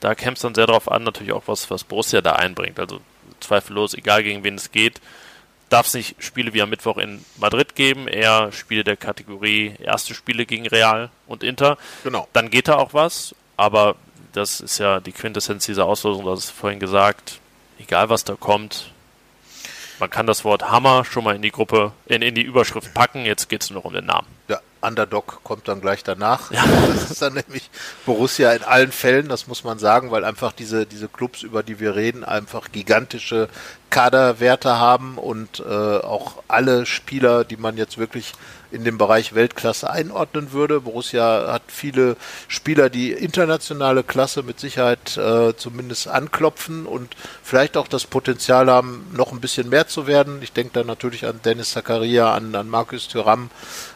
da 0.00 0.14
kämpft 0.14 0.38
es 0.38 0.42
dann 0.42 0.54
sehr 0.54 0.66
darauf 0.66 0.90
an, 0.90 1.02
natürlich 1.02 1.32
auch 1.32 1.44
was, 1.46 1.70
was 1.70 1.84
Borussia 1.84 2.20
da 2.20 2.32
einbringt. 2.32 2.78
Also 2.78 3.00
zweifellos, 3.40 3.94
egal 3.94 4.22
gegen 4.22 4.44
wen 4.44 4.56
es 4.56 4.70
geht, 4.70 5.00
darf 5.68 5.86
es 5.86 5.94
nicht 5.94 6.22
Spiele 6.22 6.52
wie 6.54 6.62
am 6.62 6.70
Mittwoch 6.70 6.98
in 6.98 7.24
Madrid 7.38 7.74
geben, 7.74 8.08
eher 8.08 8.52
Spiele 8.52 8.84
der 8.84 8.96
Kategorie 8.96 9.74
erste 9.78 10.14
Spiele 10.14 10.46
gegen 10.46 10.66
Real 10.66 11.10
und 11.26 11.42
Inter. 11.42 11.78
Genau. 12.02 12.28
Dann 12.32 12.50
geht 12.50 12.68
da 12.68 12.76
auch 12.76 12.94
was, 12.94 13.34
aber 13.56 13.96
das 14.32 14.60
ist 14.60 14.78
ja 14.78 15.00
die 15.00 15.12
Quintessenz 15.12 15.66
dieser 15.66 15.86
Auslosung, 15.86 16.24
das 16.26 16.44
ist 16.44 16.50
vorhin 16.50 16.80
gesagt, 16.80 17.40
egal 17.78 18.08
was 18.08 18.24
da 18.24 18.34
kommt, 18.34 18.90
man 20.00 20.10
kann 20.10 20.26
das 20.26 20.44
Wort 20.44 20.70
Hammer 20.70 21.04
schon 21.04 21.24
mal 21.24 21.36
in 21.36 21.42
die 21.42 21.52
Gruppe, 21.52 21.92
in, 22.06 22.22
in 22.22 22.34
die 22.34 22.42
Überschrift 22.42 22.92
packen, 22.94 23.24
jetzt 23.24 23.48
geht 23.48 23.62
es 23.62 23.70
nur 23.70 23.80
noch 23.80 23.84
um 23.84 23.94
den 23.94 24.06
Namen. 24.06 24.26
Ja, 24.48 24.60
Underdog 24.84 25.40
kommt 25.42 25.68
dann 25.68 25.80
gleich 25.80 26.04
danach. 26.04 26.50
Das 26.94 27.10
ist 27.10 27.22
dann 27.22 27.34
nämlich 27.34 27.70
Borussia 28.06 28.52
in 28.52 28.62
allen 28.62 28.92
Fällen, 28.92 29.28
das 29.28 29.46
muss 29.46 29.64
man 29.64 29.78
sagen, 29.78 30.10
weil 30.10 30.24
einfach 30.24 30.52
diese, 30.52 30.86
diese 30.86 31.08
Clubs, 31.08 31.42
über 31.42 31.62
die 31.62 31.80
wir 31.80 31.96
reden, 31.96 32.24
einfach 32.24 32.70
gigantische 32.72 33.48
Kaderwerte 33.90 34.78
haben 34.78 35.18
und 35.18 35.60
äh, 35.60 35.64
auch 35.64 36.42
alle 36.48 36.86
Spieler, 36.86 37.44
die 37.44 37.56
man 37.56 37.76
jetzt 37.76 37.98
wirklich 37.98 38.32
in 38.74 38.84
dem 38.84 38.98
Bereich 38.98 39.34
Weltklasse 39.34 39.88
einordnen 39.88 40.52
würde. 40.52 40.80
Borussia 40.80 41.52
hat 41.52 41.62
viele 41.68 42.16
Spieler, 42.48 42.90
die 42.90 43.12
internationale 43.12 44.02
Klasse 44.02 44.42
mit 44.42 44.60
Sicherheit 44.60 45.16
äh, 45.16 45.56
zumindest 45.56 46.08
anklopfen 46.08 46.86
und 46.86 47.14
vielleicht 47.42 47.76
auch 47.76 47.88
das 47.88 48.04
Potenzial 48.04 48.70
haben, 48.70 49.06
noch 49.12 49.32
ein 49.32 49.40
bisschen 49.40 49.68
mehr 49.68 49.86
zu 49.86 50.06
werden. 50.06 50.40
Ich 50.42 50.52
denke 50.52 50.72
da 50.74 50.84
natürlich 50.84 51.26
an 51.26 51.40
Dennis 51.44 51.70
Zakaria, 51.70 52.34
an, 52.34 52.54
an 52.54 52.68
Markus 52.68 53.08
Thuram. 53.08 53.50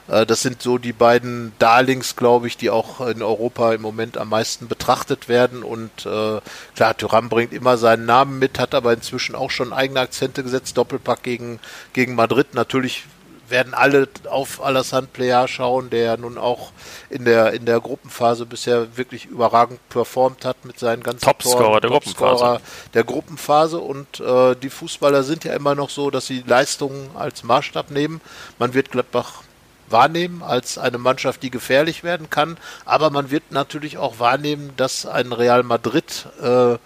Äh, 0.09 0.27
das 0.27 0.43
sind 0.43 0.63
so 0.63 0.79
die 0.79 0.93
beiden 0.93 1.53
Darlings, 1.59 2.17
glaube 2.17 2.47
ich, 2.47 2.57
die 2.57 2.71
auch 2.71 3.01
in 3.01 3.23
Europa 3.23 3.73
im 3.73 3.83
Moment 3.83 4.19
am 4.19 4.31
meisten 4.31 4.69
betrachtet 4.69 5.29
werden. 5.29 5.63
Und 5.63 6.07
äh, 6.07 6.41
klar, 6.75 6.97
Thuram 6.97 7.29
bringt 7.29 7.53
immer 7.53 7.77
seinen 7.77 8.07
Namen 8.07 8.39
mit, 8.39 8.59
hat 8.59 8.75
aber 8.75 8.93
inzwischen 8.93 9.35
auch 9.35 9.51
schon 9.51 9.73
eigene 9.73 10.01
Akzente 10.01 10.43
gesetzt. 10.43 10.77
Doppelpack 10.77 11.23
gegen, 11.23 11.61
gegen 11.93 12.15
Madrid. 12.15 12.55
Natürlich 12.55 13.05
werden 13.51 13.75
alle 13.75 14.09
auf 14.29 14.63
Alassane 14.63 15.07
Plea 15.07 15.47
schauen, 15.47 15.91
der 15.91 16.17
nun 16.17 16.39
auch 16.39 16.73
in 17.11 17.25
der 17.25 17.53
in 17.53 17.67
der 17.67 17.81
Gruppenphase 17.81 18.47
bisher 18.47 18.97
wirklich 18.97 19.27
überragend 19.27 19.81
performt 19.89 20.45
hat 20.45 20.65
mit 20.65 20.79
seinen 20.79 21.03
ganzen 21.03 21.25
Topscorer 21.25 21.81
Toren, 21.81 21.81
der 21.83 21.91
Topscorer 21.91 22.31
Gruppenphase. 22.31 22.63
der 22.95 23.05
Gruppenphase 23.05 23.79
und 23.79 24.21
äh, 24.21 24.55
die 24.57 24.71
Fußballer 24.71 25.23
sind 25.23 25.45
ja 25.45 25.55
immer 25.55 25.75
noch 25.75 25.91
so, 25.91 26.11
dass 26.11 26.27
sie 26.27 26.43
Leistungen 26.47 27.11
als 27.15 27.43
Maßstab 27.45 27.91
nehmen. 27.91 28.21
Man 28.59 28.75
wird 28.75 28.91
Gladbach 28.91 29.43
wahrnehmen 29.89 30.43
als 30.43 30.79
eine 30.79 30.99
Mannschaft, 30.99 31.43
die 31.43 31.51
gefährlich 31.51 32.05
werden 32.05 32.31
kann, 32.31 32.59
aber 32.85 33.11
man 33.11 33.31
wird 33.31 33.53
natürlich 33.53 33.97
auch 33.99 34.19
wahrnehmen, 34.19 34.73
dass 34.77 35.07
ein 35.07 35.33
Real 35.33 35.63
Madrid 35.63 36.27
äh, 36.43 36.77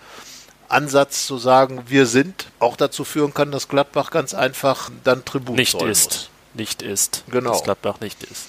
Ansatz 0.69 1.27
zu 1.27 1.37
sagen, 1.39 1.85
wir 1.87 2.07
sind, 2.07 2.47
auch 2.59 2.77
dazu 2.77 3.05
führen 3.05 3.35
kann, 3.35 3.53
dass 3.53 3.69
Gladbach 3.69 4.11
ganz 4.11 4.35
einfach 4.35 4.91
dann 5.05 5.25
Tribut 5.25 5.57
Nicht 5.57 5.75
ist. 5.83 6.11
muss. 6.11 6.31
Nicht 6.55 6.83
ist. 6.83 7.25
Genau. 7.29 7.51
Dass 7.51 7.65
Gladbach 7.65 8.01
nicht 8.01 8.23
ist. 8.25 8.49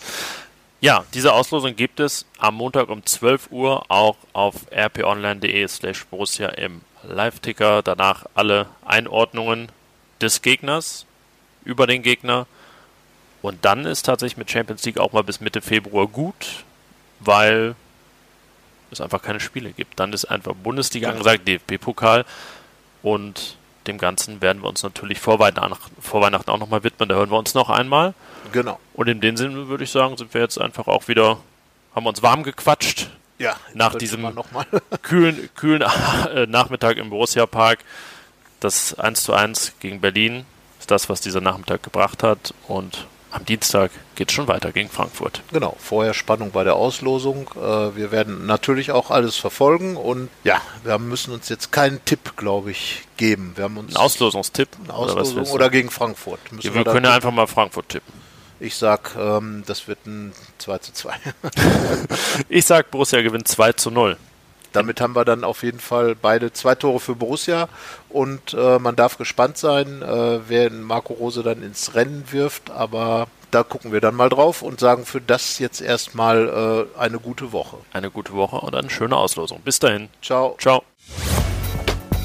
Ja, 0.81 1.05
diese 1.13 1.31
Auslosung 1.31 1.75
gibt 1.77 2.01
es 2.01 2.25
am 2.37 2.55
Montag 2.55 2.89
um 2.89 3.05
12 3.05 3.51
Uhr 3.51 3.89
auch 3.89 4.17
auf 4.33 4.55
rponline.de 4.69 5.65
slash 5.69 6.05
Borussia 6.07 6.49
im 6.49 6.81
Live-Ticker. 7.03 7.81
Danach 7.81 8.25
alle 8.35 8.67
Einordnungen 8.85 9.69
des 10.19 10.41
Gegners 10.41 11.05
über 11.63 11.87
den 11.87 12.01
Gegner. 12.01 12.47
Und 13.41 13.63
dann 13.63 13.85
ist 13.85 14.03
tatsächlich 14.03 14.37
mit 14.37 14.51
Champions 14.51 14.83
League 14.85 14.97
auch 14.97 15.13
mal 15.13 15.23
bis 15.23 15.39
Mitte 15.39 15.61
Februar 15.61 16.07
gut, 16.07 16.63
weil 17.19 17.75
es 18.91 19.01
einfach 19.01 19.21
keine 19.21 19.39
Spiele 19.39 19.71
gibt. 19.71 19.99
Dann 19.99 20.13
ist 20.13 20.25
einfach 20.25 20.53
Bundesliga 20.53 21.09
angesagt, 21.09 21.47
DFB-Pokal 21.47 22.25
und 23.01 23.57
dem 23.87 23.97
Ganzen 23.97 24.41
werden 24.41 24.61
wir 24.61 24.69
uns 24.69 24.83
natürlich 24.83 25.19
vor 25.19 25.39
Weihnachten, 25.39 25.95
vor 26.01 26.21
Weihnachten 26.21 26.49
auch 26.49 26.59
nochmal 26.59 26.83
widmen. 26.83 27.09
Da 27.09 27.15
hören 27.15 27.29
wir 27.29 27.37
uns 27.37 27.53
noch 27.53 27.69
einmal. 27.69 28.13
Genau. 28.51 28.79
Und 28.93 29.07
in 29.07 29.21
dem 29.21 29.37
Sinne 29.37 29.67
würde 29.67 29.83
ich 29.83 29.91
sagen, 29.91 30.17
sind 30.17 30.33
wir 30.33 30.41
jetzt 30.41 30.59
einfach 30.59 30.87
auch 30.87 31.07
wieder, 31.07 31.37
haben 31.95 32.05
wir 32.05 32.09
uns 32.09 32.21
warm 32.21 32.43
gequatscht. 32.43 33.09
Ja, 33.39 33.55
Nach 33.73 33.95
diesem-. 33.95 34.31
Kühlen, 35.01 35.49
kühlen 35.55 35.83
äh, 36.33 36.45
Nachmittag 36.47 36.97
im 36.97 37.09
Borussia 37.09 37.45
Park. 37.45 37.79
Das 38.59 38.97
1 38.97 39.23
zu 39.23 39.33
1 39.33 39.73
gegen 39.79 39.99
Berlin 39.99 40.45
ist 40.79 40.89
das, 40.91 41.09
was 41.09 41.19
dieser 41.21 41.41
Nachmittag 41.41 41.83
gebracht 41.83 42.23
hat. 42.23 42.53
Und 42.67 43.07
am 43.33 43.45
Dienstag 43.45 43.91
geht 44.15 44.29
es 44.29 44.35
schon 44.35 44.47
weiter 44.47 44.71
gegen 44.71 44.89
Frankfurt. 44.89 45.41
Genau, 45.51 45.75
vorher 45.79 46.13
Spannung 46.13 46.51
bei 46.51 46.63
der 46.63 46.75
Auslosung. 46.75 47.49
Äh, 47.55 47.95
wir 47.95 48.11
werden 48.11 48.45
natürlich 48.45 48.91
auch 48.91 49.09
alles 49.09 49.35
verfolgen 49.35 49.97
und 49.97 50.29
ja, 50.43 50.61
wir 50.83 50.99
müssen 50.99 51.33
uns 51.33 51.49
jetzt 51.49 51.71
keinen 51.71 52.03
Tipp, 52.05 52.37
glaube 52.37 52.71
ich, 52.71 53.03
geben. 53.17 53.53
Wir 53.55 53.65
haben 53.65 53.77
uns 53.77 53.95
Ein 53.95 54.01
Auslosungstipp. 54.01 54.69
eine 54.83 54.93
oder 54.93 55.13
Auslosung 55.13 55.45
du? 55.45 55.51
oder, 55.51 55.69
gegen 55.69 55.89
Frankfurt. 55.89 56.39
Ja, 56.61 56.73
wir 56.73 56.83
können 56.83 57.07
einfach 57.07 57.31
mal 57.31 57.47
Frankfurt 57.47 57.89
tippen. 57.89 58.13
Ich 58.59 58.75
sag, 58.75 59.15
ähm, 59.17 59.63
das 59.65 59.87
wird 59.87 60.05
ein 60.05 60.31
2 60.59 60.77
zu 60.77 60.93
2. 60.93 61.13
Ich 62.49 62.65
sag, 62.65 62.91
Borussia 62.91 63.21
gewinnt 63.21 63.47
2 63.47 63.73
zu 63.73 63.89
0. 63.89 64.15
Damit 64.73 64.99
haben 64.99 65.15
wir 65.15 65.23
dann 65.23 65.43
auf 65.43 65.63
jeden 65.63 65.79
Fall 65.79 66.15
beide 66.15 66.51
zwei 66.51 66.75
Tore 66.75 66.99
für 66.99 67.15
Borussia 67.15 67.69
und 68.09 68.53
äh, 68.53 68.79
man 68.79 68.95
darf 68.95 69.17
gespannt 69.17 69.57
sein, 69.57 70.01
äh, 70.01 70.39
wer 70.47 70.69
Marco 70.71 71.13
Rose 71.13 71.43
dann 71.43 71.63
ins 71.63 71.95
Rennen 71.95 72.25
wirft, 72.31 72.71
aber 72.71 73.27
da 73.51 73.63
gucken 73.63 73.91
wir 73.91 74.01
dann 74.01 74.15
mal 74.15 74.29
drauf 74.29 74.63
und 74.63 74.79
sagen 74.79 75.05
für 75.05 75.21
das 75.21 75.59
jetzt 75.59 75.79
erstmal 75.79 76.87
äh, 76.97 76.99
eine 76.99 77.19
gute 77.19 77.51
Woche. 77.51 77.77
Eine 77.93 78.09
gute 78.09 78.33
Woche 78.33 78.57
und 78.57 78.75
eine 78.75 78.89
schöne 78.89 79.15
Auslosung. 79.15 79.61
Bis 79.63 79.79
dahin. 79.79 80.09
Ciao. 80.21 80.57
Ciao. 80.59 80.83